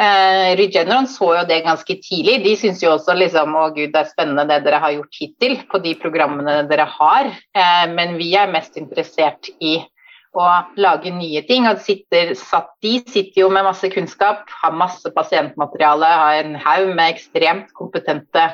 Eh, 0.00 0.56
Regeneron 0.56 1.06
så 1.10 1.34
jo 1.36 1.44
det 1.48 1.60
ganske 1.66 1.96
tidlig. 2.00 2.38
De 2.46 2.56
syns 2.56 2.80
jo 2.80 2.94
også 2.94 3.12
liksom, 3.18 3.52
å 3.52 3.68
gud, 3.74 3.92
det 3.92 4.06
er 4.06 4.08
spennende 4.08 4.46
det 4.48 4.62
dere 4.64 4.80
har 4.80 4.96
gjort 4.96 5.20
hittil 5.20 5.58
på 5.68 5.82
de 5.84 5.92
programmene 6.00 6.62
dere 6.70 6.88
har, 6.88 7.28
eh, 7.28 7.86
men 7.92 8.16
vi 8.16 8.32
er 8.40 8.52
mest 8.52 8.80
interessert 8.80 9.52
i 9.60 9.82
å 10.36 10.50
lage 10.80 11.12
nye 11.14 11.42
ting. 11.48 11.66
Og 11.70 11.80
sitter, 11.84 12.34
satt, 12.38 12.72
de 12.84 12.98
sitter 13.06 13.44
jo 13.44 13.50
med 13.52 13.66
masse 13.66 13.90
kunnskap, 13.92 14.46
har 14.62 14.76
masse 14.76 15.10
pasientmateriale, 15.16 16.12
har 16.22 16.44
en 16.44 16.56
haug 16.60 16.94
med 16.94 17.16
ekstremt 17.16 17.72
kompetente 17.78 18.46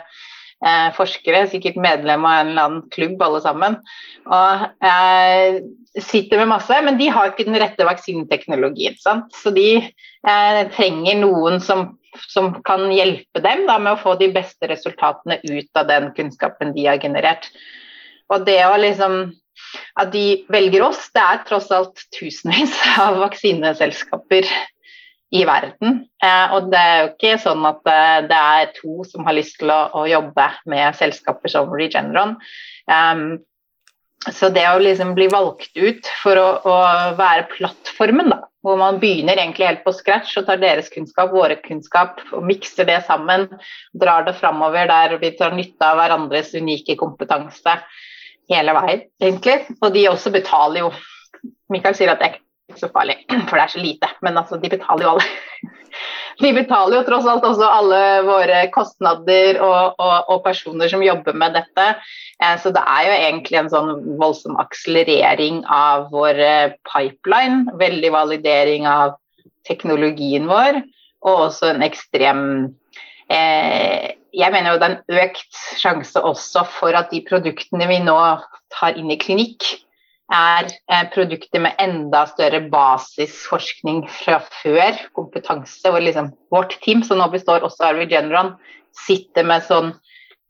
eh, 0.64 0.89
forskere, 0.97 1.47
sikkert 1.53 1.79
medlem 1.81 2.24
av 2.24 2.41
en 2.41 2.53
eller 2.53 2.70
annen 2.70 2.87
klubb 2.95 3.22
alle 3.22 3.43
sammen. 3.45 3.79
Og 4.27 4.66
eh, 4.89 5.61
sitter 6.01 6.43
med 6.43 6.53
masse, 6.57 6.81
men 6.85 6.99
de 7.01 7.11
har 7.12 7.33
ikke 7.33 7.49
den 7.49 7.61
rette 7.61 7.89
vaksineteknologien. 7.89 8.99
Sant? 9.03 9.33
Så 9.37 9.53
de 9.57 9.70
eh, 9.81 10.61
trenger 10.77 11.20
noen 11.22 11.61
som, 11.64 11.89
som, 12.29 12.55
kan 12.66 12.89
hjelpe 12.93 13.43
dem 13.45 13.66
da, 13.68 13.79
med 13.79 13.97
å 13.97 14.03
få 14.03 14.16
de 14.20 14.31
beste 14.35 14.68
resultatene 14.72 15.41
ut 15.45 15.81
av 15.81 15.91
den 15.91 16.12
kunnskapen 16.16 16.72
de 16.77 16.89
har 16.89 17.03
generert. 17.03 17.51
Og 18.33 18.47
det 18.49 18.62
å 18.66 18.79
liksom 18.81 19.27
At 19.98 20.12
de 20.14 20.44
velger 20.52 20.84
oss, 20.86 21.09
det 21.14 21.22
er 21.22 21.44
tross 21.48 21.68
alt 21.74 22.07
tusenvis 22.16 22.76
av 23.02 23.20
vaksineselskaper 23.24 24.48
i 25.34 25.42
verden. 25.48 26.04
Eh, 26.22 26.54
og 26.54 26.70
det 26.70 26.80
er 26.80 26.96
jo 27.00 27.11
ikke 27.14 27.34
sånn 27.42 27.66
at 27.66 27.90
eh, 27.90 28.20
det 28.30 28.38
er 28.38 28.72
to 28.76 29.02
som 29.09 29.26
har 29.26 29.36
lyst 29.36 29.59
til 29.61 29.72
å, 29.74 29.80
å 29.98 30.07
jobbe 30.11 30.46
med 30.70 30.96
selskaper 30.98 31.52
som 31.52 31.72
Regeneron. 31.74 32.36
Um, 32.86 33.28
så 34.32 34.48
det 34.50 34.64
å 34.70 34.78
liksom 34.82 35.12
bli 35.14 35.28
valgt 35.30 35.76
ut 35.76 36.09
for 36.22 36.38
å, 36.40 36.46
å, 36.66 36.76
være 37.18 37.46
plattformen, 37.52 38.30
da, 38.32 38.40
hvor 38.64 38.78
man 38.80 38.98
begynner 39.02 39.38
egentlig 39.38 39.68
helt 39.68 39.84
på 39.84 39.94
scratch 39.94 40.32
og 40.40 40.48
tar 40.48 40.59
deres 40.62 40.88
kunnskap, 40.90 41.30
våre 41.34 41.59
kunnskap, 41.62 42.22
og 42.34 42.46
mikser 42.46 42.88
det 42.88 43.02
sammen, 43.07 43.46
drar 43.94 44.26
det 44.26 44.34
framover 44.40 44.90
der 44.90 45.18
vi 45.22 45.30
tar 45.38 45.54
nytte 45.54 45.90
av 45.90 46.00
hverandres 46.00 46.54
unike 46.59 46.98
kompetanse 46.98 47.76
hele 48.53 48.74
veien, 48.76 49.07
egentlig. 49.22 49.61
Og 49.80 49.92
de 49.94 50.09
også 50.11 50.32
betaler 50.34 50.84
jo 50.84 50.90
Mikael 51.72 51.97
sier 51.99 52.12
at 52.12 52.20
det 52.20 52.28
er 52.28 52.36
ikke 52.36 52.80
så 52.80 52.90
farlig, 52.94 53.18
for 53.49 53.57
det 53.57 53.64
er 53.64 53.74
så 53.74 53.82
lite, 53.82 54.12
men 54.22 54.38
altså, 54.38 54.61
de 54.62 54.70
betaler 54.72 55.07
jo 55.07 55.16
alle. 55.16 55.72
De 56.36 56.51
betaler 56.53 56.99
jo 56.99 57.05
tross 57.07 57.24
alt 57.30 57.44
også 57.49 57.64
alle 57.64 57.99
våre 58.26 58.59
kostnader 58.68 59.57
og, 59.64 59.94
og, 59.97 60.26
og 60.34 60.42
personer 60.44 60.90
som 60.92 61.01
jobber 61.01 61.32
med 61.32 61.55
dette. 61.57 61.86
Eh, 62.44 62.59
så 62.61 62.72
det 62.76 62.82
er 62.82 63.07
jo 63.07 63.14
egentlig 63.14 63.61
en 63.62 63.70
sånn 63.72 63.92
voldsom 64.20 64.59
akselerering 64.61 65.62
av 65.72 66.11
vår 66.12 66.42
eh, 66.44 66.74
pipeline. 66.90 67.72
Veldig 67.80 68.12
validering 68.12 68.84
av 68.90 69.16
teknologien 69.64 70.44
vår, 70.51 70.82
og 71.24 71.47
også 71.49 71.72
en 71.72 71.86
ekstrem 71.86 72.42
eh, 73.32 74.12
Jeg 74.37 74.53
mener 74.53 74.74
jo 74.74 74.80
det 74.80 74.87
er 74.87 74.95
en 74.97 75.24
økt 75.24 75.59
sjanse 75.80 76.20
også 76.20 76.66
for 76.68 76.97
at 76.99 77.09
de 77.12 77.22
produktene 77.24 77.89
vi 77.89 77.99
nå 78.05 78.16
tar 78.74 78.99
inn 79.01 79.11
i 79.12 79.18
klinikk, 79.20 79.64
er 80.32 80.66
eh, 80.91 81.05
produkter 81.14 81.62
med 81.62 81.78
enda 81.78 82.24
større 82.26 82.61
basisforskning 82.70 84.03
fra 84.11 84.41
før, 84.62 84.99
kompetanse. 85.14 85.87
og 85.89 86.03
liksom 86.03 86.32
Vårt 86.51 86.74
team, 86.82 87.05
som 87.07 87.20
nå 87.22 87.28
består 87.30 87.62
også 87.62 87.87
av 87.91 88.01
Regeneron, 88.01 88.57
sitter 89.07 89.47
med 89.47 89.62
sånn 89.68 89.93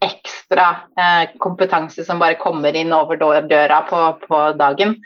ekstra 0.05 0.67
eh, 0.99 1.37
kompetanse 1.41 2.05
som 2.05 2.21
bare 2.21 2.39
kommer 2.41 2.77
inn 2.77 2.93
over 2.93 3.17
døra 3.21 3.83
på, 3.89 4.01
på 4.25 4.41
dagen. 4.59 4.97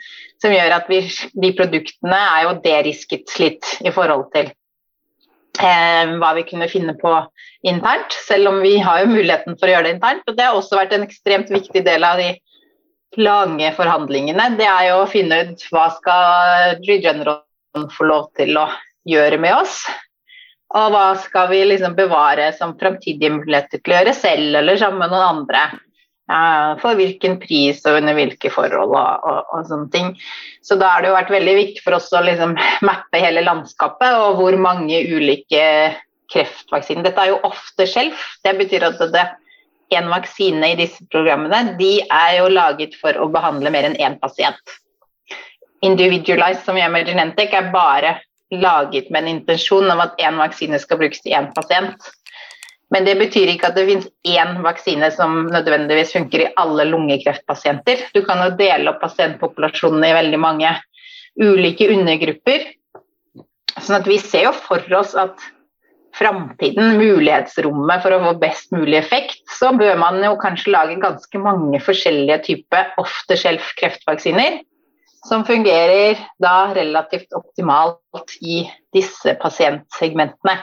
Som 0.41 0.55
gjør 0.55 0.77
at 0.79 0.89
vi, 0.91 1.03
de 1.33 1.53
produktene 1.57 2.17
er 2.17 2.47
jo 2.47 2.57
derisket 2.63 3.37
litt 3.39 3.75
i 3.83 3.93
forhold 3.93 4.31
til 4.35 4.51
eh, 5.59 6.13
hva 6.21 6.31
vi 6.37 6.45
kunne 6.47 6.69
finne 6.71 6.95
på 6.99 7.15
internt. 7.67 8.15
Selv 8.27 8.53
om 8.53 8.61
vi 8.63 8.77
har 8.79 9.03
jo 9.03 9.11
muligheten 9.11 9.57
for 9.57 9.67
å 9.67 9.75
gjøre 9.75 9.89
det 9.89 9.97
internt. 9.97 10.23
Og 10.27 10.37
det 10.37 10.47
har 10.47 10.57
også 10.57 10.79
vært 10.79 10.95
en 10.95 11.07
ekstremt 11.07 11.51
viktig 11.53 11.83
del 11.87 12.07
av 12.07 12.21
de 12.21 12.31
lange 13.19 13.73
forhandlingene. 13.75 14.53
Det 14.59 14.67
er 14.67 14.91
jo 14.91 15.01
å 15.01 15.09
finne 15.11 15.41
ut 15.47 15.67
hva 15.73 15.89
skal 15.97 16.79
Regeneron 16.87 17.89
få 17.91 18.07
lov 18.07 18.31
til 18.39 18.55
å 18.59 18.69
gjøre 19.09 19.39
med 19.41 19.57
oss. 19.57 19.81
Og 20.71 20.93
hva 20.93 21.07
skal 21.19 21.49
vi 21.51 21.63
liksom 21.67 21.97
bevare 21.97 22.51
som 22.55 22.77
framtidige 22.79 23.33
muligheter 23.35 23.81
til 23.81 23.93
å 23.93 23.97
gjøre 23.99 24.15
selv 24.15 24.61
eller 24.61 24.79
sammen 24.79 25.03
med 25.03 25.11
noen 25.11 25.41
andre. 25.41 25.65
For 26.79 26.95
hvilken 26.95 27.41
pris 27.41 27.81
og 27.89 27.97
under 27.99 28.15
hvilke 28.15 28.51
forhold 28.53 28.93
og, 28.95 29.25
og, 29.27 29.39
og, 29.51 29.65
sånne 29.67 29.89
ting. 29.91 30.13
Så 30.61 30.77
da 30.77 30.91
har 30.93 31.01
det 31.01 31.09
jo 31.09 31.17
vært 31.17 31.33
veldig 31.33 31.53
viktig 31.57 31.83
for 31.83 31.97
oss 31.97 32.11
å 32.13 32.21
liksom 32.25 32.53
mappe 32.85 33.21
hele 33.21 33.43
landskapet 33.45 34.17
og 34.21 34.39
hvor 34.39 34.57
mange 34.61 34.99
ulike 35.09 35.63
kreftvaksiner 36.31 37.03
Dette 37.03 37.23
er 37.23 37.33
jo 37.33 37.41
ofte 37.47 37.87
skjelv. 37.89 38.19
Det 38.45 38.53
betyr 38.59 38.85
at 38.87 39.01
det, 39.13 39.25
en 39.91 40.07
vaksine 40.07 40.69
i 40.71 40.77
disse 40.79 41.03
programmene 41.11 41.75
de 41.79 41.97
er 42.05 42.37
jo 42.37 42.51
laget 42.51 42.95
for 42.99 43.17
å 43.19 43.27
behandle 43.33 43.73
mer 43.73 43.89
enn 43.89 43.97
én 43.99 44.15
pasient. 44.21 44.77
Individualized, 45.83 46.63
som 46.63 46.77
gjør 46.77 46.93
med 46.93 47.09
Genentech, 47.09 47.51
er 47.57 47.73
bare 47.73 48.19
laget 48.53 49.09
med 49.11 49.25
en 49.25 49.33
intensjon 49.39 49.89
om 49.91 50.03
at 50.03 50.15
én 50.21 50.37
vaksine 50.39 50.79
skal 50.79 50.99
brukes 51.01 51.23
til 51.23 51.35
én 51.35 51.49
pasient. 51.55 52.11
Men 52.91 53.07
det 53.07 53.15
betyr 53.21 53.53
ikke 53.53 53.69
at 53.69 53.77
det 53.79 53.87
finnes 53.87 54.09
én 54.27 54.57
vaksine 54.65 55.07
som 55.15 55.45
nødvendigvis 55.51 56.11
funker 56.15 56.43
i 56.43 56.51
alle 56.59 56.89
lungekreftpasienter. 56.89 58.07
Du 58.15 58.19
kan 58.27 58.41
jo 58.43 58.51
dele 58.59 58.91
opp 58.91 58.99
pasientpopulasjonen 59.03 60.03
i 60.09 60.13
veldig 60.17 60.41
mange 60.41 60.73
ulike 61.39 61.87
undergrupper. 61.93 62.67
Sånn 63.79 64.01
at 64.01 64.09
vi 64.09 64.19
ser 64.19 64.49
jo 64.49 64.53
for 64.67 64.83
oss 64.99 65.15
at 65.15 65.39
framtiden, 66.19 66.97
mulighetsrommet 66.99 68.03
for 68.03 68.15
å 68.15 68.19
få 68.25 68.33
best 68.41 68.73
mulig 68.75 68.97
effekt, 68.99 69.39
så 69.55 69.71
bør 69.77 69.95
man 69.99 70.19
jo 70.25 70.33
kanskje 70.41 70.73
lage 70.75 70.99
ganske 70.99 71.39
mange 71.39 71.79
forskjellige 71.79 72.41
typer 72.49 72.91
off 72.99 73.13
the 73.31 73.39
shelf 73.39 73.71
kreftvaksiner 73.79 74.59
som 75.27 75.45
fungerer 75.45 76.19
da 76.41 76.73
relativt 76.75 77.33
optimalt 77.37 78.35
i 78.41 78.63
disse 78.95 79.35
pasientsegmentene. 79.39 80.57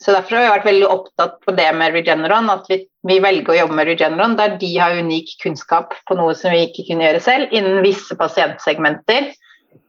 Så 0.00 0.14
Derfor 0.16 0.38
har 0.38 0.46
vi 0.46 0.52
vært 0.54 0.68
veldig 0.68 0.86
opptatt 0.88 1.34
på 1.44 1.52
det 1.52 1.68
med 1.76 1.92
Regeneron, 1.92 2.48
at 2.48 2.64
vi, 2.70 2.78
vi, 3.04 3.18
velger 3.20 3.52
å 3.52 3.58
jobbe 3.58 3.76
med 3.76 3.90
Regeneron 3.90 4.36
der 4.38 4.54
de 4.60 4.70
har 4.80 4.96
unik 4.96 5.34
kunnskap 5.42 5.92
på 6.08 6.16
noe 6.16 6.32
som 6.38 6.54
vi 6.54 6.62
ikke 6.68 6.86
kunne 6.88 7.04
gjøre 7.04 7.20
selv, 7.24 7.52
innen 7.52 7.82
visse 7.84 8.16
pasientsegmenter, 8.16 9.28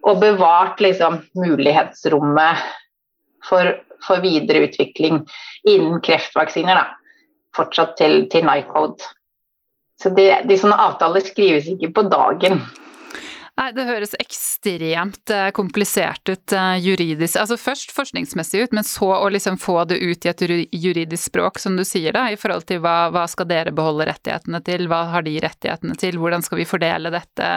og 0.03 0.19
bevart 0.19 0.83
liksom, 0.83 1.21
mulighetsrommet 1.39 2.65
for, 3.47 3.71
for 4.03 4.23
videre 4.25 4.65
utvikling 4.67 5.23
innen 5.63 6.03
kreftvaksiner. 6.03 6.81
Da. 6.81 7.29
Fortsatt 7.55 7.95
til, 7.99 8.25
til 8.31 8.43
Nycode. 8.47 9.07
Så 10.01 10.11
de, 10.17 10.27
de 10.47 10.57
sånne 10.57 10.79
avtaler 10.89 11.23
skrives 11.23 11.69
ikke 11.71 11.93
på 11.95 12.07
dagen. 12.11 12.59
Nei, 13.59 13.67
det 13.75 13.83
høres 13.83 14.13
ekstremt 14.15 15.31
eh, 15.33 15.49
komplisert 15.53 16.29
ut 16.31 16.53
eh, 16.55 16.77
juridisk. 16.81 17.35
Altså 17.37 17.57
først 17.59 17.91
forskningsmessig 17.91 18.63
ut, 18.63 18.75
men 18.77 18.85
så 18.87 19.09
å 19.17 19.27
liksom 19.33 19.59
få 19.59 19.81
det 19.89 19.99
ut 19.99 20.25
i 20.25 20.31
et 20.31 20.43
juridisk 20.71 21.27
språk, 21.27 21.59
som 21.59 21.75
du 21.75 21.83
sier 21.85 22.15
da, 22.15 22.29
i 22.31 22.39
forhold 22.39 22.63
til 22.69 22.79
hva, 22.81 23.11
hva 23.11 23.25
skal 23.29 23.49
dere 23.51 23.73
beholde 23.75 24.07
rettighetene 24.07 24.63
til, 24.65 24.87
hva 24.89 25.03
har 25.11 25.27
de 25.27 25.35
rettighetene 25.43 25.97
til, 25.99 26.17
hvordan 26.21 26.45
skal 26.47 26.61
vi 26.61 26.69
fordele 26.69 27.11
dette, 27.13 27.49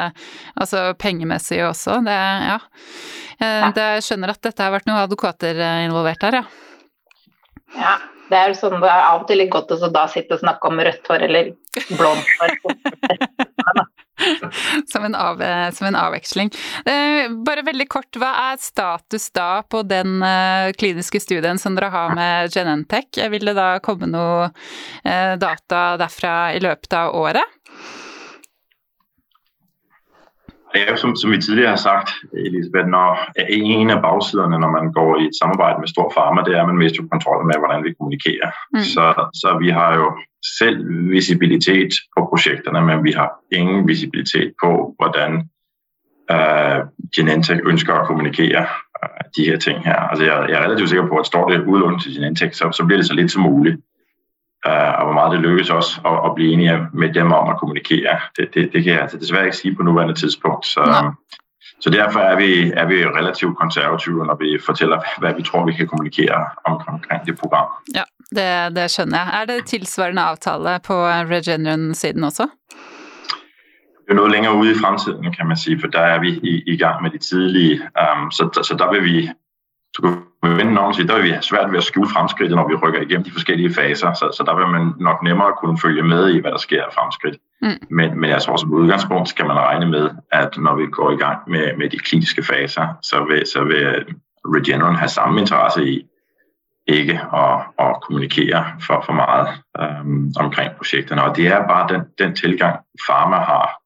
altså 0.59 0.89
pengemessig 0.99 1.63
også. 1.69 2.01
Det, 2.05 2.19
ja. 2.51 2.59
Eh, 3.39 3.69
jeg 3.79 4.09
skjønner 4.09 4.35
at 4.35 4.43
dette 4.51 4.67
har 4.67 4.75
vært 4.75 4.91
noen 4.91 5.05
advokater 5.07 5.63
involvert 5.87 6.27
her, 6.27 6.43
ja. 6.43 6.45
Ja, 7.75 7.95
det 8.35 8.43
er 8.43 8.57
sånn 8.59 8.81
det 8.83 8.91
er 8.91 9.09
av 9.09 9.23
og 9.23 9.29
til 9.31 9.41
litt 9.43 9.53
godt 9.55 9.75
å 9.75 9.91
da 9.95 10.07
sitte 10.11 10.37
og 10.37 10.43
snakke 10.45 10.71
om 10.71 10.83
rødt 10.89 11.11
hår 11.11 11.27
eller 11.29 11.53
blondt 11.95 12.27
hår. 12.41 12.59
som, 14.93 15.05
en 15.05 15.15
av, 15.15 15.43
som, 15.73 15.87
en 15.87 15.97
avveksling. 15.97 16.51
Eh, 16.87 17.31
bare 17.47 17.65
veldig 17.67 17.87
kort, 17.91 18.19
hva 18.21 18.31
er 18.51 18.61
status 18.63 19.31
da 19.35 19.65
på 19.69 19.83
den 19.87 20.23
eh, 20.23 20.71
kliniske 20.79 21.21
studien 21.23 21.59
som 21.61 21.77
dere 21.77 21.91
har 21.95 22.15
med 22.17 22.55
Genentech? 22.55 23.11
Vil 23.31 23.51
det 23.51 23.57
da 23.59 23.69
komme 23.85 24.09
noe 24.11 24.51
eh, 25.03 25.35
data 25.41 25.85
derfra 26.01 26.55
i 26.55 26.63
løpet 26.65 26.99
av 26.99 27.15
året? 27.19 27.61
Det 30.75 30.83
er 30.83 30.91
jo 30.91 30.97
som, 30.97 31.17
som 31.17 31.31
vi 31.31 31.39
tidligere 31.41 31.71
har 31.71 31.77
sagt, 31.77 32.11
Elisabeth, 32.47 32.89
når 32.97 33.11
en 33.49 33.91
av 33.91 34.01
bagsiderne 34.03 34.59
når 34.59 34.71
man 34.77 34.93
går 34.93 35.13
i 35.21 35.27
et 35.27 35.37
samarbeid 35.41 35.79
med 35.81 35.89
stor 35.89 36.09
farma, 36.15 36.43
det 36.43 36.55
er 36.55 36.61
at 36.61 36.67
man 36.67 36.81
mister 36.83 37.07
kontrollen 37.13 37.47
med 37.47 37.59
hvordan 37.59 37.85
vi 37.85 37.95
kommunikerer. 37.99 38.51
Mm. 38.75 38.81
Så, 38.81 39.05
så, 39.41 39.59
vi 39.63 39.71
har 39.71 39.95
jo 40.01 40.07
selv 40.59 40.79
visibilitet 41.11 41.93
på 42.17 42.27
prosjektene, 42.31 42.81
men 42.89 43.05
vi 43.05 43.13
har 43.13 43.31
ingen 43.53 43.89
visibilitet 43.89 44.51
på 44.63 44.71
hvordan 44.99 45.31
øh, 46.35 46.79
Genentech 47.17 47.61
ønsker 47.71 47.95
å 47.95 48.07
kommunikere 48.11 48.67
øh, 49.03 49.23
de 49.37 49.47
her 49.51 49.59
ting 49.67 49.79
her. 49.87 50.01
Altså, 50.11 50.25
jeg, 50.25 50.47
jeg, 50.49 50.57
er 50.59 50.65
relativt 50.67 50.89
sikker 50.89 51.07
på 51.09 51.23
at 51.23 51.27
står 51.27 51.49
det 51.51 51.67
utlånt 51.67 52.03
til 52.03 52.15
Genentech, 52.15 52.55
så, 52.59 52.73
så 52.73 52.85
blir 52.85 52.97
det 52.97 53.07
så 53.07 53.15
litt 53.15 53.33
som 53.33 53.47
mulig. 53.47 53.79
Uh, 54.65 54.93
og 54.99 55.05
hvor 55.05 55.13
meget 55.13 55.33
det 55.33 55.41
lykkes 55.45 55.71
også 55.71 56.01
å, 56.09 56.13
at 56.27 56.35
bli 56.39 56.53
enige 56.55 56.79
med 56.93 57.13
dem 57.13 57.33
om 57.37 57.51
å 57.53 57.57
kommunikere. 57.61 58.17
Det, 58.37 58.49
det, 58.55 58.71
det 58.73 58.81
kan 58.85 58.93
jeg 58.93 59.03
altså 59.03 59.19
desværre 59.21 59.51
ikke 59.51 59.59
si 59.59 59.73
på 59.77 59.85
nuværende 59.85 60.17
tidspunkt. 60.17 60.67
Så, 60.67 60.87
så 61.85 61.91
derfor 61.91 62.21
er 62.21 62.37
vi, 62.41 62.73
er 62.73 62.87
vi 62.89 63.03
relativt 63.05 63.59
konservative 63.61 64.25
når 64.25 64.41
vi 64.41 64.55
forteller 64.67 65.05
hva 65.21 65.35
vi 65.37 65.45
tror 65.45 65.67
vi 65.69 65.77
kan 65.77 65.91
kommunikere 65.91 66.41
om, 66.65 66.81
omkring 66.89 67.27
det 67.27 67.37
programmet. 67.39 67.93
Ja, 67.95 68.07
det, 68.33 68.49
det, 68.77 68.89
skjønner 68.91 69.21
jeg. 69.21 69.41
Er 69.41 69.51
det 69.53 69.67
tilsvarende 69.69 70.25
avtale 70.33 70.79
på 70.87 70.97
Regeneron-siden 71.29 72.25
også? 72.25 72.49
Det 74.05 74.13
er 74.13 74.21
noe 74.21 74.33
lenger 74.33 74.57
ude 74.57 74.73
i 74.73 74.81
fremtiden, 74.81 75.33
kan 75.33 75.49
man 75.49 75.57
sige, 75.57 75.81
for 75.81 75.93
der 75.93 76.09
er 76.15 76.19
vi 76.21 76.35
i, 76.41 76.63
i 76.73 76.77
gang 76.77 77.03
med 77.03 77.11
de 77.11 77.19
tidlige. 77.19 77.81
Um, 78.01 78.31
så, 78.31 78.49
så 78.63 78.77
der 78.81 78.91
vil 78.93 79.05
vi 79.05 79.31
så 79.95 80.93
sige, 80.95 81.09
der 81.09 81.15
vil 81.15 81.25
vi 81.25 81.31
have 81.31 81.43
svært 81.43 81.71
ved 81.71 81.79
at 81.79 81.85
skjule 81.85 82.09
fremskridt, 82.09 82.51
når 82.51 82.69
vi 82.69 82.75
rykker 82.75 83.01
igennem 83.01 83.25
de 83.25 83.31
forskellige 83.31 83.75
faser. 83.75 84.13
Så, 84.13 84.27
så 84.37 84.43
der 84.47 84.55
vil 84.57 84.67
man 84.67 84.93
nok 85.01 85.23
nemmere 85.23 85.53
kunne 85.61 85.79
følge 85.79 86.03
med 86.03 86.35
i, 86.35 86.41
hvad 86.41 86.51
der 86.51 86.59
sker 86.59 86.85
af 86.85 86.93
fremskridt. 86.93 87.37
Mm. 87.63 87.69
Men, 87.91 88.21
men 88.21 88.31
jeg 88.31 88.43
tror 88.43 88.57
som 88.57 88.73
udgangspunkt 88.73 89.29
skal 89.29 89.47
man 89.47 89.57
regne 89.57 89.87
med, 89.87 90.11
at 90.33 90.59
når 90.59 90.75
vi 90.77 90.87
går 90.87 91.11
i 91.11 91.17
gang 91.17 91.39
med, 91.47 91.77
med 91.77 91.91
de 91.91 91.99
kliniske 91.99 92.43
faser, 92.43 92.87
så 93.03 93.25
vil, 93.25 93.47
så 93.47 93.65
vil 93.65 94.05
Regeneron 94.47 94.97
have 94.97 95.09
samme 95.09 95.41
interesse 95.41 95.85
i 95.85 96.07
ikke 96.87 97.21
at, 97.35 97.61
at 97.79 98.01
kommunikere 98.03 98.65
for, 98.87 99.03
for 99.07 99.13
meget 99.13 99.49
øhm, 99.81 100.33
omkring 100.37 100.73
projekterne. 100.77 101.23
Og 101.23 101.37
det 101.37 101.47
er 101.47 101.69
bare 101.69 101.89
den, 101.95 102.03
den 102.19 102.37
tilgang, 102.37 102.81
Pharma 103.07 103.37
har 103.37 103.84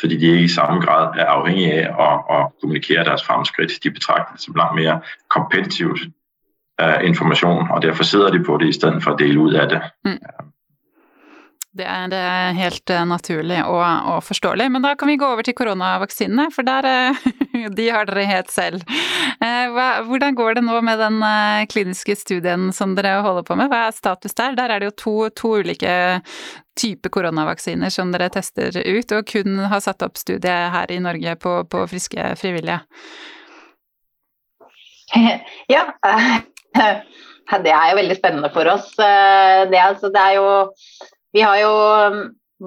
fordi 0.00 0.16
de 0.16 0.26
ikke 0.26 0.44
i 0.44 0.48
samme 0.48 0.80
grad 0.80 1.18
er 1.18 1.26
afhængige 1.26 1.72
af 1.72 2.10
at, 2.10 2.38
at 2.38 2.46
kommunikere 2.60 3.04
deres 3.04 3.24
fremskridt. 3.24 3.72
De 3.84 3.90
betragter 3.90 4.32
det 4.32 4.42
som 4.42 4.54
langt 4.54 4.74
mere 4.74 5.00
kompetitivt 5.30 6.00
uh, 6.82 7.08
information, 7.08 7.70
og 7.70 7.82
derfor 7.82 8.04
sidder 8.04 8.30
de 8.30 8.44
på 8.44 8.58
det 8.60 8.68
i 8.68 8.72
stedet 8.72 9.02
for 9.02 9.10
at 9.10 9.18
dele 9.18 9.40
ud 9.40 9.52
af 9.52 9.68
det. 9.68 9.82
Mm. 10.04 10.18
Det 11.78 11.86
er, 11.86 12.54
helt 12.58 12.90
eh, 12.90 13.04
naturlig 13.06 13.58
og, 13.62 13.82
og, 13.82 14.18
forståelig. 14.26 14.66
Men 14.74 14.82
da 14.82 14.94
kan 14.98 15.10
vi 15.10 15.18
gå 15.20 15.26
over 15.28 15.46
til 15.46 15.54
koronavaksinene, 15.58 16.48
for 16.54 16.66
der, 16.66 16.88
eh, 16.88 17.68
de 17.78 17.88
har 17.94 18.08
dere 18.08 18.26
helt 18.26 18.50
selv. 18.50 18.82
Hvordan 19.38 20.34
går 20.34 20.58
det 20.58 20.64
nå 20.66 20.80
med 20.82 20.98
den 20.98 21.22
kliniske 21.70 22.16
studien 22.18 22.72
som 22.74 22.96
dere 22.98 23.20
holder 23.22 23.46
på 23.46 23.56
med? 23.58 23.70
Hva 23.70 23.84
er 23.86 23.94
status 23.94 24.34
der? 24.34 24.56
Der 24.58 24.74
er 24.74 24.82
det 24.82 24.90
jo 24.90 24.96
to, 25.04 25.14
to 25.38 25.52
ulike 25.62 25.94
typer 26.78 27.12
koronavaksiner 27.14 27.92
som 27.94 28.10
dere 28.14 28.30
tester 28.34 28.74
ut, 28.74 29.14
og 29.14 29.26
kun 29.30 29.62
har 29.70 29.82
satt 29.84 30.02
opp 30.06 30.18
studie 30.18 30.58
her 30.74 30.90
i 30.90 31.00
Norge 31.02 31.36
på, 31.38 31.60
på 31.70 31.86
friske 31.90 32.32
frivillige? 32.40 32.82
Ja, 35.68 35.86
det 37.64 37.72
er 37.72 37.86
jo 37.90 37.96
veldig 37.96 38.16
spennende 38.18 38.50
for 38.52 38.68
oss. 38.68 38.90
Det, 38.98 39.78
altså, 39.80 40.10
det 40.12 40.20
er 40.20 40.34
jo 40.36 40.48
Vi 41.36 41.44
har 41.44 41.58
jo 41.60 41.72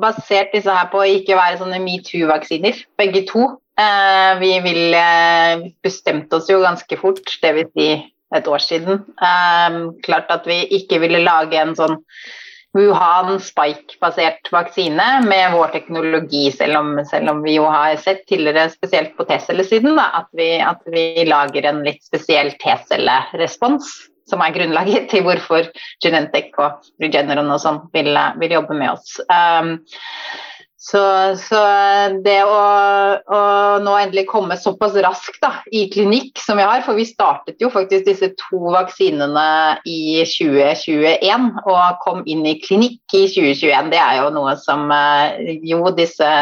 basert 0.01 0.53
disse 0.55 0.71
her 0.71 0.87
på 0.91 1.01
å 1.01 1.09
ikke 1.17 1.35
være 1.39 1.59
sånne 1.59 1.81
metoo-vaksiner, 1.83 2.77
begge 2.99 3.25
to. 3.29 3.47
Vi 4.41 4.51
vil 4.63 4.95
bestemte 5.83 6.37
oss 6.37 6.49
jo 6.51 6.61
ganske 6.63 6.97
fort, 6.99 7.23
dvs. 7.41 7.71
Si 7.75 7.91
et 8.35 8.47
år 8.47 8.63
siden. 8.63 9.01
Klart 10.05 10.31
at 10.31 10.47
vi 10.47 10.63
ikke 10.77 11.01
ville 11.03 11.23
lage 11.25 11.59
en 11.59 11.75
sånn 11.77 11.99
Wuhan 12.77 13.35
Spike-basert 13.43 14.47
vaksine 14.53 15.07
med 15.25 15.51
vår 15.51 15.73
teknologi, 15.73 16.45
selv 16.55 16.79
om, 16.79 16.93
selv 17.09 17.33
om, 17.33 17.41
vi 17.43 17.57
jo 17.57 17.65
har 17.67 17.97
sett 17.99 18.23
tidligere, 18.29 18.69
spesielt 18.71 19.17
på 19.17 19.25
T-cellesiden, 19.27 19.99
at, 19.99 20.29
at, 20.31 20.85
vi 20.93 21.25
lager 21.27 21.67
en 21.67 21.81
litt 21.83 21.99
spesiell 22.07 22.53
T-cellerespons, 22.61 23.89
som 24.31 24.43
er 24.43 24.55
grunnlaget 24.55 25.09
til 25.11 25.25
hvorfor 25.27 25.67
Genentech 26.03 26.55
og 26.61 26.87
Regeneron 27.03 27.51
og 27.51 27.61
sånn 27.63 27.83
vil, 27.95 28.15
vil, 28.41 28.57
jobbe 28.59 28.77
med 28.79 28.95
oss. 28.95 29.19
Um, 29.27 29.77
så, 30.81 31.01
så, 31.37 31.59
det 32.25 32.39
å, 32.41 32.61
å, 33.21 33.41
nå 33.85 33.91
endelig 33.99 34.23
komme 34.31 34.55
såpass 34.57 34.95
raskt 35.05 35.37
da, 35.43 35.51
i 35.69 35.83
klinikk 35.93 36.41
som 36.41 36.57
vi 36.57 36.65
har, 36.65 36.81
for 36.81 36.97
vi 36.97 37.05
startet 37.05 37.61
jo 37.61 37.69
faktisk 37.69 38.07
disse 38.07 38.31
to 38.39 38.73
vaksinene 38.73 39.43
i 39.85 40.23
2021 40.25 41.45
og 41.61 42.01
kom 42.01 42.25
inn 42.25 42.41
i 42.49 42.55
klinikk 42.63 43.13
i 43.13 43.27
2021, 43.29 43.93
det 43.93 44.01
er 44.01 44.23
jo 44.23 44.33
noe 44.33 44.55
som 44.57 44.89
eh, 44.95 45.53
jo 45.69 45.93
disse 45.93 46.33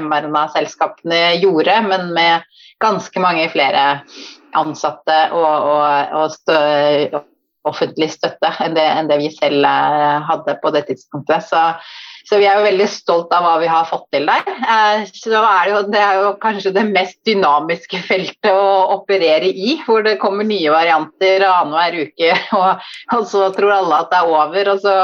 mRNA-selskapene 0.00 1.36
gjorde, 1.42 1.76
men 1.90 2.14
med 2.16 2.48
ganske 2.80 3.20
mange 3.20 3.44
flere 3.52 3.84
ansatte 4.56 5.20
og, 5.36 5.46
og, 5.46 6.18
og 6.20 6.34
stø, 6.34 7.22
offentlig 7.66 8.12
støtte 8.14 8.52
enn 8.62 8.76
det, 8.78 8.84
enn 8.86 9.08
det 9.10 9.20
vi 9.22 9.30
selv 9.34 9.66
eh, 9.66 10.18
hadde 10.28 10.58
på 10.62 10.74
det 10.74 10.86
tidspunktet. 10.90 11.48
Så 11.48 11.62
så 12.26 12.40
vi 12.40 12.46
er 12.48 12.58
jo 12.58 12.66
veldig 12.66 12.86
stolt 12.90 13.30
av 13.36 13.44
hva 13.44 13.52
vi 13.62 13.68
har 13.70 13.86
fått 13.86 14.08
til 14.14 14.24
der. 14.26 14.48
Eh, 14.50 15.04
så 15.14 15.38
er 15.38 15.68
det, 15.68 15.70
jo, 15.70 15.82
det 15.92 16.00
er 16.02 16.16
jo 16.18 16.32
kanskje 16.42 16.72
det 16.74 16.82
mest 16.88 17.20
dynamiske 17.28 18.00
feltet 18.02 18.50
å 18.50 18.96
operere 18.96 19.46
i, 19.46 19.76
hvor 19.86 20.02
det 20.02 20.16
kommer 20.22 20.46
nye 20.46 20.72
varianter 20.74 21.46
annenhver 21.46 22.00
uke, 22.08 22.32
og, 22.58 22.88
og, 23.14 23.22
så 23.30 23.46
tror 23.54 23.76
alle 23.76 24.02
at 24.02 24.10
det 24.10 24.18
er 24.18 24.34
over. 24.40 24.72
og 24.74 24.82
så 24.82 24.96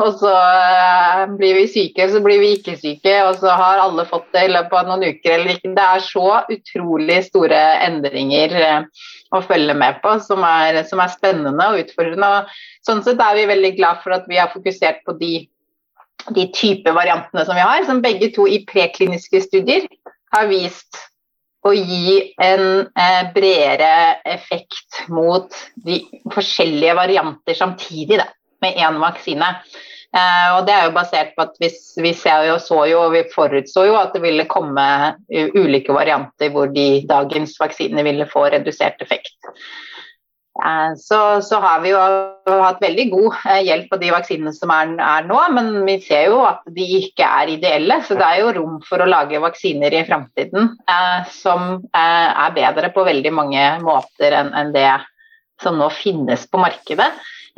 og 0.00 0.16
så 0.20 0.32
uh, 0.32 1.22
blir 1.36 1.58
vi 1.58 1.66
syke, 1.68 2.06
så 2.08 2.22
blir 2.24 2.40
vi 2.40 2.54
ikke 2.56 2.76
syke, 2.80 3.14
og 3.26 3.36
så 3.42 3.52
har 3.58 3.82
alle 3.82 4.06
fått 4.08 4.30
det 4.34 4.46
i 4.46 4.52
løpet 4.54 4.76
av 4.78 4.88
noen 4.88 5.04
uker 5.12 5.34
eller 5.36 5.54
ikke. 5.54 5.74
Det 5.76 5.86
er 5.86 6.04
så 6.06 6.26
utrolig 6.56 7.18
store 7.28 7.60
endringer 7.84 8.56
uh, 8.56 9.06
å 9.36 9.42
følge 9.44 9.76
med 9.76 10.00
på, 10.04 10.16
som 10.24 10.44
er, 10.46 10.80
som 10.88 11.02
er, 11.04 11.12
spennende 11.12 11.68
og 11.68 11.84
utfordrende. 11.84 12.32
Og 12.40 12.86
sånn 12.88 13.04
sett 13.06 13.20
er 13.20 13.38
vi 13.38 13.48
veldig 13.52 13.74
glad 13.76 14.00
for 14.04 14.16
at 14.16 14.28
vi 14.30 14.40
har 14.40 14.52
fokusert 14.54 15.04
på 15.06 15.18
de 15.20 15.34
de 16.36 16.44
type 16.52 16.92
variantene 16.92 17.44
som 17.48 17.56
vi 17.56 17.64
har, 17.64 17.84
som 17.88 18.02
begge 18.04 18.28
to 18.36 18.44
i 18.44 18.60
prekliniske 18.68 19.40
studier 19.46 19.86
har 20.34 20.50
vist 20.50 20.98
å 21.66 21.72
gi 21.76 22.32
en 22.40 22.64
eh, 22.88 23.22
bredere 23.34 24.20
effekt 24.28 25.02
mot 25.12 25.52
de 25.84 26.00
forskjellige 26.32 26.96
varianter 26.96 27.56
samtidig, 27.56 28.20
da, 28.20 28.28
med 28.64 28.78
én 28.80 29.00
vaksine. 29.02 29.50
Eh, 30.10 30.48
og 30.56 30.64
Det 30.66 30.74
er 30.74 30.88
jo 30.88 30.96
basert 30.96 31.36
på 31.36 31.46
at 31.46 31.60
vi, 31.62 31.70
vi 32.02 32.14
jo, 32.48 32.56
jo 32.90 33.04
vi 33.14 33.22
forutså 33.34 33.86
jo 33.86 33.94
at 34.00 34.16
det 34.16 34.24
ville 34.24 34.48
komme 34.50 34.86
ulike 35.30 35.94
varianter 35.94 36.50
hvor 36.50 36.72
de 36.74 37.04
dagens 37.06 37.54
vaksiner 37.60 38.06
ville 38.06 38.26
få 38.30 38.48
redusert 38.50 39.02
effekt. 39.02 39.36
Eh, 40.64 40.96
så, 40.96 41.42
så, 41.42 41.60
har 41.60 41.80
vi 41.80 41.92
jo 41.92 42.00
hatt 42.60 42.82
veldig 42.82 43.06
god 43.12 43.36
eh, 43.48 43.60
hjelp 43.68 43.86
på 43.92 43.98
de 44.02 44.10
vaksinene 44.12 44.52
som 44.52 44.72
er, 44.74 44.92
er, 44.98 45.28
nå, 45.28 45.38
men 45.54 45.70
vi 45.86 45.96
ser 46.04 46.26
jo 46.28 46.42
at 46.44 46.64
de 46.74 46.86
ikke 46.98 47.24
er 47.24 47.54
ideelle. 47.54 48.00
Så 48.06 48.18
det 48.18 48.26
er 48.26 48.42
jo 48.42 48.54
rom 48.58 48.80
for 48.86 49.00
å 49.00 49.08
lage 49.08 49.40
vaksiner 49.40 49.94
i 49.94 50.04
framtiden 50.08 50.74
eh, 50.90 51.30
som 51.32 51.78
eh, 51.94 52.28
er 52.28 52.56
bedre 52.56 52.92
på 52.94 53.06
veldig 53.08 53.34
mange 53.36 53.66
måter 53.84 54.36
enn 54.42 54.52
en 54.58 54.74
det 54.74 54.90
som 55.62 55.78
nå 55.78 55.90
finnes 55.92 56.46
på 56.50 56.60
markedet. 56.60 57.08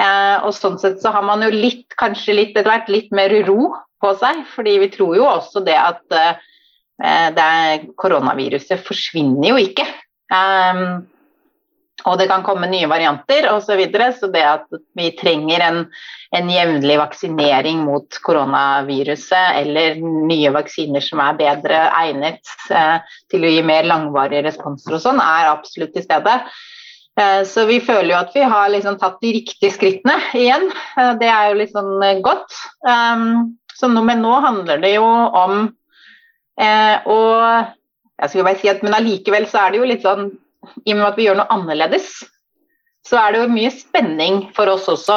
Eh, 0.02 0.36
og 0.42 0.54
sånn 0.56 0.80
sett 0.82 1.02
så 1.02 1.12
har 1.14 1.24
man 1.26 1.44
jo 1.44 1.52
litt, 1.54 1.86
kanskje 2.00 2.36
litt 2.38 2.56
etter 2.56 2.70
hvert 2.70 2.90
litt 2.90 3.12
mer 3.14 3.34
ro 3.46 3.70
på 4.02 4.14
seg, 4.18 4.42
fordi 4.50 4.78
vi 4.82 4.90
tror 4.94 5.14
jo 5.18 5.28
også 5.28 5.62
det 5.66 5.78
at 5.78 6.18
eh, 6.18 7.28
det 7.36 7.92
koronaviruset 8.00 8.82
forsvinner 8.82 9.52
jo 9.52 9.60
ikke. 9.62 9.86
Um, 10.32 11.02
og 12.08 12.16
det 12.18 12.26
kan 12.30 12.42
komme 12.42 12.66
nye 12.70 12.88
varianter 12.90 13.46
osv. 13.52 13.66
Så, 13.68 13.76
videre, 13.78 14.08
så 14.16 14.28
det 14.32 14.42
at 14.46 14.66
vi 14.98 15.10
trenger 15.18 15.62
en, 15.62 15.78
en 16.34 16.50
jevnlig 16.50 16.98
vaksinering 16.98 17.84
mot 17.86 18.18
koronaviruset 18.26 19.60
eller 19.60 20.00
nye 20.02 20.52
vaksiner 20.54 21.04
som 21.04 21.22
er 21.22 21.38
bedre 21.38 21.84
egnet 22.02 22.54
eh, 22.74 23.14
til 23.30 23.46
å 23.46 23.54
gi 23.54 23.62
mer 23.66 23.86
langvarige 23.88 24.46
responser 24.48 24.98
og 24.98 25.04
sånn, 25.04 25.22
er 25.22 25.52
absolutt 25.52 25.94
til 25.94 26.06
stede. 26.06 26.40
Eh, 27.20 27.44
så 27.44 27.66
vi 27.68 27.78
føler 27.84 28.14
jo 28.14 28.20
at 28.22 28.32
vi 28.34 28.44
har 28.48 28.70
liksom 28.72 28.96
tatt 29.00 29.18
de 29.20 29.34
riktige 29.36 29.72
skrittene 29.74 30.16
igjen. 30.38 30.70
Eh, 30.96 31.12
det 31.20 31.28
er 31.28 31.50
jo 31.50 31.58
litt 31.60 31.74
sånn 31.74 31.92
eh, 32.04 32.20
godt. 32.24 32.56
Um, 32.86 33.58
så 33.76 33.90
nå, 33.90 34.04
men 34.06 34.22
nå 34.24 34.32
handler 34.44 34.80
det 34.82 34.94
jo 34.96 35.04
om 35.06 35.70
å 36.62 37.16
jeg 38.22 38.28
skulle 38.28 38.44
bare 38.44 38.60
si 38.60 38.68
at, 38.70 38.82
Men 38.84 38.94
allikevel 38.94 39.46
så 39.50 39.62
er 39.62 39.72
det 39.72 39.78
jo 39.80 39.86
litt 39.88 40.04
sånn 40.04 40.26
i 40.84 40.92
og 40.92 40.98
med 40.98 41.06
at 41.08 41.16
vi 41.18 41.24
gjør 41.24 41.38
noe 41.40 41.50
annerledes, 41.50 42.10
så 43.08 43.16
er 43.18 43.32
det 43.32 43.40
jo 43.40 43.54
mye 43.54 43.70
spenning 43.74 44.36
for 44.54 44.70
oss 44.70 44.84
også 44.92 45.16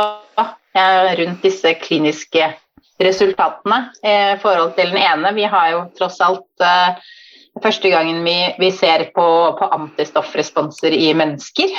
rundt 1.20 1.44
disse 1.46 1.76
kliniske 1.84 2.48
resultatene. 3.04 3.92
I 4.02 4.40
forhold 4.42 4.74
til 4.80 4.96
den 4.96 5.04
ene, 5.04 5.36
vi 5.38 5.46
har 5.52 5.68
jo 5.76 5.84
tross 6.00 6.18
alt 6.24 6.66
første 7.64 7.92
gangen 7.94 8.24
vi, 8.26 8.38
vi 8.60 8.72
ser 8.76 9.10
på, 9.16 9.28
på, 9.60 9.70
antistoffresponser 9.78 10.96
i 10.96 11.14
mennesker. 11.18 11.76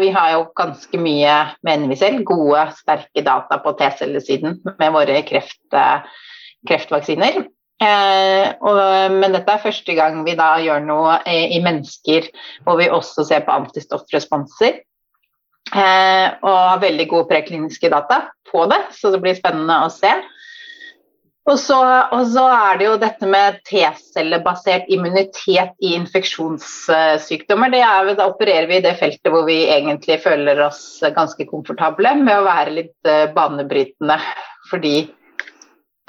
Vi 0.00 0.08
har 0.14 0.30
jo 0.32 0.44
ganske 0.56 0.98
mye, 1.02 1.32
mener 1.66 1.90
vi 1.90 1.98
selv, 2.00 2.22
gode, 2.24 2.62
sterke 2.78 3.20
data 3.26 3.58
på 3.60 3.74
T-cellesiden 3.76 4.62
med 4.78 4.94
våre 4.94 5.18
kreft, 5.26 5.76
kreftvaksiner. 6.70 7.42
Eh, 7.76 8.54
og, 8.64 8.78
men 9.12 9.34
dette 9.36 9.52
er 9.52 9.60
første 9.60 9.96
gang 9.98 10.22
vi 10.24 10.32
da 10.38 10.54
gjør 10.64 10.80
noe 10.86 11.18
i, 11.28 11.58
i 11.58 11.60
mennesker 11.60 12.30
hvor 12.64 12.78
vi 12.80 12.88
også 12.88 13.26
ser 13.28 13.44
på 13.44 13.52
antistoffresponser. 13.52 14.80
Eh, 15.74 16.28
og 16.46 16.54
har 16.54 16.80
veldig 16.84 17.08
gode 17.10 17.28
prekliniske 17.32 17.90
data 17.92 18.22
på 18.48 18.64
det, 18.70 18.80
så 18.96 19.10
det 19.12 19.20
blir 19.22 19.36
spennende 19.36 19.80
å 19.82 19.90
se. 19.92 20.12
Og 21.46 21.58
så, 21.62 21.78
og 22.10 22.24
så, 22.26 22.42
er 22.50 22.78
det 22.78 22.86
jo 22.88 22.94
dette 22.98 23.26
med 23.30 23.60
T-cellebasert 23.68 24.88
immunitet 24.90 25.76
i 25.78 25.92
infeksjonssykdommer. 25.94 27.70
Det 27.70 27.82
er, 27.86 28.10
da 28.18 28.26
opererer 28.32 28.66
vi 28.66 28.80
i 28.80 28.82
det 28.82 28.96
feltet 28.98 29.30
hvor 29.30 29.46
vi 29.46 29.60
egentlig 29.70 30.18
føler 30.24 30.64
oss 30.66 30.80
ganske 31.14 31.46
komfortable 31.46 32.16
med 32.18 32.34
å 32.34 32.48
være 32.48 32.74
litt 32.80 33.10
eh, 33.10 33.28
banebrytende. 33.36 34.18
Fordi 34.72 34.96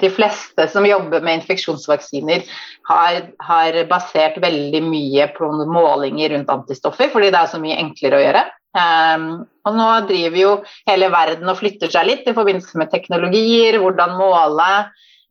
de 0.02 0.10
fleste 0.14 0.66
som 0.70 0.86
jobber 0.86 1.22
med 1.22 1.40
infeksjonsvaksiner, 1.40 2.42
har, 2.90 3.22
har 3.42 3.78
basert 3.90 4.38
veldig 4.42 4.82
mye 4.86 5.26
på 5.34 5.50
målinger 5.70 6.34
rundt 6.34 6.50
antistoffer, 6.54 7.10
fordi 7.12 7.32
det 7.34 7.40
er 7.40 7.50
så 7.50 7.60
mye 7.62 7.78
enklere 7.78 8.18
å 8.18 8.24
gjøre. 8.24 8.44
Um, 8.78 9.28
og 9.66 9.74
nå 9.74 9.88
driver 10.06 10.38
jo 10.38 10.50
hele 10.86 11.08
verden 11.10 11.50
og 11.50 11.58
flytter 11.58 11.90
seg 11.90 12.06
litt 12.06 12.28
i 12.28 12.34
forbindelse 12.36 12.78
med 12.78 12.90
teknologier, 12.92 13.78
hvordan 13.82 14.18
måle 14.18 14.70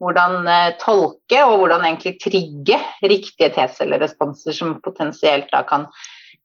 hvordan 0.02 0.46
eh, 0.50 0.76
tolke 0.82 1.42
og 1.46 1.62
hvordan 1.62 1.86
egentlig 1.88 2.18
trigge 2.22 2.78
riktige 3.02 3.50
T-celleresponser 3.56 4.56
som 4.56 4.78
potensielt 4.84 5.50
da 5.54 5.64
kan, 5.68 5.88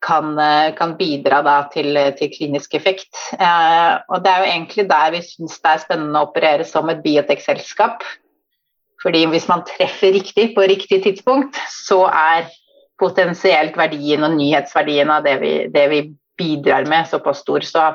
kan, 0.04 0.32
eh, 0.40 0.70
kan 0.78 0.96
bidra 0.98 1.42
da 1.44 1.58
til, 1.72 1.98
til, 2.18 2.32
klinisk 2.32 2.74
effekt. 2.78 3.12
Eh, 3.36 3.92
og 4.08 4.24
Det 4.24 4.32
er 4.32 4.42
jo 4.42 4.50
egentlig 4.54 4.88
der 4.90 5.14
vi 5.16 5.22
syns 5.26 5.60
det 5.60 5.74
er 5.74 5.84
spennende 5.84 6.22
å 6.22 6.30
operere 6.30 6.68
som 6.68 6.90
et 6.92 7.04
biotech-selskap. 7.04 8.04
Fordi 9.02 9.24
hvis 9.32 9.48
man 9.50 9.64
treffer 9.66 10.14
riktig 10.14 10.52
på 10.54 10.66
riktig 10.70 11.02
tidspunkt, 11.02 11.58
så 11.68 12.04
er 12.06 12.46
potensielt 13.02 13.76
verdien 13.76 14.22
og 14.22 14.36
nyhetsverdien 14.36 15.10
av 15.10 15.24
det 15.26 15.38
vi, 15.42 15.52
det 15.74 15.86
vi 15.90 16.02
bidrar 16.38 16.86
med, 16.88 17.08
såpass 17.10 17.42
stor. 17.42 17.66
Så 17.66 17.88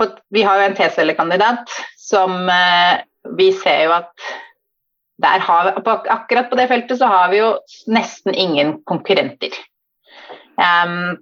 på, 0.00 0.08
vi 0.32 0.42
har 0.42 0.58
jo 0.58 0.70
en 0.70 0.78
T-cellekandidat 0.78 1.76
som 2.00 2.48
eh, 2.48 3.04
vi 3.36 3.50
ser 3.56 3.86
jo 3.86 3.94
at 3.96 4.12
har, 5.22 5.74
akkurat 5.86 6.50
på 6.50 6.56
det 6.58 6.68
feltet 6.68 6.98
så 6.98 7.06
har 7.06 7.30
vi 7.30 7.38
jo 7.38 7.52
nesten 7.86 8.34
ingen 8.34 8.78
konkurrenter. 8.88 9.54
Um, 10.58 11.16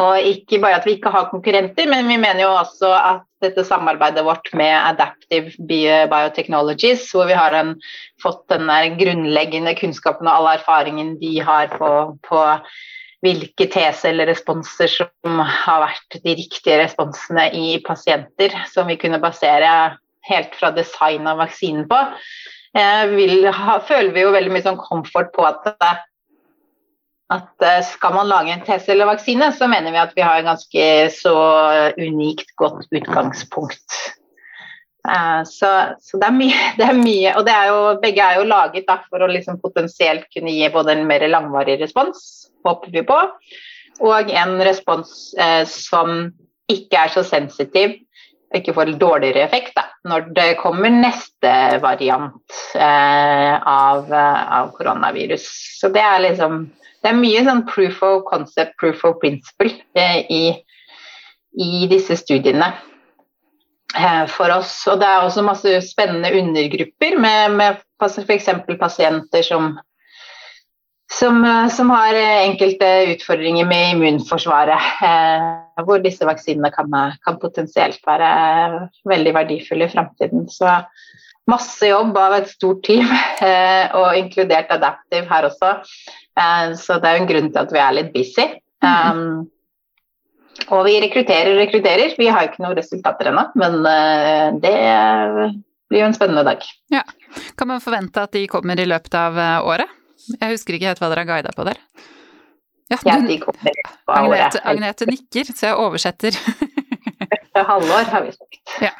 og 0.00 0.24
ikke 0.24 0.60
bare 0.62 0.78
at 0.80 0.86
vi 0.88 0.96
ikke 0.96 1.12
har 1.12 1.28
konkurrenter, 1.28 1.88
men 1.90 2.08
vi 2.08 2.16
mener 2.16 2.46
jo 2.46 2.54
også 2.54 2.92
at 2.96 3.26
dette 3.44 3.64
samarbeidet 3.66 4.24
vårt 4.24 4.48
med 4.56 4.72
Adaptive 4.72 5.52
Biotechnologies, 5.68 7.10
hvor 7.12 7.28
vi 7.28 7.36
har 7.36 7.52
en, 7.58 7.74
fått 8.22 8.46
den 8.52 8.70
grunnleggende 8.96 9.74
kunnskapen 9.76 10.30
og 10.30 10.38
all 10.38 10.54
erfaringen 10.54 11.16
de 11.20 11.34
har 11.44 11.74
på, 11.76 11.90
på 12.24 12.42
hvilke 13.22 13.68
T-celleresponser 13.70 14.90
som 14.96 15.42
har 15.42 15.84
vært 15.84 16.22
de 16.24 16.36
riktige 16.38 16.80
responsene 16.80 17.50
i 17.54 17.76
pasienter, 17.84 18.54
som 18.72 18.88
vi 18.88 18.98
kunne 19.00 19.20
basere 19.22 19.98
helt 20.30 20.56
fra 20.56 20.72
design 20.74 21.26
av 21.28 21.42
vaksinen 21.42 21.86
på, 21.90 22.00
ha, 22.74 23.76
føler 23.84 24.14
vi 24.14 24.24
jo 24.24 24.32
veldig 24.32 24.52
mye 24.54 24.64
sånn 24.64 24.80
komfort 24.80 25.32
på 25.36 25.44
at, 25.44 25.68
at 27.32 27.66
eh, 27.66 27.82
skal 27.84 28.16
man 28.16 28.30
lage 28.30 28.54
en 28.54 28.64
T-cellevaksine, 28.64 29.50
så 29.52 29.68
mener 29.68 29.92
vi 29.92 30.00
at 30.00 30.16
vi 30.16 30.24
har 30.24 30.40
en 30.40 30.50
ganske 30.52 30.88
så 31.18 31.36
unikt 32.00 32.54
godt 32.56 32.88
utgangspunkt. 32.90 34.00
Uh, 35.02 35.42
så, 35.42 35.68
så 35.98 36.18
det, 36.20 36.28
er 36.28 36.36
mye, 36.36 36.58
det, 36.78 36.86
er 36.86 36.98
mye, 36.98 37.34
og 37.34 37.48
er 37.50 37.72
jo, 37.72 37.80
begge 38.02 38.22
er 38.22 38.38
jo 38.38 38.46
laget 38.46 38.86
da, 38.86 39.00
for 39.10 39.24
å 39.24 39.30
liksom 39.30 39.58
potensielt 39.62 40.28
kunne 40.34 40.54
gi 40.54 40.70
både 40.72 40.94
en 40.94 41.06
mer 41.08 41.26
langvarig 41.28 41.80
respons, 41.82 42.46
håper 42.66 42.94
vi 42.94 43.02
på, 43.08 43.18
og 44.06 44.30
en 44.30 44.56
respons 44.62 45.32
eh, 45.40 45.64
som 45.68 46.30
ikke 46.70 47.00
er 47.04 47.10
så 47.12 47.24
sensitiv 47.26 47.98
ikke 48.58 48.74
får 48.76 48.94
dårligere 49.00 49.44
effekt 49.46 49.74
da, 49.76 49.86
når 50.08 50.30
det 50.36 50.48
kommer 50.60 50.92
neste 50.92 51.52
variant 51.82 52.58
eh, 52.74 53.54
av, 53.56 54.08
eh, 54.12 54.42
av, 54.58 54.70
koronavirus. 54.76 55.46
Så 55.80 55.92
det 55.94 56.04
er 56.04 56.24
liksom 56.28 56.64
Det 57.02 57.10
er 57.10 57.16
mye 57.18 57.40
sånn 57.42 57.64
proof 57.66 57.96
of 58.06 58.20
concept, 58.28 58.76
proof 58.78 59.00
of 59.02 59.16
principle 59.18 59.72
eh, 59.98 60.20
i, 60.30 60.42
i, 61.58 61.88
disse 61.90 62.14
studiene 62.14 62.68
eh, 63.98 64.26
for 64.30 64.54
oss. 64.54 64.76
Og 64.86 65.00
det 65.00 65.08
er 65.08 65.24
også 65.24 65.42
masse 65.42 65.80
spennende 65.82 66.30
undergrupper 66.38 67.18
med, 67.18 67.56
med 67.58 67.82
f.eks. 67.98 68.46
pasienter 68.78 69.42
som 69.42 69.72
som, 71.18 71.44
eh, 71.44 71.68
som, 71.68 71.90
har 71.90 72.14
eh, 72.14 72.42
enkelte 72.48 72.88
utfordringer 73.12 73.66
med 73.68 73.96
immunforsvaret. 73.96 74.90
Eh, 75.04 75.84
hvor 75.86 76.02
disse 76.04 76.26
vaksinene 76.28 76.72
kan, 76.74 76.92
kan, 77.24 77.38
potensielt 77.42 78.00
være 78.06 78.88
veldig 79.08 79.34
verdifulle 79.36 79.88
i 79.88 79.92
framtiden. 79.92 80.48
Så 80.52 80.68
masse 81.50 81.88
jobb 81.88 82.16
av 82.18 82.36
et 82.40 82.50
stort 82.52 82.84
team, 82.86 83.06
eh, 83.48 83.92
og 83.98 84.18
inkludert 84.18 84.72
Adaptive 84.74 85.28
her 85.30 85.48
også. 85.50 85.74
Eh, 86.38 86.76
så 86.80 87.00
det 87.00 87.10
er 87.10 87.18
jo 87.18 87.24
en 87.24 87.32
grunn 87.32 87.50
til 87.50 87.64
at 87.64 87.74
vi 87.74 87.82
er 87.82 87.98
litt 87.98 88.12
busy. 88.14 88.48
Um, 88.82 89.48
og 90.74 90.86
vi 90.88 90.98
rekrutterer 91.00 91.52
og 91.54 91.60
rekrutterer. 91.62 92.16
Vi 92.18 92.28
har 92.28 92.48
ikke 92.48 92.64
noen 92.64 92.76
resultater 92.78 93.30
ennå, 93.30 93.46
men 93.58 93.78
eh, 93.88 94.48
det 94.62 94.76
blir 95.92 96.02
jo 96.02 96.08
en 96.10 96.16
spennende 96.16 96.44
dag. 96.48 96.64
Ja. 96.92 97.04
Kan 97.56 97.70
man 97.70 97.80
forvente 97.84 98.24
at 98.26 98.34
de 98.34 98.46
kommer 98.50 98.80
i 98.80 98.88
løpet 98.88 99.14
av 99.16 99.38
året? 99.64 100.01
Jeg 100.30 100.54
husker 100.54 100.76
ikke 100.76 100.90
helt 100.90 101.02
hva 101.02 101.08
dere 101.12 101.24
har 101.24 101.30
guida 101.30 101.52
på 101.56 101.66
der. 101.68 101.80
Ja, 102.92 102.98
du, 103.16 103.30
Agnete, 104.12 104.60
Agnete 104.68 105.06
nikker, 105.08 105.48
så 105.56 105.70
jeg 105.70 105.78
oversetter. 105.80 106.36
Halvår, 107.56 108.10
har 108.12 108.26
vi 108.26 108.34
sagt. 108.34 108.60
Ja. 108.84 108.92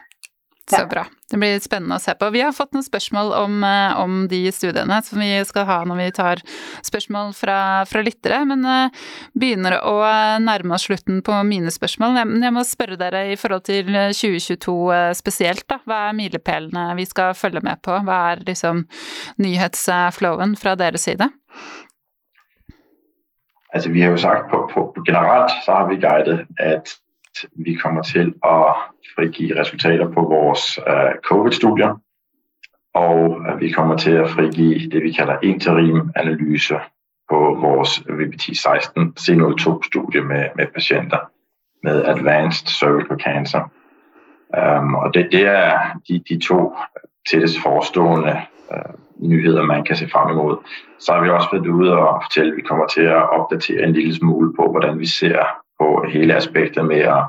Så 0.81 0.87
bra. 0.91 1.05
Det 1.33 1.39
blir 1.41 1.61
spennende 1.65 1.97
å 1.97 2.03
se 2.03 2.13
på. 2.19 2.29
Vi 2.35 2.43
har 2.45 2.53
fått 2.53 2.75
noen 2.77 2.85
spørsmål 2.85 3.33
om, 3.39 3.65
eh, 3.65 4.01
om 4.01 4.17
de 4.29 4.41
studiene 4.53 4.99
som 5.05 5.21
vi 5.21 5.31
skal 5.49 5.67
ha 5.69 5.79
når 5.89 6.01
vi 6.01 6.09
tar 6.19 6.43
spørsmål 6.85 7.33
fra, 7.37 7.59
fra 7.89 8.03
lyttere, 8.05 8.43
men 8.49 8.65
uh, 8.69 9.05
begynner 9.39 9.79
å 9.81 9.97
nærme 10.45 10.77
oss 10.77 10.87
slutten 10.89 11.23
på 11.25 11.39
mine 11.49 11.73
spørsmål. 11.73 12.19
Jeg, 12.21 12.43
jeg 12.45 12.57
må 12.57 12.65
spørre 12.69 12.99
dere 13.01 13.25
i 13.33 13.39
forhold 13.41 13.65
til 13.69 13.89
2022 13.89 14.77
uh, 14.93 15.13
spesielt, 15.17 15.65
da. 15.73 15.81
Hva 15.89 16.09
er 16.11 16.19
milepælene 16.19 16.89
vi 17.01 17.09
skal 17.09 17.33
følge 17.39 17.65
med 17.65 17.81
på? 17.85 17.97
Hva 18.05 18.19
er 18.33 18.45
liksom 18.49 18.85
nyhetsflowen 19.41 20.57
fra 20.61 20.77
deres 20.79 21.09
side? 21.09 21.31
Altså, 23.73 23.89
vi 23.91 24.03
har 24.05 24.13
jo 24.13 24.21
sagt 24.21 24.51
på, 24.51 24.69
på, 24.75 24.93
på 24.95 25.05
generelt 25.07 25.53
så 25.65 25.79
har 25.79 25.89
vi 25.89 25.97
guidet 25.97 26.45
at 26.61 26.93
vi 27.53 27.75
kommer 27.75 28.03
til 28.03 28.33
å 28.45 28.73
frigive 29.15 29.61
resultater 29.61 30.09
på 30.15 30.25
vores 30.31 30.79
uh, 30.79 31.13
covid-studier. 31.29 31.97
Og 32.95 33.41
vi 33.61 33.73
kommer 33.73 33.97
til 33.97 34.21
å 34.21 34.29
frigive 34.29 34.91
det 34.93 35.03
vi 35.03 35.13
kaller 35.17 35.41
interim-analyse 35.43 36.81
på 37.31 37.39
vores 37.61 38.03
VBT16 38.09 39.15
C02-studie 39.21 40.23
med, 40.23 40.49
med, 40.57 40.67
patienter 40.75 41.29
med 41.83 42.05
advanced 42.05 42.69
cervical 42.69 43.19
cancer. 43.19 43.63
Um, 44.53 44.95
og 44.95 45.15
det, 45.15 45.29
det, 45.33 45.47
er 45.47 45.97
de, 46.09 46.23
de 46.29 46.39
to 46.39 46.75
tettest 47.29 47.59
forestående 47.63 48.37
uh, 48.73 48.93
nyheter 49.17 49.65
man 49.65 49.85
kan 49.85 49.97
se 49.97 50.09
frem 50.09 50.31
imot. 50.31 50.59
Så 50.99 51.13
har 51.13 51.23
vi 51.23 51.31
også 51.31 51.49
vært 51.53 51.67
ute 51.67 51.97
og 51.97 52.23
fortalt, 52.23 52.53
at 52.53 52.57
vi 52.57 52.63
kommer 52.69 52.87
til 52.87 53.09
å 53.09 53.25
oppdatere 53.39 53.87
en 53.87 53.97
lille 53.97 54.15
smule 54.15 54.53
på 54.57 54.69
hvordan 54.69 55.01
vi 55.01 55.09
ser 55.09 55.41
på 55.83 56.05
hele 56.09 56.35
aspektet 56.35 56.85
med 56.85 57.03
at 57.17 57.25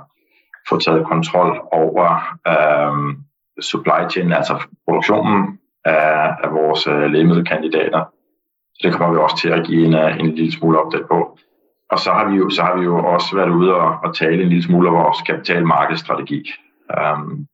få 0.69 0.79
taget 0.79 1.05
kontroll 1.05 1.59
over 1.71 2.07
øh, 2.53 2.93
supply 3.61 4.01
chain, 4.11 4.31
altså 4.33 4.55
produktionen 4.85 5.59
af, 5.85 6.35
af 6.43 6.49
vores 6.51 6.87
øh, 6.87 7.11
lægemiddelkandidater. 7.11 8.03
Så 8.73 8.79
det 8.83 8.93
kommer 8.93 9.13
vi 9.13 9.19
også 9.19 9.37
til 9.37 9.49
at 9.49 9.65
give 9.65 9.85
en, 9.85 9.93
øh, 9.93 10.19
en 10.19 10.35
lille 10.35 10.51
smule 10.51 10.79
opdatering 10.79 11.09
på. 11.09 11.37
Og 11.91 11.99
så 11.99 12.11
har 12.11 12.25
vi 12.29 12.35
jo, 12.35 12.49
så 12.49 12.61
har 12.63 12.77
vi 12.77 12.83
jo 12.83 13.05
også 13.05 13.35
været 13.35 13.49
ude 13.49 13.75
og, 13.75 13.97
og 14.03 14.15
tale 14.15 14.43
en 14.43 14.49
lille 14.49 14.63
smule 14.63 14.89
om 14.89 14.95
vores 14.95 15.21
kapitalmarkedsstrategi. 15.21 16.41
Um, 16.97 17.47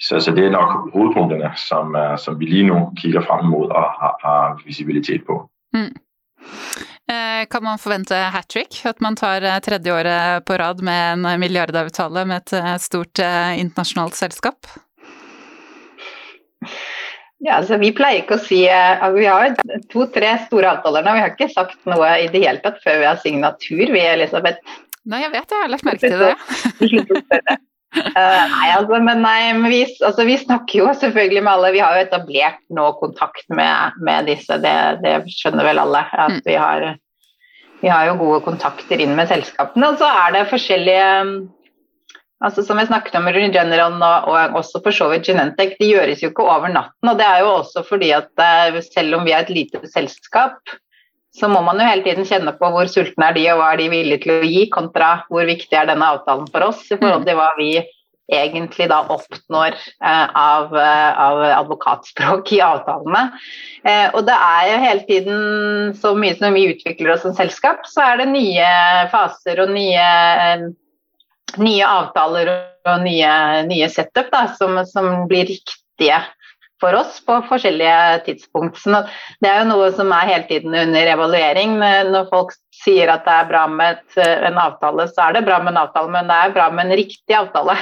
så, 0.00 0.20
så 0.20 0.30
det 0.34 0.46
er 0.46 0.50
nok 0.50 0.92
hovedpunkterne, 0.92 1.50
som, 1.56 1.94
uh, 1.94 2.18
som 2.18 2.40
vi 2.40 2.44
lige 2.44 2.66
nu 2.66 2.92
kigger 2.96 3.20
frem 3.20 3.46
imod 3.46 3.68
og 3.68 3.82
har, 3.82 4.14
har 4.24 4.62
visibilitet 4.66 5.22
på. 5.26 5.50
Mm. 5.72 5.94
Eh, 7.08 7.46
kan 7.50 7.64
man 7.64 7.78
forvente 7.78 8.14
hat 8.14 8.48
trick? 8.48 8.80
At 8.84 9.00
man 9.00 9.16
tar 9.16 9.42
eh, 9.42 9.58
tredje 9.58 9.92
året 9.92 10.44
på 10.44 10.56
rad 10.58 10.82
med 10.82 11.12
en 11.12 11.40
milliardavtale 11.40 12.24
med 12.28 12.36
et 12.36 12.52
eh, 12.52 12.74
stort 12.76 13.18
internasjonalt 13.56 14.14
selskap? 14.14 14.68
Ja, 17.38 17.60
altså 17.60 17.78
Vi 17.78 17.92
pleier 17.96 18.24
ikke 18.24 18.36
å 18.36 18.42
si 18.42 18.64
altså 18.66 19.12
Vi 19.14 19.28
har 19.30 19.54
to-tre 19.92 20.34
store 20.48 20.74
avtaler 20.74 21.06
nå. 21.06 21.14
Vi 21.16 21.22
har 21.24 21.32
ikke 21.32 21.48
sagt 21.54 21.78
noe 21.88 22.10
i 22.18 22.28
det 22.32 22.42
hele 22.44 22.60
tatt 22.64 22.82
før 22.84 23.00
vi 23.00 23.08
har 23.08 23.22
signatur, 23.22 23.86
vi, 23.94 24.02
Elisabeth. 24.02 24.76
Nei, 25.08 25.22
jeg 25.24 25.32
vet 25.32 25.48
det. 25.48 25.56
Jeg 25.56 25.64
har 25.64 25.72
lagt 25.72 25.88
merke 25.88 26.12
til 26.12 26.20
det. 26.26 27.58
Uh, 27.96 28.44
nei, 28.52 28.68
altså, 28.76 28.98
men 29.00 29.22
nei, 29.24 29.40
vi, 29.72 29.82
altså, 30.04 30.24
vi, 30.28 30.36
snakker 30.40 30.82
jo 30.82 30.94
selvfølgelig 31.00 31.42
med 31.42 31.52
alle. 31.54 31.74
Vi 31.74 31.82
har 31.82 31.96
jo 31.96 32.06
etablert 32.06 32.62
nå 32.74 32.88
kontakt 33.00 33.46
med, 33.48 34.00
med 34.04 34.28
disse, 34.28 34.58
det, 34.62 34.74
det, 35.04 35.14
skjønner 35.32 35.70
vel 35.70 35.80
alle. 35.82 36.04
At 36.12 36.38
mm. 36.38 36.42
vi 36.46 36.56
har, 36.60 36.88
vi 37.80 37.92
har 37.92 38.10
jo 38.10 38.18
gode 38.20 38.42
kontakter 38.46 39.00
inn 39.00 39.16
med 39.18 39.30
selskapene. 39.32 39.92
Og 39.92 40.02
så 40.02 40.10
er 40.24 40.36
det 40.36 40.50
forskjellige 40.52 41.06
Altså 42.38 42.62
Som 42.62 42.78
jeg 42.78 42.86
snakket 42.86 43.16
om 43.18 43.26
Regeneron 43.34 43.96
og, 43.98 44.28
og 44.30 44.58
også 44.60 44.78
for 44.84 44.94
så 44.94 45.08
vidt 45.10 45.26
Genentech, 45.26 45.72
de 45.80 45.88
gjøres 45.90 46.20
jo 46.22 46.28
ikke 46.30 46.44
over 46.46 46.70
natten. 46.70 47.10
og 47.10 47.18
Det 47.18 47.26
er 47.26 47.40
jo 47.42 47.48
også 47.56 47.82
fordi 47.88 48.12
at 48.14 48.30
eh, 48.44 48.78
selv 48.84 49.16
om 49.18 49.24
vi 49.26 49.34
er 49.34 49.42
et 49.42 49.50
lite 49.50 49.80
selskap, 49.90 50.60
så 51.36 51.48
må 51.50 51.60
man 51.64 51.80
jo 51.80 51.86
hele 51.86 52.04
tiden 52.06 52.26
kjenne 52.26 52.54
på 52.56 52.70
hvor 52.72 52.88
sultne 52.90 53.28
er 53.28 53.36
de, 53.36 53.44
og 53.52 53.60
hva 53.60 53.72
er 53.74 53.82
de 53.82 53.92
villige 53.92 54.24
til 54.24 54.34
å 54.38 54.48
gi, 54.48 54.64
kontra 54.72 55.12
hvor 55.28 55.46
viktig 55.48 55.76
er 55.76 55.90
denne 55.90 56.08
avtalen 56.16 56.48
for 56.52 56.70
oss 56.70 56.86
i 56.88 56.96
forhold 56.96 57.26
til 57.28 57.38
hva 57.38 57.52
vi 57.58 57.72
egentlig 58.28 58.88
da 58.90 59.00
oppnår 59.08 59.72
eh, 59.72 60.26
av, 60.36 60.74
eh, 60.76 61.20
av, 61.20 61.42
advokatspråk 61.62 62.52
i 62.58 62.60
avtalene. 62.64 63.22
Eh, 63.84 64.08
og 64.12 64.26
det 64.28 64.36
er 64.36 64.66
jo 64.68 64.82
hele 64.82 65.06
tiden 65.08 65.94
så 65.96 66.12
mye 66.18 66.36
som 66.36 66.56
vi 66.56 66.66
utvikler 66.74 67.14
oss 67.14 67.24
som 67.24 67.36
selskap, 67.36 67.86
så 67.88 68.04
er 68.04 68.22
det 68.22 68.28
nye 68.34 68.68
faser 69.12 69.62
og 69.64 69.72
nye, 69.72 70.08
eh, 70.44 70.66
nye 71.56 71.88
avtaler 71.88 72.52
og 72.88 73.04
nye, 73.04 73.32
nye 73.68 73.88
setup 73.92 74.28
da, 74.34 74.44
som, 74.60 74.76
som, 74.88 75.24
blir 75.30 75.48
riktige 75.48 76.20
for 76.82 76.96
oss 76.98 77.18
på 77.26 77.40
forskjellige 77.48 77.98
tidspunkt. 78.28 78.78
Så 78.82 79.02
det 79.42 79.50
er 79.50 79.62
jo 79.62 79.70
noe 79.72 79.90
som 79.96 80.12
er 80.14 80.30
hele 80.32 80.46
tiden 80.50 80.76
under 80.78 81.12
evaluering. 81.14 81.76
Når 82.12 82.30
folk 82.30 82.54
sier 82.78 83.10
at 83.12 83.26
det 83.26 83.34
er 83.34 83.50
bra 83.50 83.64
med 83.70 83.98
et, 83.98 84.20
en 84.48 84.60
avtale, 84.62 85.08
så 85.10 85.26
er 85.26 85.38
det 85.38 85.46
bra 85.48 85.58
med 85.62 85.74
en 85.74 85.82
avtale, 85.84 86.12
men 86.14 86.30
det 86.30 86.38
er 86.38 86.56
bra 86.56 86.68
med 86.74 86.86
en 86.86 87.00
riktig 87.00 87.38
avtale 87.38 87.78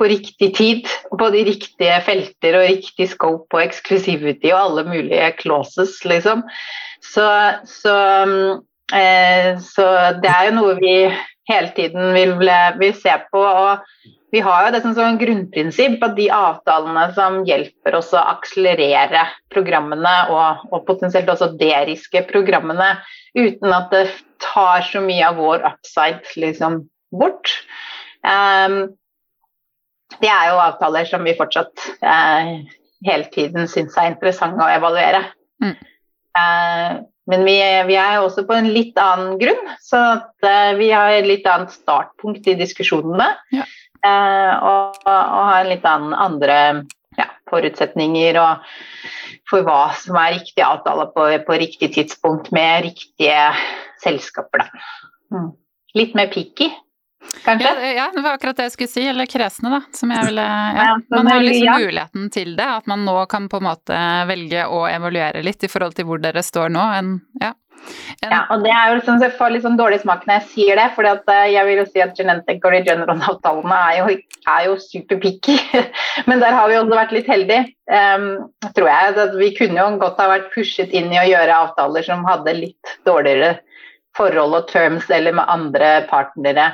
på 0.00 0.08
riktig 0.08 0.48
tid, 0.56 0.88
på 1.18 1.28
de 1.34 1.42
riktige 1.44 1.98
felter 2.06 2.56
og 2.56 2.70
riktig 2.70 3.10
scope 3.12 3.58
og 3.58 3.64
exclusivity 3.64 4.52
og 4.54 4.60
alle 4.62 4.86
mulige 4.88 5.28
clauses, 5.42 5.98
liksom. 6.08 6.46
Så, 7.04 7.26
så, 7.68 7.98
eh, 8.96 9.60
så 9.60 9.86
det 10.22 10.32
er 10.32 10.48
jo 10.48 10.56
noe 10.56 10.78
vi 10.80 10.96
hele 11.50 11.72
tiden 11.76 12.12
vil, 12.16 12.34
vil 12.80 12.96
se 12.96 13.14
på. 13.32 13.44
og 13.44 13.84
vi 14.32 14.40
har 14.40 14.64
jo 14.64 14.72
det 14.72 14.80
som 14.80 14.96
en 15.04 15.18
grunnprinsipp 15.20 16.02
at 16.06 16.14
de 16.16 16.30
avtalene 16.32 17.04
som 17.16 17.42
hjelper 17.44 17.98
oss 17.98 18.14
å 18.16 18.22
akselerere 18.32 19.26
programmene, 19.52 20.14
og, 20.32 20.62
og 20.72 20.86
potensielt 20.88 21.28
også 21.28 21.50
deriske 21.60 22.24
programmene, 22.30 22.94
uten 23.36 23.76
at 23.76 23.92
det 23.92 24.06
tar 24.40 24.86
så 24.88 25.02
mye 25.04 25.26
av 25.28 25.36
vår 25.36 25.66
upside 25.68 26.32
liksom, 26.40 26.80
bort. 27.12 27.52
Um, 28.24 28.96
det 30.22 30.32
er 30.32 30.48
jo 30.52 30.64
avtaler 30.64 31.08
som 31.08 31.28
vi 31.28 31.36
fortsatt 31.36 31.86
uh, 32.00 32.56
hele 33.04 33.28
tiden 33.36 33.68
syns 33.68 34.00
er 34.00 34.14
interessante 34.14 34.64
å 34.64 34.72
evaluere. 34.72 35.26
Mm. 35.60 35.76
Uh, 36.32 37.04
men 37.28 37.44
vi, 37.46 37.58
vi, 37.86 38.00
er 38.00 38.18
også 38.18 38.46
på 38.48 38.56
en 38.56 38.72
litt 38.72 38.96
annen 38.98 39.36
grunn, 39.38 39.62
så 39.84 40.00
at, 40.16 40.32
uh, 40.40 40.72
vi 40.80 40.88
har 40.88 41.12
et 41.12 41.28
litt 41.28 41.44
annet 41.44 41.76
startpunkt 41.76 42.48
i 42.48 42.56
diskusjonene. 42.56 43.28
Ja. 43.52 43.68
Eh, 44.02 44.54
og, 44.66 44.98
og, 45.06 45.42
ha 45.46 45.60
en 45.60 45.70
litt 45.70 45.84
andre 45.86 46.58
ja, 47.18 47.28
forutsetninger 47.50 48.38
og 48.42 48.64
for 49.50 49.66
hva 49.66 49.92
som 49.98 50.16
er 50.18 50.38
riktig 50.38 50.64
avtale 50.66 51.06
på, 51.14 51.26
på 51.46 51.58
riktig 51.60 51.92
tidspunkt 51.94 52.50
med 52.56 52.88
riktige 52.88 53.52
selskaper. 54.02 54.66
Mm. 55.32 55.52
Litt 55.94 56.16
mer 56.16 56.32
picky, 56.32 56.70
kanskje? 57.44 57.68
Ja, 57.68 57.92
ja, 57.92 58.10
det 58.14 58.22
var 58.24 58.38
akkurat 58.38 58.56
det 58.56 58.70
jeg 58.70 58.74
skulle 58.76 58.92
si. 58.94 59.04
Eller 59.08 59.28
kresne, 59.30 59.70
da. 59.74 59.80
Som 59.94 60.12
jeg 60.14 60.30
ville 60.30 60.46
ja. 60.46 60.86
Man 61.12 61.28
har 61.28 61.44
liksom 61.44 61.82
muligheten 61.84 62.30
til 62.32 62.54
det. 62.58 62.68
At 62.80 62.88
man 62.90 63.04
nå 63.06 63.16
kan 63.30 63.48
på 63.52 63.60
en 63.60 63.68
måte 63.68 63.98
velge 64.30 64.66
å 64.66 64.86
evaluere 64.90 65.44
litt 65.44 65.64
i 65.64 65.70
forhold 65.70 65.98
til 65.98 66.08
hvor 66.08 66.22
dere 66.22 66.42
står 66.46 66.72
nå. 66.72 66.86
En, 66.96 67.12
ja. 67.42 67.52
Ja, 68.22 68.44
og 68.54 68.62
det 68.62 68.70
er 68.70 68.90
jo 68.90 68.98
liksom, 69.00 69.18
jeg 69.22 69.34
får 69.34 69.50
litt 69.50 69.64
sånn 69.64 69.78
dårlig 69.78 69.98
smak 70.02 70.22
når 70.28 70.36
jeg 70.36 70.48
sier 70.52 70.78
det, 70.78 70.84
for 70.94 71.08
eh, 71.08 71.48
jeg 71.50 71.66
vil 71.66 71.80
jo 71.80 71.86
si 71.88 72.02
at 72.04 72.14
Genentech 72.18 72.62
og 72.62 72.74
Regeneron-avtalene 72.76 73.78
er 73.88 73.98
jo, 73.98 74.14
er 74.54 74.68
jo 74.68 74.76
superpicky. 74.84 75.56
Men 76.28 76.42
der 76.44 76.54
har 76.54 76.70
vi 76.70 76.78
også 76.78 76.98
vært 77.00 77.16
litt 77.16 77.30
heldige, 77.30 77.66
um, 77.90 78.28
tror 78.76 78.88
jeg. 78.92 79.16
At 79.26 79.36
vi 79.40 79.50
kunne 79.58 79.80
jo 79.80 79.98
godt 80.02 80.22
ha 80.22 80.30
vært 80.36 80.48
pushet 80.54 80.94
inn 80.94 81.10
i 81.10 81.20
å 81.20 81.26
gjøre 81.26 81.58
avtaler 81.66 82.06
som 82.06 82.24
hadde 82.28 82.56
litt 82.60 82.96
dårligere 83.08 83.56
forhold 84.16 84.58
og 84.60 84.66
terms 84.70 85.08
eller 85.10 85.34
med 85.34 85.48
andre 85.50 85.92
partnere 86.10 86.72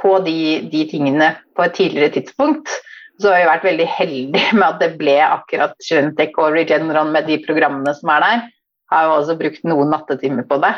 på 0.00 0.16
de, 0.24 0.38
de 0.72 0.86
tingene 0.90 1.34
på 1.54 1.66
et 1.66 1.76
tidligere 1.76 2.16
tidspunkt. 2.18 2.72
Så 3.20 3.30
har 3.30 3.42
vi 3.42 3.50
vært 3.50 3.66
veldig 3.68 3.90
heldige 3.94 4.56
med 4.56 4.66
at 4.66 4.80
det 4.82 4.94
ble 4.98 5.20
akkurat 5.22 5.76
Genentech 5.84 6.38
og 6.40 6.56
Regeneron 6.56 7.12
med 7.14 7.28
de 7.28 7.36
programmene 7.44 7.94
som 7.94 8.10
er 8.16 8.26
der 8.26 8.48
har 8.90 9.06
jo 9.06 9.16
også 9.18 9.36
brukt 9.38 9.66
noen 9.68 9.90
nattetimer 9.92 10.46
på 10.48 10.58
det. 10.62 10.72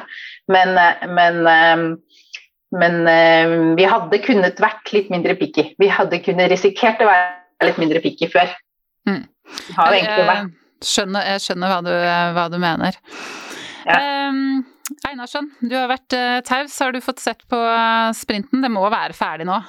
Men, 0.52 0.74
eh, 0.78 1.04
men, 1.08 1.38
eh, 1.48 1.84
men 2.78 2.98
eh, 3.08 3.54
vi 3.78 3.86
hadde 3.88 4.22
kunnet 4.24 4.60
vært 4.62 4.92
litt 4.94 5.12
mindre 5.12 5.36
picky. 5.40 5.70
Vi 5.80 5.90
hadde 5.92 6.22
kunnet 6.24 6.52
risikert 6.52 7.02
å 7.02 7.08
være 7.10 7.68
litt 7.68 7.80
mindre 7.80 8.02
picky 8.04 8.28
før. 8.32 8.52
Mm. 9.08 9.24
Har 9.76 9.92
jo 9.92 10.00
egentlig 10.00 10.28
vært. 10.28 10.58
Skjønner, 10.82 11.26
jeg 11.30 11.44
skjønner 11.44 11.70
hva 11.70 11.80
du, 11.86 11.92
hva 12.34 12.48
du 12.50 12.58
mener. 12.58 12.96
Ja. 13.86 13.98
Um, 14.30 14.64
Einarsson, 15.06 15.46
du 15.62 15.76
har 15.78 15.86
vært 15.90 16.14
taus. 16.46 16.74
Har 16.82 16.90
du 16.94 16.98
fått 17.02 17.22
sett 17.22 17.44
på 17.50 17.60
sprinten? 18.18 18.64
Det 18.64 18.70
må 18.70 18.82
være 18.90 19.14
ferdig 19.14 19.46
nå? 19.46 19.60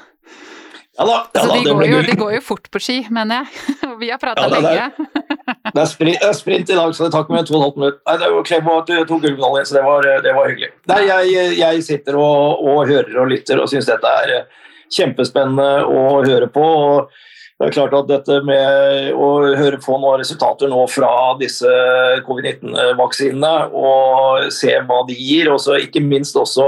Ja 0.98 1.06
da. 1.10 1.16
Ja, 1.34 1.46
da 1.48 1.56
de, 1.58 1.64
går 1.74 1.88
jo, 1.90 2.02
de, 2.06 2.16
går 2.18 2.34
jo, 2.36 2.42
fort 2.46 2.68
på 2.70 2.80
ski, 2.82 3.00
mener 3.14 3.42
jeg. 3.42 3.64
Og 3.90 3.96
vi 4.02 4.12
har 4.14 4.22
prata 4.22 4.46
ja, 4.46 4.60
lenge. 4.62 5.08
Det 5.74 5.82
er, 5.82 5.90
sprint, 5.90 6.20
det 6.22 6.28
er, 6.28 6.36
sprint, 6.38 6.70
i 6.70 6.78
dag, 6.78 6.94
så 6.94 7.08
det 7.08 7.16
tar 7.16 7.26
ikke 7.26 7.34
mer 7.34 7.42
enn 7.42 7.50
2 7.50 7.58
12 7.58 7.80
minutter. 7.82 8.00
Nei, 8.06 8.18
det 8.22 8.30
var 8.36 8.46
Klem 8.50 8.70
at 8.76 8.92
du 8.92 8.94
tok 9.10 9.24
gullmedalje, 9.26 9.66
så 9.66 9.78
det 9.80 9.84
var, 9.88 10.08
det 10.28 10.36
var, 10.38 10.52
hyggelig. 10.52 10.70
Nei, 10.92 11.02
jeg, 11.10 11.50
jeg 11.58 11.84
sitter 11.88 12.20
og, 12.22 12.62
og, 12.62 12.84
hører 12.92 13.20
og 13.24 13.30
lytter 13.32 13.64
og 13.64 13.72
syns 13.72 13.90
dette 13.90 14.16
er 14.22 14.36
eh, 14.38 14.64
kjempespennende 14.94 15.70
å 15.90 16.22
høre 16.22 16.50
på. 16.54 16.64
og 16.64 17.14
det 17.58 17.70
er 17.70 17.76
klart 17.78 17.94
at 17.96 18.10
dette 18.10 18.40
med 18.46 19.14
å 19.16 19.28
høre 19.56 19.78
på 19.82 19.98
noen 19.98 20.20
resultater 20.20 20.70
nå 20.70 20.84
fra 20.92 21.12
disse 21.40 21.70
covid-19-vaksinene 22.28 23.54
og 23.72 24.50
se 24.54 24.74
hva 24.84 25.04
de 25.08 25.16
gir, 25.18 25.52
og 25.54 25.62
så 25.64 25.78
ikke 25.80 26.04
minst 26.04 26.38
også 26.38 26.68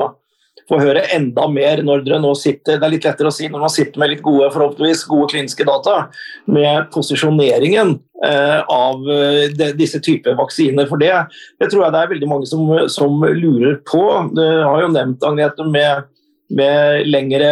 få 0.69 0.79
høre 0.81 1.03
enda 1.13 1.45
mer 1.51 1.81
når 1.85 2.03
dere 2.05 2.19
nå 2.23 2.31
sitter 2.39 2.79
Det 2.79 2.87
er 2.87 2.93
litt 2.95 3.05
lettere 3.05 3.29
å 3.29 3.33
si 3.33 3.49
når 3.51 3.65
man 3.65 3.73
sitter 3.73 4.01
med 4.01 4.11
litt 4.13 4.23
gode, 4.25 4.49
forhåpentligvis 4.53 5.05
gode 5.09 5.29
kliniske 5.33 5.67
data, 5.67 6.07
med 6.49 6.89
posisjoneringen 6.93 7.95
eh, 8.25 8.59
av 8.61 9.05
eh, 9.11 9.73
disse 9.77 10.01
typer 10.03 10.37
vaksiner. 10.39 10.89
For 10.89 11.01
det, 11.01 11.13
det 11.61 11.69
tror 11.71 11.85
jeg 11.85 11.95
det 11.95 12.01
er 12.01 12.11
veldig 12.15 12.31
mange 12.31 12.49
som, 12.49 12.65
som 12.91 13.21
lurer 13.37 13.79
på. 13.85 14.03
Du 14.33 14.43
har 14.43 14.81
jo 14.85 14.91
nevnt, 14.95 15.25
Agnete, 15.25 15.69
med 15.69 16.11
med 16.53 17.07
lengre 17.09 17.47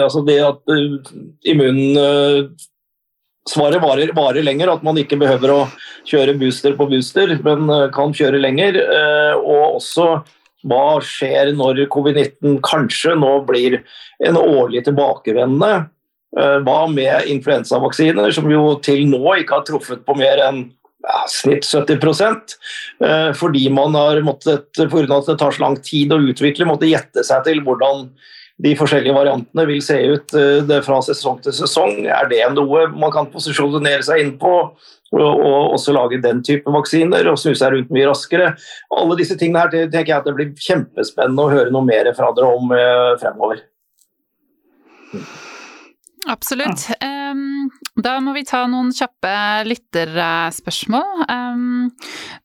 Altså 0.00 0.22
det 0.24 0.38
at 0.40 0.70
immunsvaret 1.44 2.56
varer, 3.84 4.12
varer, 4.16 4.40
lenger, 4.40 4.72
at 4.72 4.82
man 4.86 4.96
ikke 4.96 5.18
behøver 5.20 5.52
å 5.52 5.58
kjøre 6.08 6.38
booster 6.40 6.72
på 6.78 6.86
booster, 6.88 7.36
men 7.44 7.68
kan 7.92 8.14
kjøre 8.16 8.40
lenger. 8.40 8.80
Og 9.44 9.76
også 9.76 10.22
hva 10.68 11.00
skjer 11.04 11.52
når 11.58 11.86
covid-19 11.92 12.60
kanskje 12.64 13.16
nå 13.18 13.32
blir 13.48 13.80
en 14.22 14.38
årlig 14.38 14.84
tilbakevendende? 14.86 15.88
Eh, 16.38 16.58
hva 16.64 16.84
med 16.88 17.28
influensavaksiner, 17.28 18.30
som 18.32 18.48
jo 18.50 18.76
til 18.84 19.04
nå 19.10 19.20
ikke 19.42 19.58
har 19.58 19.66
truffet 19.68 20.04
på 20.06 20.16
mer 20.16 20.40
enn 20.46 20.62
ja, 21.02 21.24
snitt 21.28 21.66
70 21.66 21.98
eh, 23.02 23.32
fordi 23.36 23.66
man 23.74 23.96
har 23.98 24.22
måttet, 24.24 24.70
pga. 24.78 25.02
at 25.18 25.28
det 25.28 25.38
tar 25.40 25.52
så 25.52 25.64
lang 25.64 25.76
tid 25.82 26.14
å 26.14 26.22
utvikle, 26.22 26.68
måtte 26.68 26.88
gjette 26.88 27.24
seg 27.26 27.44
til 27.48 27.60
hvordan 27.66 28.06
de 28.62 28.72
forskjellige 28.78 29.14
variantene 29.16 29.66
vil 29.68 29.82
se 29.84 29.98
ut 30.14 30.34
eh, 30.38 30.80
fra 30.86 31.00
sesong 31.04 31.40
til 31.44 31.54
sesong. 31.56 32.04
Er 32.06 32.28
det 32.30 32.42
noe 32.54 32.88
man 32.94 33.12
kan 33.14 33.30
posisjonere 33.32 34.02
seg 34.06 34.24
inn 34.24 34.36
på? 34.40 34.56
og 35.12 35.74
også 35.74 35.92
lage 35.92 36.22
den 36.24 36.38
type 36.40 36.72
vaksiner 36.72 37.26
og 37.28 37.36
snu 37.36 37.52
seg 37.52 37.74
rundt 37.74 37.90
mye 37.92 38.06
raskere. 38.08 38.46
Alle 38.96 39.18
disse 39.18 39.36
tingene 39.36 39.60
her 39.60 39.90
tenker 39.92 40.08
jeg 40.08 40.16
at 40.22 40.28
det 40.28 40.32
blir 40.38 40.54
kjempespennende 40.56 41.44
å 41.44 41.50
høre 41.52 41.74
noe 41.74 41.84
mer 41.84 42.08
fra 42.16 42.30
dere 42.32 42.48
om 42.48 42.72
eh, 42.72 43.10
fremover. 43.20 43.60
Absolutt. 46.32 46.86
Um, 47.04 47.51
da 48.00 48.14
må 48.24 48.32
vi 48.32 48.40
ta 48.48 48.62
noen 48.72 48.88
kjappe 48.96 49.30
lytterspørsmål. 49.68 51.24
Um, 51.28 51.90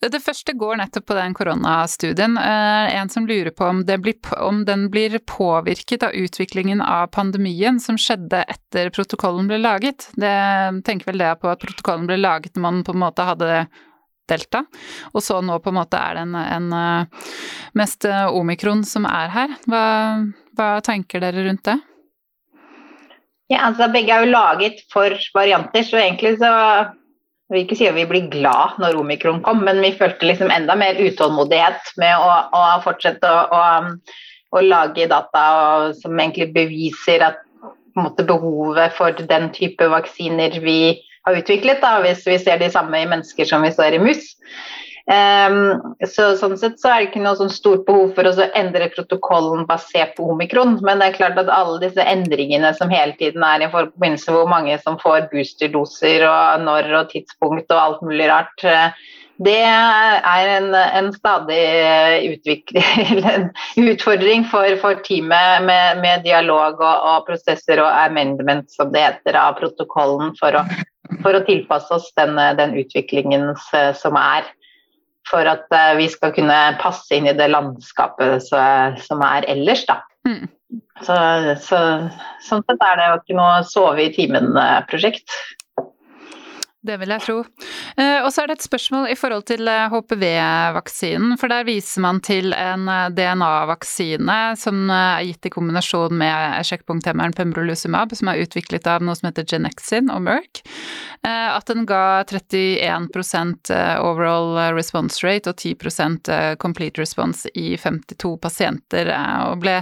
det 0.04 0.20
første 0.20 0.52
går 0.60 0.82
nettopp 0.82 1.06
på 1.08 1.16
den 1.16 1.36
koronastudien. 1.38 2.36
Uh, 2.36 2.92
en 2.92 3.08
som 3.12 3.28
lurer 3.30 3.54
på 3.56 3.70
om, 3.70 3.80
blir, 3.88 4.18
om, 4.44 4.66
den 4.68 4.90
blir 4.92 5.16
påvirket 5.24 6.04
av 6.04 6.18
utviklingen 6.20 6.84
av 6.84 7.08
pandemien 7.16 7.80
som 7.80 7.96
skjedde 7.96 8.44
etter 8.44 8.92
protokollen 8.92 9.48
ble 9.48 9.62
laget. 9.64 10.10
Det 10.20 10.36
tenker 10.84 11.14
vel 11.14 11.24
det 11.24 11.34
på 11.40 11.54
at 11.54 11.64
protokollen 11.64 12.10
ble 12.12 12.20
laget 12.20 12.58
når 12.58 12.68
man 12.68 12.84
på 12.84 12.98
en 12.98 13.06
måte 13.08 13.28
hadde 13.32 13.66
delta, 14.28 14.66
og 15.16 15.24
så 15.24 15.38
nå 15.40 15.56
på 15.64 15.72
en 15.72 15.78
måte 15.78 15.96
er 15.96 16.18
det 16.18 16.26
en, 16.26 16.34
en 16.36 16.74
uh, 16.76 17.28
mest 17.80 18.04
omikron 18.36 18.84
som 18.84 19.08
er 19.08 19.32
her. 19.32 19.60
Hva, 19.64 19.86
hva 20.60 20.74
tenker 20.84 21.24
dere 21.24 21.48
rundt 21.48 21.64
det? 21.72 21.80
Ja, 23.48 23.64
altså 23.70 23.88
Begge 23.94 24.12
er 24.12 24.26
jo 24.26 24.32
laget 24.34 24.82
for 24.92 25.14
varianter, 25.36 25.86
så 25.88 26.00
egentlig 26.02 26.38
så 26.42 26.52
jeg 27.48 27.56
vil 27.56 27.64
ikke 27.64 27.76
si 27.80 27.86
at 27.88 27.96
vi 27.96 28.04
blir 28.10 28.26
glad 28.28 28.76
når 28.82 28.98
omikron 29.00 29.40
kom, 29.44 29.62
men 29.64 29.80
vi 29.80 29.94
følte 29.96 30.28
liksom 30.28 30.50
enda 30.52 30.76
mer 30.76 30.98
utålmodighet 31.00 31.94
med 32.02 32.20
å, 32.20 32.32
å 32.52 32.64
fortsette 32.84 33.24
å, 33.24 33.46
å, 33.56 33.62
å, 34.52 34.64
lage 34.66 35.08
data 35.08 35.44
som 35.96 36.20
egentlig 36.20 36.50
beviser 36.58 37.24
at 37.24 37.40
måte 37.96 38.26
behovet 38.28 38.92
for 38.98 39.16
den 39.32 39.48
type 39.56 39.88
vaksiner 39.94 40.60
vi 40.60 40.98
har 41.24 41.40
utviklet, 41.40 41.80
da, 41.80 42.02
hvis 42.04 42.28
vi 42.28 42.36
ser 42.42 42.60
de 42.60 42.68
samme 42.74 43.00
i 43.00 43.08
mennesker 43.08 43.48
som 43.48 43.64
vi 43.64 43.72
ser 43.72 43.96
i 43.96 44.04
mus. 44.04 44.28
Um, 45.08 45.96
så 46.04 46.34
Sånn 46.36 46.58
sett 46.60 46.82
så 46.82 46.90
er 46.92 47.00
det 47.00 47.06
ikke 47.08 47.22
noe 47.24 47.38
sånn 47.40 47.52
stort 47.54 47.86
behov 47.88 48.10
for 48.18 48.28
å 48.28 48.48
endre 48.60 48.90
protokollen 48.92 49.64
basert 49.70 50.18
på 50.18 50.26
omikron, 50.34 50.74
men 50.84 51.00
det 51.00 51.08
er 51.08 51.16
klart 51.16 51.40
at 51.40 51.52
alle 51.54 51.78
disse 51.86 52.04
endringene 52.04 52.74
som 52.76 52.92
hele 52.92 53.16
tiden 53.16 53.46
er 53.48 53.64
i 53.64 53.70
forbindelse 53.72 54.36
hvor 54.36 54.50
mange 54.52 54.76
som 54.82 55.00
får 55.00 55.30
boosterdoser 55.32 56.26
og 56.28 56.66
når 56.66 56.92
og 57.00 57.14
tidspunkt 57.14 57.72
og 57.72 57.80
alt 57.80 58.04
mulig 58.04 58.28
rart, 58.28 58.68
uh, 58.68 58.92
det 59.38 59.62
er 59.62 60.48
en, 60.58 60.72
en 60.74 61.12
stadig 61.14 61.62
utfordring 63.92 64.46
for, 64.50 64.78
for 64.82 65.02
teamet 65.06 65.66
med, 65.68 66.02
med 66.02 66.26
dialog 66.26 66.82
og, 66.82 66.96
og, 67.12 67.26
prosesser 67.30 67.82
og 67.84 67.92
amendment, 67.92 68.72
som 68.74 68.90
det 68.94 69.06
heter, 69.06 69.38
av 69.38 69.60
protokollen 69.60 70.34
for 70.40 70.58
å, 70.58 70.66
for 71.22 71.38
å 71.38 71.44
tilpasse 71.46 71.94
oss 71.94 72.10
den, 72.18 72.34
den, 72.58 72.74
utviklingen 72.82 73.54
som 74.02 74.18
er. 74.18 74.50
For 75.28 75.48
at 75.50 75.68
eh, 75.76 75.96
vi 76.00 76.08
skal 76.12 76.34
kunne 76.36 76.60
passe 76.82 77.18
inn 77.18 77.28
i 77.28 77.36
det 77.36 77.50
landskapet 77.52 78.46
som 78.48 79.24
er 79.28 79.48
ellers, 79.52 79.84
da. 79.90 80.02
Mm. 80.28 80.48
Så, 81.04 81.16
så, 81.64 81.80
sånn 82.44 82.64
sett 82.68 82.84
er 82.84 83.00
det 83.00 83.08
jo 83.08 83.20
ikke 83.22 83.38
noe 83.38 83.62
sove 83.68 84.08
i 84.08 84.12
timen-prosjekt. 84.16 85.36
Det 86.88 86.96
vil 87.02 87.12
jeg 87.12 87.24
tro. 87.26 87.42
Eh, 88.00 88.22
og 88.24 88.30
så 88.32 88.44
er 88.44 88.52
det 88.52 88.58
et 88.60 88.68
spørsmål 88.68 89.10
i 89.12 89.18
forhold 89.20 89.44
til 89.50 89.68
HPV-vaksinen. 89.68 91.34
Eh, 91.34 91.40
For 91.42 91.52
der 91.52 91.66
viser 91.68 92.04
man 92.06 92.22
til 92.24 92.54
en 92.56 92.88
eh, 92.92 93.10
DNA-vaksine 93.18 94.38
som 94.60 94.88
er 94.94 95.26
gitt 95.28 95.50
i 95.50 95.52
kombinasjon 95.52 96.16
med 96.16 96.64
sjekkpunkthemmeren 96.70 97.36
pembrolizumab, 97.36 98.16
som 98.16 98.32
er 98.32 98.46
utviklet 98.46 98.88
av 98.88 99.04
noe 99.04 99.18
som 99.20 99.28
heter 99.28 99.48
Genexin 99.50 100.12
og 100.14 100.24
Merck. 100.30 100.64
At 101.28 101.68
den 101.68 101.84
ga 101.90 102.22
31% 102.24 103.72
overall 104.00 104.54
response 104.78 105.20
rate 105.26 105.52
og 105.52 105.58
10% 105.60 106.30
complete 106.62 107.02
response 107.02 107.50
i 107.58 107.74
52 107.76 108.38
pasienter. 108.40 109.10
Og 109.50 109.58
ble 109.64 109.82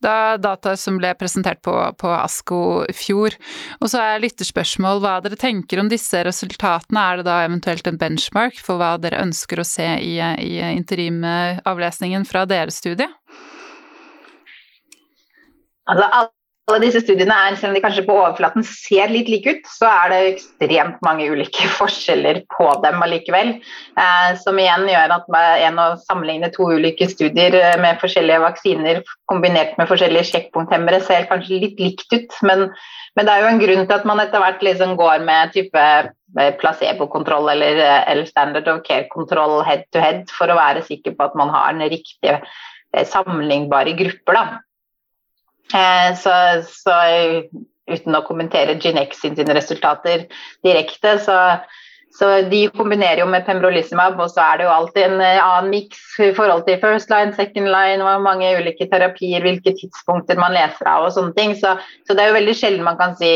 da 0.00 0.38
data 0.40 0.72
som 0.80 0.96
ble 1.00 1.10
presentert 1.18 1.60
på, 1.66 1.74
på 2.00 2.14
ASKO 2.14 2.60
i 2.88 2.96
fjor. 2.96 3.36
Og 3.82 3.92
så 3.92 4.00
er 4.00 4.22
lytterspørsmål 4.24 5.02
hva 5.04 5.18
dere 5.24 5.36
tenker 5.40 5.82
om 5.82 5.90
disse 5.92 6.22
resultatene 6.24 6.45
resultatene, 6.48 7.02
er 7.02 7.20
det 7.20 7.26
da 7.28 7.36
eventuelt 7.44 7.86
en 7.90 7.98
benchmark 8.00 8.58
for 8.62 8.80
hva 8.80 8.94
dere 9.02 9.22
ønsker 9.24 9.60
å 9.60 9.66
se 9.66 9.86
i, 10.02 10.16
i 10.18 10.58
interimavlesningen 10.72 12.26
fra 12.28 12.46
deres 12.48 12.80
studie? 12.82 13.08
Altså, 15.86 16.06
alle 16.66 16.80
disse 16.82 16.98
studiene 17.04 17.34
er, 17.46 17.54
selv 17.54 17.70
om 17.70 17.76
de 17.76 17.80
kanskje 17.84 18.02
på 18.08 18.14
overflaten 18.16 18.64
ser 18.66 19.12
litt 19.12 19.28
like 19.30 19.52
ut, 19.54 19.68
så 19.70 19.86
er 19.86 20.10
det 20.10 20.18
ekstremt 20.32 20.98
mange 21.06 21.28
ulike 21.30 21.68
forskjeller 21.78 22.40
på 22.50 22.66
dem 22.82 23.04
allikevel. 23.06 23.52
Eh, 24.02 24.30
som 24.42 24.58
igjen 24.58 24.88
gjør 24.90 25.14
at 25.20 25.30
en 25.68 25.78
å 25.78 25.86
sammenligne 26.02 26.50
to 26.54 26.66
ulike 26.74 27.06
studier 27.12 27.54
eh, 27.60 27.78
med 27.82 28.02
forskjellige 28.02 28.42
vaksiner 28.42 29.00
kombinert 29.30 29.78
med 29.78 29.90
forskjellige 29.92 30.26
sjekkpunkthemmere 30.32 31.00
ser 31.06 31.30
kanskje 31.30 31.62
litt 31.68 31.82
likt 31.82 32.10
ut, 32.10 32.34
men, 32.46 32.66
men, 33.14 33.28
det 33.28 33.30
er 33.32 33.44
jo 33.44 33.52
en 33.52 33.62
grunn 33.62 33.86
til 33.86 33.98
at 34.00 34.10
man 34.10 34.26
etter 34.26 34.42
hvert 34.42 34.66
liksom 34.66 34.98
går 34.98 35.22
med 35.26 35.54
type 35.54 35.86
eh, 35.86 36.52
placebokontroll 36.58 37.54
eller, 37.54 37.78
eh, 37.78 38.04
eller 38.10 38.26
standard 38.26 38.66
of 38.74 38.82
care-kontroll 38.86 39.60
head 39.66 39.86
to 39.94 40.02
head 40.02 40.26
for 40.34 40.50
å 40.50 40.58
være 40.58 40.82
sikker 40.90 41.14
på 41.14 41.30
at 41.30 41.38
man 41.38 41.54
har 41.54 41.78
den 41.78 41.94
riktige 41.94 42.40
sammenlignbare 43.06 43.92
grupper. 43.94 44.34
da. 44.34 44.65
Eh, 45.74 46.14
så, 46.18 46.32
så, 46.62 46.94
uten 47.90 48.18
å 48.18 48.22
kommentere 48.26 48.78
Ginex 48.82 49.20
sine 49.22 49.56
resultater 49.56 50.26
direkte, 50.66 51.16
så, 51.22 51.38
så, 52.14 52.30
de 52.50 52.66
kombinerer 52.74 53.22
jo 53.24 53.28
med 53.30 53.46
pembrolizumab, 53.48 54.18
og 54.22 54.30
så 54.34 54.44
er 54.44 54.60
det 54.60 54.68
jo 54.68 54.74
alltid 54.76 55.08
en 55.08 55.24
eh, 55.24 55.42
annen 55.42 55.72
miks 55.74 56.04
i 56.22 56.32
forhold 56.36 56.66
til 56.68 56.78
first 56.82 57.10
line, 57.10 57.34
second 57.34 57.70
line, 57.72 58.02
og 58.04 58.26
mange 58.26 58.52
ulike 58.60 58.88
terapier, 58.92 59.42
hvilke 59.42 59.74
tidspunkter 59.80 60.38
man 60.40 60.54
leser 60.54 60.90
av 60.90 61.08
og 61.08 61.14
sånne 61.16 61.34
ting. 61.38 61.56
Så, 61.58 61.76
så 62.06 62.14
det 62.14 62.24
er 62.24 62.32
jo 62.32 62.38
veldig 62.40 62.58
sjelden 62.58 62.86
man 62.86 63.00
kan 63.00 63.18
si 63.18 63.32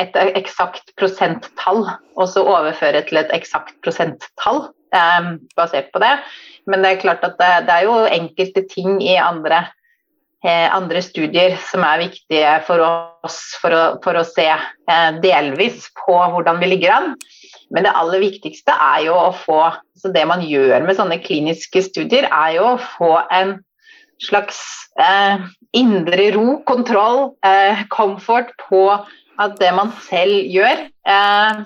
et 0.00 0.14
eksakt 0.16 0.94
prosenttall, 0.96 1.84
og 2.16 2.30
så 2.30 2.46
overføre 2.46 3.02
til 3.10 3.20
et 3.20 3.34
eksakt 3.34 3.74
prosenttall 3.84 4.68
eh, 4.94 5.34
basert 5.58 5.90
på 5.92 6.00
det. 6.04 6.14
Men 6.70 6.86
det 6.86 6.94
er 6.94 7.02
klart 7.02 7.26
at 7.26 7.34
det, 7.42 7.52
det 7.66 7.74
er 7.74 7.88
jo 7.90 8.02
enkelte 8.06 8.62
ting 8.70 9.00
i 9.02 9.18
andre 9.18 9.66
Eh, 9.66 9.81
andre 10.50 11.02
studier 11.04 11.54
som 11.70 11.84
er 11.86 12.02
viktige 12.02 12.56
for 12.66 12.82
oss 12.82 13.38
for 13.62 13.74
å, 13.74 13.82
for 14.02 14.18
å 14.18 14.24
se 14.26 14.48
eh, 14.50 15.10
delvis 15.22 15.86
på 16.02 16.16
hvordan 16.34 16.58
vi 16.62 16.72
ligger 16.72 16.94
an. 16.96 17.12
Men 17.72 17.86
det 17.86 17.94
aller 17.96 18.24
viktigste 18.24 18.74
er 18.74 19.06
jo 19.06 19.16
å 19.16 19.32
få 19.36 19.62
så 20.02 20.10
Det 20.10 20.24
man 20.26 20.40
gjør 20.42 20.82
med 20.82 20.96
sånne 20.98 21.20
kliniske 21.22 21.78
studier, 21.86 22.26
er 22.26 22.56
jo 22.56 22.64
å 22.72 22.78
få 22.96 23.12
en 23.30 23.60
slags 24.18 24.58
eh, 24.98 25.44
indre 25.78 26.24
ro, 26.34 26.56
kontroll, 26.66 27.36
eh, 27.46 27.84
comfort 27.92 28.50
på 28.64 28.82
at 28.90 29.54
det 29.60 29.70
man 29.76 29.92
selv 30.08 30.50
gjør, 30.50 30.82
eh, 31.06 31.62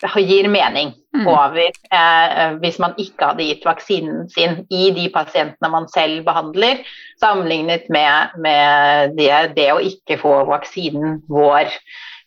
gir 0.00 0.48
mening 0.48 0.94
mm. 1.16 1.26
over 1.28 1.68
eh, 1.68 2.54
hvis 2.62 2.78
man 2.80 2.94
ikke 2.98 3.32
hadde 3.32 3.48
gitt 3.48 3.66
vaksinen 3.66 4.28
sin 4.32 4.64
i 4.72 4.90
de 4.96 5.08
pasientene 5.12 5.70
man 5.72 5.88
selv 5.92 6.24
behandler, 6.24 6.80
sammenlignet 7.20 7.90
med, 7.92 8.36
med 8.40 9.16
det, 9.18 9.30
det, 9.56 9.68
å 9.74 9.82
ikke 9.84 10.18
få 10.22 10.44
vaksinen 10.48 11.20
vår. 11.28 11.68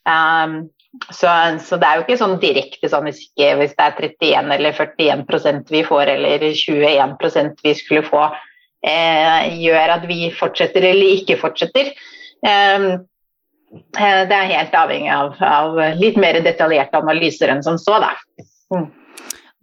Um, 0.06 0.70
så, 1.10 1.30
så, 1.64 1.80
det 1.82 1.88
er 1.88 1.98
jo 1.98 2.04
ikke 2.04 2.20
sånn 2.20 2.36
direkte 2.42 2.90
sånn 2.92 3.08
hvis, 3.08 3.24
ikke, 3.32 3.54
hvis 3.62 3.74
det 3.78 3.86
er 3.88 3.96
31 3.98 4.52
eller 4.58 4.76
41% 4.78 5.72
vi 5.74 5.82
får, 5.88 6.12
eller 6.14 6.46
21% 6.54 7.64
vi 7.66 7.74
skulle 7.80 8.06
få, 8.06 8.28
eh, 8.86 9.56
gjør 9.64 9.96
at 9.98 10.06
vi 10.10 10.28
fortsetter 10.38 10.86
eller 10.92 11.18
ikke 11.18 11.40
fortsetter. 11.42 11.90
Um, 12.44 13.08
det 13.74 14.36
er 14.38 14.52
helt 14.52 14.76
avhengig 14.78 15.14
av, 15.14 15.40
av, 15.42 15.80
litt 15.98 16.18
mer 16.22 16.38
detaljerte 16.46 17.00
analyser 17.00 17.54
enn 17.54 17.64
som 17.66 17.80
så, 17.82 17.98
da. 18.04 18.12
Mm. 18.74 18.92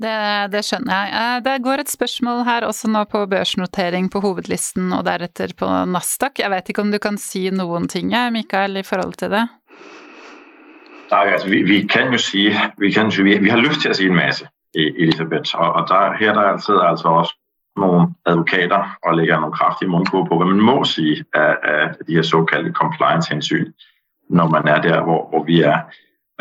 Det, 0.00 0.16
det, 0.54 0.62
skjønner 0.64 0.96
jeg. 0.96 1.08
Eh, 1.20 1.38
det 1.44 1.54
går 1.64 1.82
et 1.82 1.92
spørsmål 1.92 2.44
her 2.46 2.64
også 2.64 2.88
nå 2.88 3.04
på 3.12 3.20
børsnotering 3.28 4.08
på 4.12 4.22
hovedlisten 4.24 4.94
og 4.96 5.04
deretter 5.04 5.52
på 5.58 5.68
Nasdaq. 5.92 6.40
Jeg 6.40 6.50
vet 6.54 6.70
ikke 6.72 6.86
om 6.86 6.92
du 6.94 6.98
kan 7.02 7.20
si 7.20 7.50
noen 7.52 7.88
ting, 7.92 8.14
Mikael, 8.32 8.80
i 8.80 8.86
forhold 8.86 9.18
til 9.20 9.34
det? 9.34 9.44
Nei, 11.10 11.26
altså, 11.34 11.50
vi, 11.50 11.60
vi, 11.68 11.82
kan 11.90 12.14
jo 12.14 12.22
si 12.22 12.48
vi, 12.78 12.92
kan, 12.94 13.12
vi, 13.12 13.36
vi, 13.42 13.52
har 13.52 13.60
lyst 13.60 13.84
til 13.84 13.92
å 13.92 13.98
si 13.98 14.08
en 14.08 14.16
masse, 14.16 14.48
Elisabeth. 14.78 15.52
Og, 15.58 15.68
og 15.68 15.86
der, 15.90 16.16
her 16.16 16.34
der 16.38 16.58
sidder 16.64 16.88
altså 16.94 17.14
også 17.20 17.36
noen 17.80 18.10
advokater 18.30 18.96
og 19.04 19.16
legger 19.18 19.42
noen 19.42 19.54
kraftige 19.54 19.90
munnkurver 19.92 20.30
på 20.30 20.40
hva 20.40 20.48
man 20.48 20.64
må 20.64 20.80
si 20.88 21.18
av, 21.36 21.60
av 21.60 22.00
de 22.06 22.18
her 22.18 22.26
såkalte 22.26 22.72
compliance-hensyn 22.78 23.68
når 24.30 24.48
man 24.48 24.68
er 24.68 24.80
der, 24.80 25.02
hvor, 25.02 25.28
hvor 25.28 25.44
vi 25.44 25.60
er. 25.60 25.78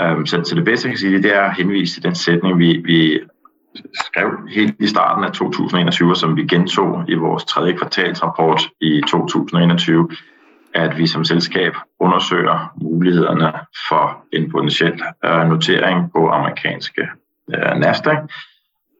Um, 0.04 0.26
så, 0.26 0.42
så, 0.44 0.56
det 0.56 0.66
bedste 0.66 0.88
jeg 0.88 0.92
kan 0.92 1.00
sige, 1.00 1.24
det 1.24 1.36
er 1.36 1.42
at 1.42 1.56
henvise 1.56 1.94
til 1.94 2.04
den 2.04 2.16
sætning, 2.16 2.60
vi, 2.60 2.82
vi 2.86 3.20
skrev 3.94 4.30
helt 4.50 4.76
i 4.80 4.88
starten 4.88 5.24
af 5.24 5.32
2021, 5.32 6.16
som 6.16 6.36
vi 6.36 6.46
gentog 6.46 7.04
i 7.08 7.14
vores 7.14 7.46
tredje 7.46 7.74
kvartalsrapport 7.74 8.62
i 8.82 9.02
2021, 9.08 10.10
at 10.74 10.98
vi 10.98 11.08
som 11.08 11.24
selskab 11.24 11.74
undersøger 12.00 12.74
mulighederne 12.82 13.54
for 13.90 14.24
en 14.34 14.52
potentiel 14.52 15.02
uh, 15.28 15.50
notering 15.50 16.12
på 16.12 16.30
amerikanske 16.30 17.02
uh, 17.48 17.80
Nasdaq. 17.80 18.18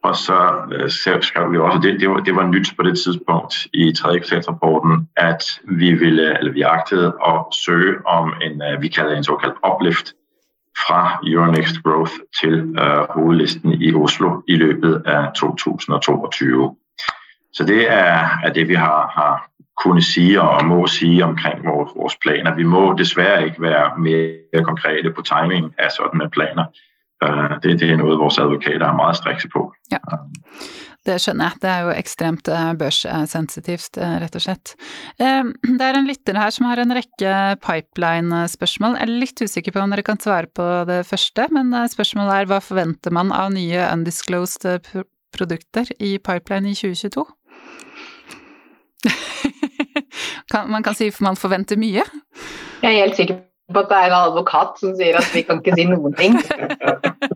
Og 0.04 0.16
så 0.16 0.38
uh, 0.84 1.22
skrev 1.22 1.52
vi 1.52 1.58
også, 1.58 1.80
det, 1.84 2.00
det, 2.00 2.10
var, 2.10 2.20
det 2.20 2.36
var 2.36 2.48
nyt 2.48 2.74
på 2.78 2.84
det 2.84 3.00
tidspunkt 3.00 3.68
i 3.74 3.94
tredje 3.94 4.20
kvartalsrapporten, 4.20 5.10
at 5.18 5.44
vi 5.64 5.94
ville, 5.94 6.40
eller 6.40 6.52
vi 6.52 6.62
agtede 6.62 7.14
at 7.28 7.46
søge 7.66 8.08
om 8.08 8.34
en, 8.42 8.62
uh, 8.62 8.82
vi 8.82 8.88
kalder 8.88 9.18
en 9.18 9.24
såkaldt 9.24 9.56
uplift 9.74 10.14
fra 10.88 11.20
Euronext 11.28 11.84
Growth 11.84 12.14
til 12.42 12.64
uh, 12.64 13.06
hovedlisten 13.10 13.74
i 13.74 13.94
Oslo 13.94 14.42
i 14.48 14.56
løbet 14.56 15.04
af 15.06 15.34
2022. 15.36 16.76
Så 17.54 17.64
det 17.64 17.92
er, 17.92 18.28
er 18.44 18.54
det, 18.54 18.68
vi 18.68 18.74
har, 18.76 19.12
har 19.16 19.50
kunnet 19.84 20.04
sige 20.04 20.42
og 20.42 20.66
må 20.66 20.88
sige 20.88 21.24
omkring 21.24 21.66
vores, 21.66 21.92
vores 21.96 22.18
planer. 22.22 22.56
Vi 22.56 22.64
må 22.64 22.96
desværre 22.98 23.46
ikke 23.46 23.62
være 23.62 24.00
mere 24.00 24.64
konkrete 24.64 25.12
på 25.12 25.22
timing 25.22 25.74
af 25.78 25.92
sådanne 25.92 26.30
planer. 26.30 26.66
Eh, 27.26 27.56
det, 27.64 27.80
det, 27.82 27.90
er 27.90 28.00
noe 28.00 28.16
våre 28.20 28.46
advokater 28.46 28.86
er 28.86 28.96
meget 28.96 29.20
strikse 29.20 29.50
på. 29.52 29.66
Ja. 29.92 30.00
Det 31.08 31.16
skjønner 31.24 31.50
jeg. 31.50 31.60
Det 31.64 31.70
er 31.72 31.82
jo 31.84 31.96
ekstremt 31.96 32.52
eh, 32.52 32.70
børssensitivt, 32.80 34.00
rett 34.24 34.38
og 34.40 34.44
slett. 34.44 34.76
Det 35.80 35.88
er 35.88 36.00
en 36.00 36.08
lytter 36.08 36.40
her 36.40 36.54
som 36.56 36.70
har 36.70 36.82
en 36.82 36.96
rekke 36.96 37.34
pipeline-spørsmål. 37.66 38.98
Jeg 39.00 39.08
er 39.08 39.22
litt 39.26 39.44
usikker 39.44 39.76
på 39.76 39.84
om 39.84 39.96
dere 39.96 40.06
kan 40.08 40.22
svare 40.22 40.52
på 40.52 40.68
det 40.90 41.02
første, 41.10 41.48
men 41.56 41.74
spørsmålet 41.92 42.36
er 42.36 42.52
hva 42.52 42.62
forventer 42.64 43.16
man 43.16 43.34
av 43.36 43.52
nye 43.56 43.84
undisclosed 43.90 44.92
produkter 45.36 45.92
i 46.00 46.18
pipeline 46.24 46.72
i 46.72 46.78
2022? 46.78 47.28
man 50.74 50.84
kan 50.84 50.96
si 50.98 51.08
man 51.24 51.40
forventer 51.40 51.80
mye? 51.80 52.04
Jeg 52.80 52.90
er 52.90 53.04
helt 53.04 53.20
sikker 53.20 53.40
på 53.74 53.84
at 53.84 53.92
det 53.92 54.00
er 54.00 54.10
en 54.10 54.18
advokat 54.18 54.82
som 54.82 54.96
sier 54.98 55.20
at 55.20 55.30
vi 55.34 55.46
kan 55.48 55.62
ikke 55.62 55.78
si 55.78 55.86
noen 55.90 56.16
ting. 56.18 56.36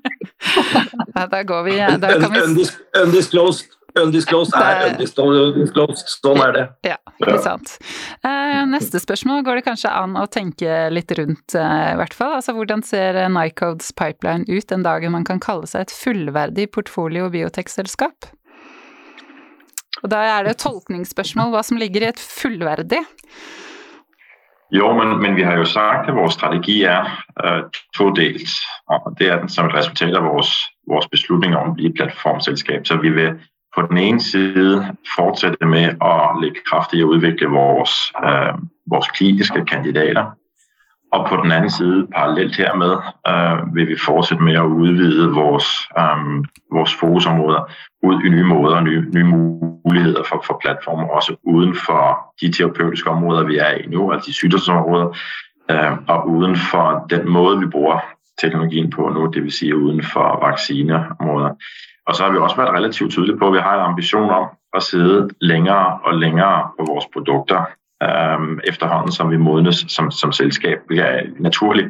ja, 1.15 1.27
da 1.29 1.43
går 1.47 1.63
vi, 1.69 1.77
da 2.01 2.17
kan 2.17 2.33
vi... 2.33 2.67
Undisclosed. 3.03 3.79
Undisclosed 3.93 4.55
er 4.57 4.87
undisclosed. 4.89 6.07
Sånn 6.09 6.39
er 6.41 6.53
det. 6.55 6.63
Ja, 6.87 6.95
ikke 7.21 7.37
sant. 7.43 7.75
Eh, 8.25 8.61
neste 8.65 8.97
spørsmål 9.01 9.43
går 9.45 9.59
det 9.59 9.65
kanskje 9.67 9.91
an 9.93 10.17
å 10.17 10.25
tenke 10.33 10.87
litt 10.89 11.13
rundt, 11.19 11.53
eh, 11.53 11.91
i 11.91 11.97
hvert 11.99 12.15
fall. 12.17 12.33
Altså, 12.39 12.55
hvordan 12.57 12.81
ser 12.85 13.19
Nycodes 13.29 13.91
pipeline 13.93 14.49
ut 14.49 14.65
den 14.71 14.85
dagen 14.85 15.13
man 15.13 15.27
kan 15.27 15.41
kalle 15.43 15.69
seg 15.69 15.85
et 15.85 15.93
fullverdig 15.93 16.71
portfolio- 16.73 17.27
og 17.27 17.35
biotekselskap? 17.37 18.31
Og 20.01 20.09
da 20.09 20.23
er 20.39 20.47
det 20.47 20.57
tolkningsspørsmål 20.63 21.53
hva 21.53 21.61
som 21.63 21.77
ligger 21.77 22.07
i 22.07 22.09
et 22.09 22.19
fullverdig. 22.21 23.03
Jo, 24.73 24.93
men, 24.97 25.21
men, 25.21 25.35
vi 25.35 25.41
har 25.41 25.57
jo 25.57 25.65
sagt 25.65 26.09
at 26.09 26.15
vores 26.15 26.33
strategi 26.33 26.81
er 26.83 27.05
uh, 27.45 27.63
todelt. 27.97 28.49
Og 28.89 29.15
det 29.19 29.27
er 29.29 29.39
den 29.39 29.49
som 29.49 29.65
et 29.65 29.75
resultat 29.75 30.15
av 30.15 30.23
vores, 30.25 30.51
vores 30.89 31.07
beslutning 31.07 31.55
om 31.55 31.69
å 31.69 31.75
bli 31.77 31.91
plattformselskap. 31.93 32.87
Så 32.89 32.97
vi 32.97 33.09
vil 33.13 33.35
på 33.75 33.85
den 33.89 33.97
ene 33.97 34.21
side 34.21 34.95
fortsette 35.15 35.65
med 35.65 36.01
å 36.01 36.13
legge 36.41 36.65
kraft 36.69 36.93
i 36.93 37.03
å 37.03 37.11
utvikle 37.13 37.51
vores, 37.53 37.93
uh, 38.25 38.57
vores 38.89 39.09
kliniske 39.13 39.61
kandidater. 39.69 40.33
Og 41.13 41.27
på 41.29 41.35
den 41.43 41.51
anden 41.51 41.69
side, 41.69 42.07
parallelt 42.15 42.55
hermed, 42.55 42.93
øh, 43.31 43.75
vil 43.75 43.87
vi 43.87 43.97
fortsætte 44.05 44.43
med 44.43 44.55
at 44.55 44.65
udvide 44.65 45.31
vores, 45.31 45.67
øh, 45.99 46.43
vores 46.71 46.93
fokusområder 46.99 47.61
ud 48.03 48.21
i 48.25 48.29
nye 48.29 48.43
måder 48.43 48.75
og 48.75 48.83
nye, 48.83 49.05
nye 49.15 49.23
muligheder 49.23 50.23
for, 50.23 50.43
for 50.47 50.59
platformer, 50.61 51.07
også 51.07 51.35
uden 51.43 51.75
for 51.75 52.33
de 52.41 52.51
terapeutiske 52.51 53.09
områder, 53.09 53.43
vi 53.43 53.57
er 53.57 53.71
i 53.71 53.87
nu, 53.87 54.11
altså 54.11 54.27
de 54.27 54.33
sygdomsområder, 54.33 55.07
øh, 55.71 55.93
og 56.07 56.29
uden 56.29 56.55
for 56.55 57.05
den 57.09 57.29
måde, 57.29 57.59
vi 57.59 57.65
bruger 57.65 57.99
teknologien 58.41 58.89
på 58.89 59.09
nu, 59.09 59.25
det 59.25 59.43
vil 59.43 59.51
sige 59.51 59.77
uden 59.77 60.03
for 60.03 60.45
vaccineområder. 60.45 61.49
Og 62.07 62.15
så 62.15 62.23
har 62.23 62.31
vi 62.31 62.37
også 62.37 62.55
været 62.55 62.73
relativt 62.73 63.11
tydelige 63.11 63.37
på, 63.37 63.47
at 63.47 63.53
vi 63.53 63.59
har 63.59 63.73
en 63.75 63.89
ambition 63.91 64.29
om 64.29 64.45
at 64.73 64.83
sidde 64.83 65.29
længere 65.41 65.99
og 66.03 66.13
længere 66.13 66.69
på 66.79 66.85
vores 66.91 67.05
produkter, 67.13 67.65
um, 68.37 68.59
efterhånden 68.63 69.11
som 69.11 69.31
vi 69.31 69.37
modnes 69.37 69.85
som, 69.87 70.11
som 70.11 70.31
selskab. 70.31 70.77
Det 70.89 70.99
er 70.99 71.21
naturlig 71.39 71.89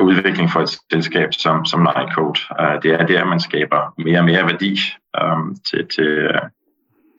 udvikling 0.00 0.50
for 0.50 0.60
et 0.60 0.78
selskab 0.92 1.34
som, 1.34 1.64
som 1.64 1.80
Nightcode. 1.80 2.40
Uh, 2.60 2.82
det 2.82 2.90
er 3.00 3.06
der, 3.06 3.24
man 3.24 3.40
skaber 3.40 3.94
mere 3.98 4.18
og 4.18 4.24
mere 4.24 4.44
værdi 4.44 4.80
til, 5.70 5.86
til, 5.88 6.30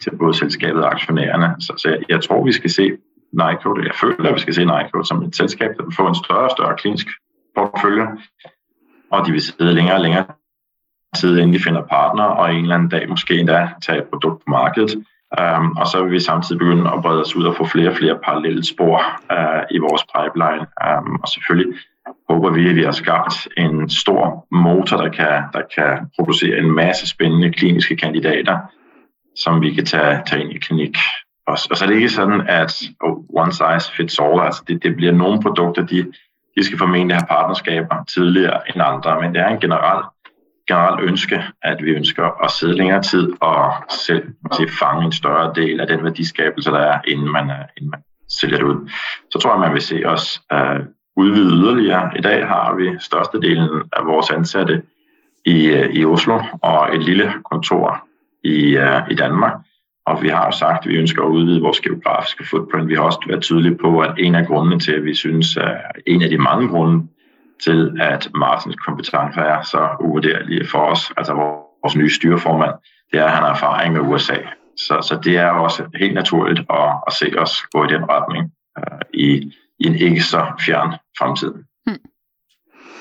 til 0.03 0.17
både 0.17 0.33
selskabet 0.33 0.83
og 0.83 0.91
aktionærerne. 0.91 1.55
Så, 1.59 1.73
så 1.77 1.89
jeg, 1.89 1.99
jeg 2.09 2.23
tror, 2.23 2.45
vi 2.45 2.51
skal 2.51 2.69
se 2.69 2.91
Nightcode, 3.33 3.85
jeg 3.85 3.95
føler, 3.95 4.33
vi 4.33 4.39
skal 4.39 4.53
se 4.53 4.65
Nightcode 4.65 5.05
som 5.05 5.23
et 5.23 5.35
selskab, 5.35 5.77
der 5.77 5.83
vil 5.83 5.95
få 5.95 6.07
en 6.07 6.15
større 6.15 6.43
og 6.49 6.51
større 6.51 6.77
klinisk 6.77 7.07
portefølje, 7.55 8.07
og 9.11 9.25
de 9.25 9.31
vil 9.31 9.41
sidde 9.41 9.73
længere 9.73 9.95
og 9.95 10.01
længere 10.01 10.25
tid, 11.15 11.37
inden 11.37 11.53
de 11.53 11.59
finder 11.59 11.81
partner, 11.81 12.23
og 12.23 12.53
en 12.53 12.61
eller 12.61 12.75
anden 12.75 12.89
dag 12.89 13.09
måske 13.09 13.39
endda 13.39 13.69
tage 13.81 13.97
et 13.97 14.03
produkt 14.03 14.39
på 14.39 14.49
markedet, 14.51 15.03
Um, 15.37 15.77
og 15.77 15.87
så 15.87 16.03
vil 16.03 16.11
vi 16.11 16.19
samtidig 16.19 16.57
begynde 16.59 16.89
å 16.89 17.01
brede 17.05 17.21
oss 17.21 17.35
ut 17.35 17.45
og 17.45 17.55
få 17.59 17.67
flere 17.69 17.91
og 17.91 17.99
flere 17.99 18.17
parallelle 18.23 18.63
spor 18.65 18.97
uh, 19.29 19.61
i 19.69 19.77
vores 19.77 20.01
pipeline. 20.09 20.65
Um, 20.81 21.19
og 21.21 21.27
selvfølgelig 21.29 21.77
håper 22.29 22.49
vi 22.49 22.69
at 22.69 22.75
vi 22.75 22.83
har 22.83 22.97
skapt 22.97 23.47
en 23.57 23.89
stor 23.89 24.45
motor 24.51 24.97
der 24.97 25.09
kan, 25.09 25.43
der 25.53 25.61
kan 25.75 26.09
produsere 26.15 26.57
en 26.57 26.71
masse 26.71 27.07
spennende 27.07 27.51
kliniske 27.53 27.95
kandidater 27.95 28.57
som 29.35 29.61
vi 29.61 29.73
kan 29.73 29.85
ta, 29.85 30.21
ta 30.25 30.35
inn 30.35 30.51
i 30.51 30.57
klinikk. 30.57 30.97
Og, 31.47 31.57
og, 31.69 31.77
så 31.77 31.85
er 31.85 31.91
det 31.91 32.01
ikke 32.01 32.15
sånn 32.15 32.41
at 32.49 32.73
oh, 33.05 33.21
one 33.29 33.53
size 33.53 33.93
fits 33.93 34.19
all. 34.19 34.39
Altså 34.41 34.63
det, 34.67 34.81
det, 34.83 34.95
blir 34.97 35.13
noen 35.13 35.41
produkter 35.41 35.85
de, 35.85 36.03
de 36.57 36.65
skal 36.65 36.81
formentlig 36.81 37.17
ha 37.17 37.25
partnerskaper 37.29 38.01
tidligere 38.09 38.63
enn 38.73 38.81
andre, 38.81 39.19
men 39.21 39.37
det 39.37 39.45
er 39.45 39.53
en 39.53 39.61
generell 39.61 40.07
generelt 40.69 41.09
ønske, 41.09 41.43
at 41.63 41.81
vi 41.83 41.95
ønsker 41.97 42.23
å 42.43 42.49
sidde 42.53 42.77
lengre 42.77 43.01
tid 43.03 43.31
og 43.41 43.89
selv 43.89 44.29
fange 44.79 45.05
en 45.05 45.15
større 45.15 45.49
del 45.55 45.81
av 45.81 45.89
den 45.89 46.03
verdiskapelse 46.03 46.71
der 46.71 46.85
er, 46.93 47.01
innen 47.07 47.31
man, 47.31 47.51
inden 47.77 47.91
man 47.95 48.03
sælger 48.29 48.57
det 48.57 48.65
ut. 48.65 48.91
Så 49.31 49.39
tror 49.39 49.51
jeg, 49.51 49.59
man 49.59 49.73
vil 49.73 49.81
se 49.81 50.03
oss 50.05 50.41
uh, 50.53 50.85
utvide 51.17 51.55
yderligere. 51.55 52.11
I 52.17 52.21
dag 52.21 52.47
har 52.47 52.75
vi 52.75 52.95
størstedelen 52.99 53.89
av 53.93 54.05
vores 54.05 54.29
ansatte 54.31 54.81
i, 55.45 55.57
uh, 55.73 55.89
i 55.89 56.05
Oslo 56.05 56.41
og 56.61 56.95
et 56.95 57.03
lille 57.03 57.33
kontor 57.51 58.03
i, 58.43 58.77
uh, 58.77 59.01
i 59.11 59.15
Danmark. 59.15 59.53
Og 60.05 60.21
vi 60.23 60.29
har 60.29 60.45
jo 60.45 60.57
sagt, 60.57 60.85
at 60.85 60.89
vi 60.89 60.97
ønsker 60.97 61.21
å 61.21 61.29
utvide 61.29 61.61
vores 61.61 61.81
geografiske 61.81 62.45
footprint. 62.49 62.89
Vi 62.89 62.95
har 62.95 63.03
også 63.03 63.29
vært 63.29 63.41
tydelige 63.45 63.77
på, 63.77 63.99
at 64.01 64.17
en 64.17 64.35
av 64.35 64.45
grunnene 64.45 64.79
til, 64.79 64.97
at 64.97 65.05
vi 65.05 65.13
synes, 65.15 65.57
en 66.07 66.23
av 66.23 66.29
de 66.29 66.37
mange 66.37 66.67
grunde 66.67 67.03
til 67.63 68.01
at 68.01 68.29
Martins 68.33 68.75
kompetencer 68.85 69.41
er 69.41 69.61
så 69.63 69.89
uvurderlige 69.99 70.67
for 70.67 70.79
oss. 70.79 71.11
Altså 71.17 71.33
vores 71.33 71.95
nye 71.95 72.13
styreformand, 72.13 72.73
det 73.11 73.19
er 73.19 73.25
at 73.25 73.31
han 73.31 73.43
har 73.43 73.53
erfaring 73.53 73.93
med 73.93 74.01
USA. 74.01 74.37
Så, 74.77 75.01
så 75.01 75.19
det 75.23 75.37
er 75.37 75.49
også 75.49 75.83
helt 75.99 76.13
naturligt 76.13 76.61
å, 76.69 76.81
å 77.07 77.11
se 77.11 77.31
oss 77.39 77.57
gå 77.73 77.83
i 77.83 77.91
den 77.91 78.05
retning 78.09 78.47
uh, 78.79 79.01
i, 79.13 79.29
i, 79.79 79.87
en 79.87 79.95
ikke 79.95 80.23
så 80.23 80.45
fjern 80.63 80.95
fremtid. 81.19 81.57
Mm. 81.89 81.99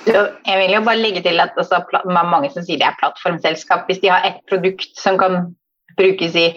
Jeg 0.09 0.57
vil 0.59 0.75
jo 0.75 0.83
bare 0.87 0.99
legge 0.99 1.23
til 1.23 1.41
at 1.41 1.55
altså, 1.61 1.83
mange 2.09 2.51
som 2.51 2.65
sier 2.67 2.81
det 2.81 2.89
er 2.89 2.99
plattformselskap. 2.99 3.87
Hvis 3.87 4.03
de 4.03 4.11
har 4.11 4.27
ett 4.27 4.41
produkt 4.51 4.91
som 4.99 5.21
kan 5.21 5.53
brukes 5.99 6.35
i 6.39 6.49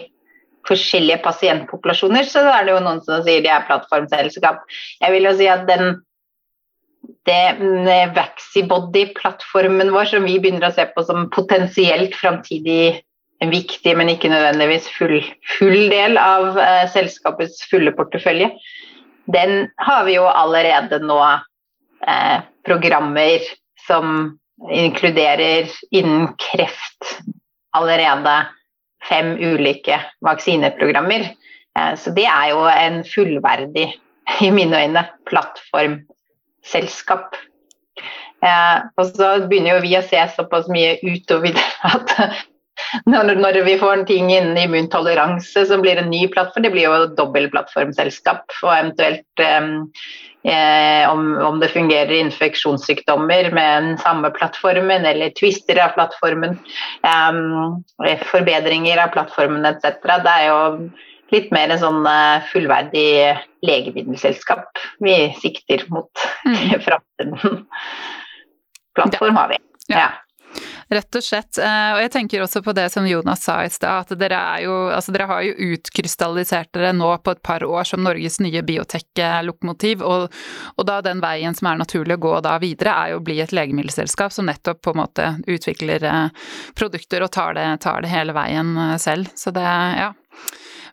forskjellige 0.66 1.20
pasientpopulasjoner, 1.24 2.26
så 2.26 2.42
er 2.50 2.66
det 2.66 2.74
jo 2.74 2.82
noen 2.82 3.02
som 3.06 3.22
sier 3.26 3.44
de 3.44 3.50
er 3.52 3.66
plattformselskap. 3.68 4.62
Jeg 5.02 5.14
vil 5.14 5.28
jo 5.28 5.36
si 5.38 5.48
at 5.50 5.66
den 5.70 6.00
det 7.26 8.12
Vaxibody-plattformen 8.16 9.92
vår 9.94 10.10
som 10.12 10.26
vi 10.26 10.38
begynner 10.40 10.68
å 10.68 10.74
se 10.74 10.86
på 10.94 11.04
som 11.06 11.30
potensielt 11.34 12.14
framtidig 12.18 13.02
viktig, 13.50 13.96
men 13.98 14.12
ikke 14.12 14.30
nødvendigvis 14.30 14.86
full, 14.94 15.18
full 15.56 15.88
del 15.90 16.18
av 16.20 16.58
eh, 16.60 16.84
selskapets 16.92 17.64
fulle 17.70 17.90
portefølje, 17.96 18.52
den 19.32 19.66
har 19.82 20.04
vi 20.06 20.16
jo 20.16 20.28
allerede 20.30 21.00
nå 21.02 21.18
eh, 21.26 22.38
programmer 22.66 23.42
som 23.86 24.36
inkluderer 24.70 25.70
innen 25.90 26.28
kreft 26.38 27.16
allerede 27.74 28.36
fem 29.08 29.34
ulike 29.40 29.98
vaksineprogrammer. 30.22 31.26
Eh, 31.78 31.92
så 31.98 32.14
det 32.14 32.28
er 32.30 32.52
jo 32.52 32.64
en 32.70 33.02
fullverdig, 33.06 33.90
i 34.40 34.50
mine 34.54 34.84
øyne, 34.84 35.02
plattform 35.26 35.98
selskap. 36.66 37.36
Eh, 38.42 38.78
og 38.98 39.12
så 39.12 39.34
begynner 39.46 39.76
jo 39.76 39.84
vi 39.84 39.92
å 39.98 40.06
se 40.06 40.22
såpass 40.36 40.70
mye 40.72 40.96
utover 41.02 41.58
at 41.92 42.16
når, 43.06 43.36
når, 43.38 43.60
vi 43.66 43.76
får 43.78 43.92
en 43.94 44.06
ting 44.08 44.30
innen 44.32 44.58
immuntoleranse, 44.58 45.66
så 45.68 45.78
blir 45.80 45.96
det 45.96 46.06
en 46.06 46.10
ny 46.12 46.26
plattform. 46.32 46.64
Det 46.64 46.72
blir 46.74 46.88
jo 46.88 47.12
dobbeltplattformselskap. 47.18 48.44
Og 48.64 48.72
eventuelt 48.72 49.42
eh, 49.44 51.04
om, 51.10 51.22
om, 51.46 51.60
det 51.62 51.70
fungerer 51.74 52.14
infeksjonssykdommer 52.18 53.52
med 53.54 53.86
den 53.86 53.96
samme 54.02 54.32
plattformen, 54.34 55.06
eller 55.08 55.34
twister 55.38 55.78
av 55.84 55.94
plattformen, 55.96 56.58
eh, 57.06 58.26
forbedringer 58.32 59.04
av 59.04 59.14
plattformen 59.14 59.68
etc. 59.68 60.02
Det 60.02 60.36
er 60.36 60.48
jo 60.48 60.60
litt 61.32 61.52
mer 61.54 61.72
en 61.72 61.80
sånn 61.80 62.02
eh, 62.08 62.48
fullverdig 62.52 63.06
legemiddelselskap 63.66 64.82
vi 65.04 65.16
sikter 65.40 65.86
mot 65.92 66.26
mm. 66.46 66.80
framtiden. 66.86 67.64
Plattform 68.96 69.40
har 69.40 69.54
vi. 69.54 69.62
Ja. 69.92 70.10
Rett 70.92 71.16
og 71.16 71.24
slett. 71.24 71.56
Eh, 71.56 71.90
og 71.94 72.02
jeg 72.02 72.10
tenker 72.12 72.42
også 72.44 72.60
på 72.64 72.74
det 72.76 72.84
som 72.92 73.06
Jonas 73.08 73.46
sa 73.46 73.62
i 73.64 73.70
stad, 73.72 74.04
at 74.04 74.18
dere, 74.20 74.40
jo, 74.60 74.74
altså 74.92 75.14
dere 75.14 75.28
har 75.30 75.44
jo 75.46 75.70
utkrystallisert 75.72 76.68
dere 76.76 76.90
nå 76.92 77.08
på 77.24 77.32
et 77.32 77.40
par 77.44 77.64
år 77.64 77.88
som 77.88 78.02
Norges 78.04 78.36
nye 78.44 78.60
biotek-lokomotiv, 78.66 80.04
og, 80.04 80.26
og, 80.76 80.84
da 80.88 80.98
den 81.04 81.22
veien 81.24 81.56
som 81.56 81.70
er 81.70 81.80
naturlig 81.80 82.18
å 82.18 82.24
gå 82.26 82.34
da 82.44 82.58
videre, 82.60 82.92
er 82.92 83.14
jo 83.14 83.22
å 83.22 83.24
bli 83.24 83.38
et 83.40 83.54
legemiddelselskap 83.56 84.36
som 84.36 84.50
nettopp 84.50 84.82
på 84.84 84.92
en 84.92 85.00
måte 85.00 85.30
utvikler 85.48 86.04
eh, 86.04 86.50
produkter 86.76 87.24
og 87.24 87.32
tar 87.32 87.56
det, 87.56 87.68
tar 87.86 88.04
det 88.04 88.12
hele 88.12 88.36
veien 88.36 88.76
selv. 89.00 89.32
Så 89.38 89.54
det, 89.56 89.64
ja. 89.64 90.12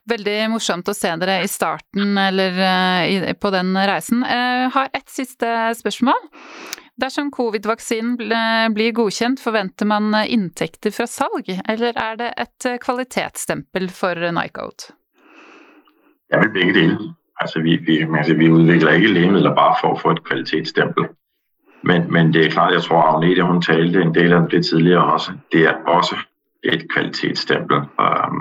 Veldig 0.10 0.38
morsomt 0.50 0.90
å 0.90 0.96
se 0.98 1.12
dere 1.22 1.40
i 1.44 1.50
starten 1.52 2.18
eller 2.18 2.56
uh, 2.58 3.34
på 3.38 3.52
den 3.54 3.76
reisen. 3.78 4.24
Jeg 4.26 4.68
uh, 4.68 4.74
har 4.74 4.90
et 4.98 5.10
siste 5.12 5.50
spørsmål. 5.78 6.30
Dersom 7.00 7.30
covid-vaksinen 7.32 8.18
blir 8.76 8.96
godkjent, 8.98 9.40
forventer 9.40 9.88
man 9.88 10.12
inntekter 10.26 10.92
fra 10.92 11.06
salg, 11.08 11.48
eller 11.48 11.96
er 11.96 12.18
det 12.20 12.34
et 12.44 12.68
kvalitetsstempel 12.84 13.88
for 13.96 14.20
Nycode? 14.36 14.92
Jeg 16.30 16.42
vil 16.44 16.52
begge 16.58 16.74
deler. 16.76 17.14
Altså, 17.40 17.62
vi, 17.64 17.78
vi, 17.88 18.02
altså, 18.18 18.34
vi 18.34 18.50
udvikler 18.52 18.92
ikke 18.92 19.14
legemidler 19.14 19.56
bare 19.56 19.78
for 19.80 19.96
å 19.96 20.02
få 20.02 20.12
et 20.18 20.24
kvalitetsstempel. 20.28 21.08
Men, 21.88 22.12
men 22.12 22.34
det 22.34 22.46
er 22.46 22.52
klart, 22.52 22.74
jeg 22.74 22.82
tror 22.82 23.06
Agnete 23.14 23.48
hun 23.48 23.62
talte 23.62 24.02
en 24.02 24.14
del 24.16 24.34
om 24.34 24.50
det 24.52 24.66
tidligere 24.66 25.14
også. 25.14 25.32
Det 25.52 25.64
er 25.68 25.80
også 25.88 26.16
et 26.64 26.84
kvalitetsstempel. 26.92 27.88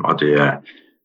Og 0.04 0.20
det 0.20 0.32
er 0.40 0.56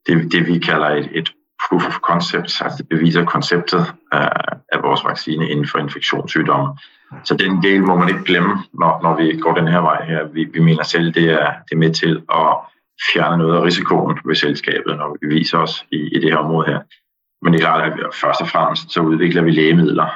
det, 0.06 0.32
det 0.32 0.46
vi 0.46 0.58
kaller 0.58 0.86
et, 0.86 1.08
et 1.12 1.32
proof 1.68 1.86
of 1.86 1.98
concept, 1.98 2.62
altså 2.62 2.74
det 2.78 2.88
beviser 2.88 3.24
konseptet 3.24 3.80
uh, 4.14 4.58
at 4.68 4.82
vores 4.82 5.04
vaccine 5.04 5.48
inden 5.48 5.68
for 5.68 5.78
infektionssygdomme. 5.78 6.76
Så 7.24 7.36
den 7.36 7.62
del 7.62 7.82
må 7.82 7.96
man 7.96 8.08
ikke 8.08 8.24
glemme, 8.24 8.54
når, 8.72 9.02
når 9.02 9.16
vi 9.16 9.38
går 9.40 9.54
den 9.54 9.68
her 9.68 9.80
vej 9.80 10.04
her. 10.04 10.24
Vi, 10.24 10.44
vi 10.44 10.60
mener 10.60 10.82
selv, 10.82 11.14
det 11.14 11.30
er, 11.30 11.46
det 11.46 11.72
er 11.72 11.76
med 11.76 11.94
til 11.94 12.22
at 12.32 12.56
fjerne 13.12 13.38
noget 13.38 13.56
af 13.56 13.62
risikoen 13.62 14.18
ved 14.24 14.34
selskabet, 14.34 14.96
når 14.96 15.16
vi 15.20 15.34
viser 15.34 15.58
os 15.58 15.84
i, 15.92 15.96
i 15.96 16.18
det 16.20 16.30
her 16.30 16.36
område 16.36 16.66
her. 16.66 16.80
Men 17.42 17.52
det 17.52 17.60
er 17.60 17.64
klart, 17.64 17.92
at 17.92 18.14
først 18.14 18.40
og 18.40 18.48
fremmest 18.48 18.92
så 18.92 19.00
udvikler 19.00 19.42
vi 19.42 19.50
lægemidler 19.50 20.08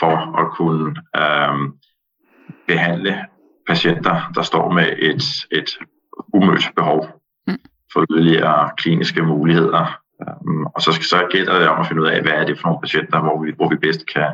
for 0.00 0.38
at 0.40 0.52
kunne 0.56 0.96
øhm, 1.16 1.72
behandle 2.66 3.24
patienter, 3.66 4.30
der 4.34 4.42
står 4.42 4.72
med 4.72 4.88
et, 4.98 5.24
et 5.50 5.78
umødt 6.34 6.70
behov 6.76 7.20
yderligere 8.10 8.70
kliniske 8.76 9.22
muligheder. 9.22 9.98
Um, 10.26 10.66
og 10.74 10.82
så, 10.82 10.92
så 10.92 11.26
gælder 11.30 11.58
det 11.58 11.68
om 11.68 11.80
at 11.80 11.86
finde 11.86 12.02
ud 12.02 12.08
af, 12.08 12.22
hvad 12.22 12.32
er 12.32 12.44
det 12.44 12.58
for 12.58 12.68
nogle 12.68 12.80
patienter, 12.80 13.20
hvor 13.20 13.42
vi, 13.42 13.52
hvor 13.56 13.68
vi 13.68 13.76
bedst 13.76 14.06
kan, 14.14 14.30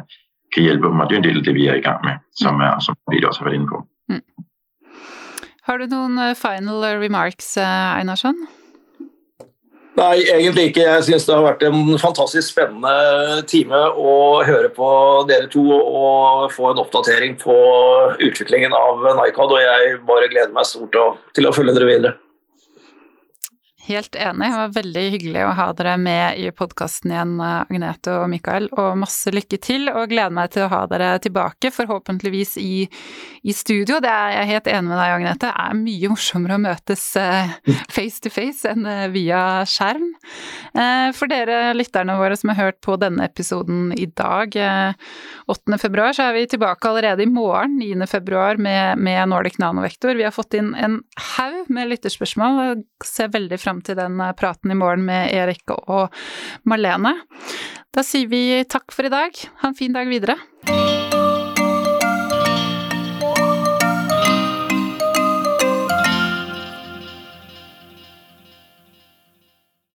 kan 0.55 0.63
hjælpe 0.63 0.87
dem. 0.89 1.01
Og 1.01 1.09
det 1.09 1.15
er 1.15 1.19
en 1.19 1.29
del 1.29 1.39
af 1.39 1.45
det, 1.45 1.55
vi 1.55 1.67
er 1.67 1.75
i 1.75 1.87
gang 1.89 2.05
med, 2.05 2.15
som, 2.37 2.61
er, 2.61 2.79
som 2.81 2.95
vi 3.11 3.25
også 3.25 3.41
har 3.41 3.45
været 3.49 3.59
inde 3.59 3.69
på. 3.75 3.79
Mm. 4.09 4.23
Har 5.63 5.77
du 5.77 5.87
noen 5.87 6.19
øh, 6.19 6.35
final 6.35 6.79
remarks, 7.05 7.57
øh, 7.57 7.99
Einarsson? 7.99 8.35
Nei, 9.93 10.23
egentlig 10.25 10.65
ikke. 10.71 10.85
Jeg 10.87 11.05
syns 11.05 11.27
det 11.29 11.35
har 11.37 11.45
vært 11.45 11.65
en 11.69 11.99
fantastisk 12.01 12.55
spennende 12.55 13.43
time 13.51 13.77
å 13.77 14.41
høre 14.47 14.71
på 14.73 14.89
dere 15.29 15.51
to 15.53 15.65
og 15.69 16.47
få 16.55 16.71
en 16.71 16.81
oppdatering 16.81 17.37
på 17.43 17.57
utviklingen 18.17 18.73
av 18.73 19.05
Nycod. 19.19 19.53
Og 19.53 19.61
jeg 19.61 19.99
bare 20.09 20.31
gleder 20.33 20.55
meg 20.57 20.69
stort 20.69 20.97
til 21.37 21.49
å 21.49 21.53
følge 21.53 21.77
dere 21.77 21.91
videre. 21.91 22.15
Helt 23.83 24.15
enig. 24.15 24.47
Det 24.47 24.59
var 24.61 24.75
veldig 24.77 25.03
hyggelig 25.11 25.41
å 25.43 25.55
ha 25.59 25.65
dere 25.75 25.97
med 25.99 26.39
i 26.39 26.45
podkasten 26.55 27.11
igjen, 27.11 27.33
Agnete 27.43 28.13
og 28.15 28.29
Mikael. 28.31 28.69
Og 28.79 29.01
masse 29.01 29.33
lykke 29.35 29.59
til, 29.59 29.89
og 29.91 30.13
gleder 30.13 30.31
meg 30.37 30.53
til 30.55 30.69
å 30.69 30.71
ha 30.71 30.85
dere 30.87 31.09
tilbake, 31.25 31.73
forhåpentligvis 31.75 32.55
i, 32.63 32.85
i 33.43 33.55
studio. 33.59 33.99
Det 33.99 34.13
er 34.13 34.37
jeg 34.37 34.51
helt 34.53 34.71
enig 34.71 34.87
med 34.87 35.01
deg, 35.01 35.15
Agnete. 35.17 35.49
Det 35.49 35.51
er 35.65 35.81
mye 35.81 36.11
morsommere 36.13 36.59
å 36.61 36.63
møtes 36.63 37.07
eh, 37.19 37.57
face 37.97 38.23
to 38.23 38.31
face 38.31 38.71
enn 38.71 38.87
eh, 38.87 39.09
via 39.11 39.41
skjerm. 39.67 40.13
Eh, 40.79 41.09
for 41.19 41.33
dere 41.35 41.75
lytterne 41.75 42.17
våre 42.23 42.39
som 42.39 42.55
har 42.55 42.69
hørt 42.69 42.79
på 42.87 42.95
denne 43.03 43.27
episoden 43.27 43.91
i 43.99 44.07
dag, 44.07 44.55
8. 45.51 45.81
februar, 45.83 46.15
så 46.15 46.29
er 46.29 46.39
vi 46.39 46.47
tilbake 46.55 46.87
allerede 46.87 47.27
i 47.27 47.31
morgen, 47.31 47.81
9. 47.83 48.07
februar, 48.07 48.63
med, 48.63 49.03
med 49.03 49.35
Nordic 49.35 49.59
Nanovektor. 49.59 50.15
Vi 50.15 50.29
har 50.29 50.39
fått 50.39 50.55
inn 50.55 50.71
en 50.79 51.01
haug 51.35 51.67
med 51.67 51.91
lytterspørsmål. 51.97 52.63
Jeg 52.63 53.11
ser 53.11 53.35
veldig 53.35 53.59
fram 53.59 53.72
til 53.81 53.97
den 53.97 54.21
eh, 54.21 54.35
praten 54.37 54.75
i 54.75 54.79
morgen 54.79 55.07
med 55.09 55.33
Erik 55.33 55.73
og 55.79 56.13
Marlene. 56.69 57.17
Da 57.93 58.05
sier 58.05 58.29
vi 58.29 58.63
takk 58.69 58.93
for 58.93 59.09
i 59.09 59.13
dag. 59.13 59.45
Ha 59.63 59.73
en 59.73 59.79
fin 59.79 59.97
dag 59.97 60.09
videre. 60.13 60.37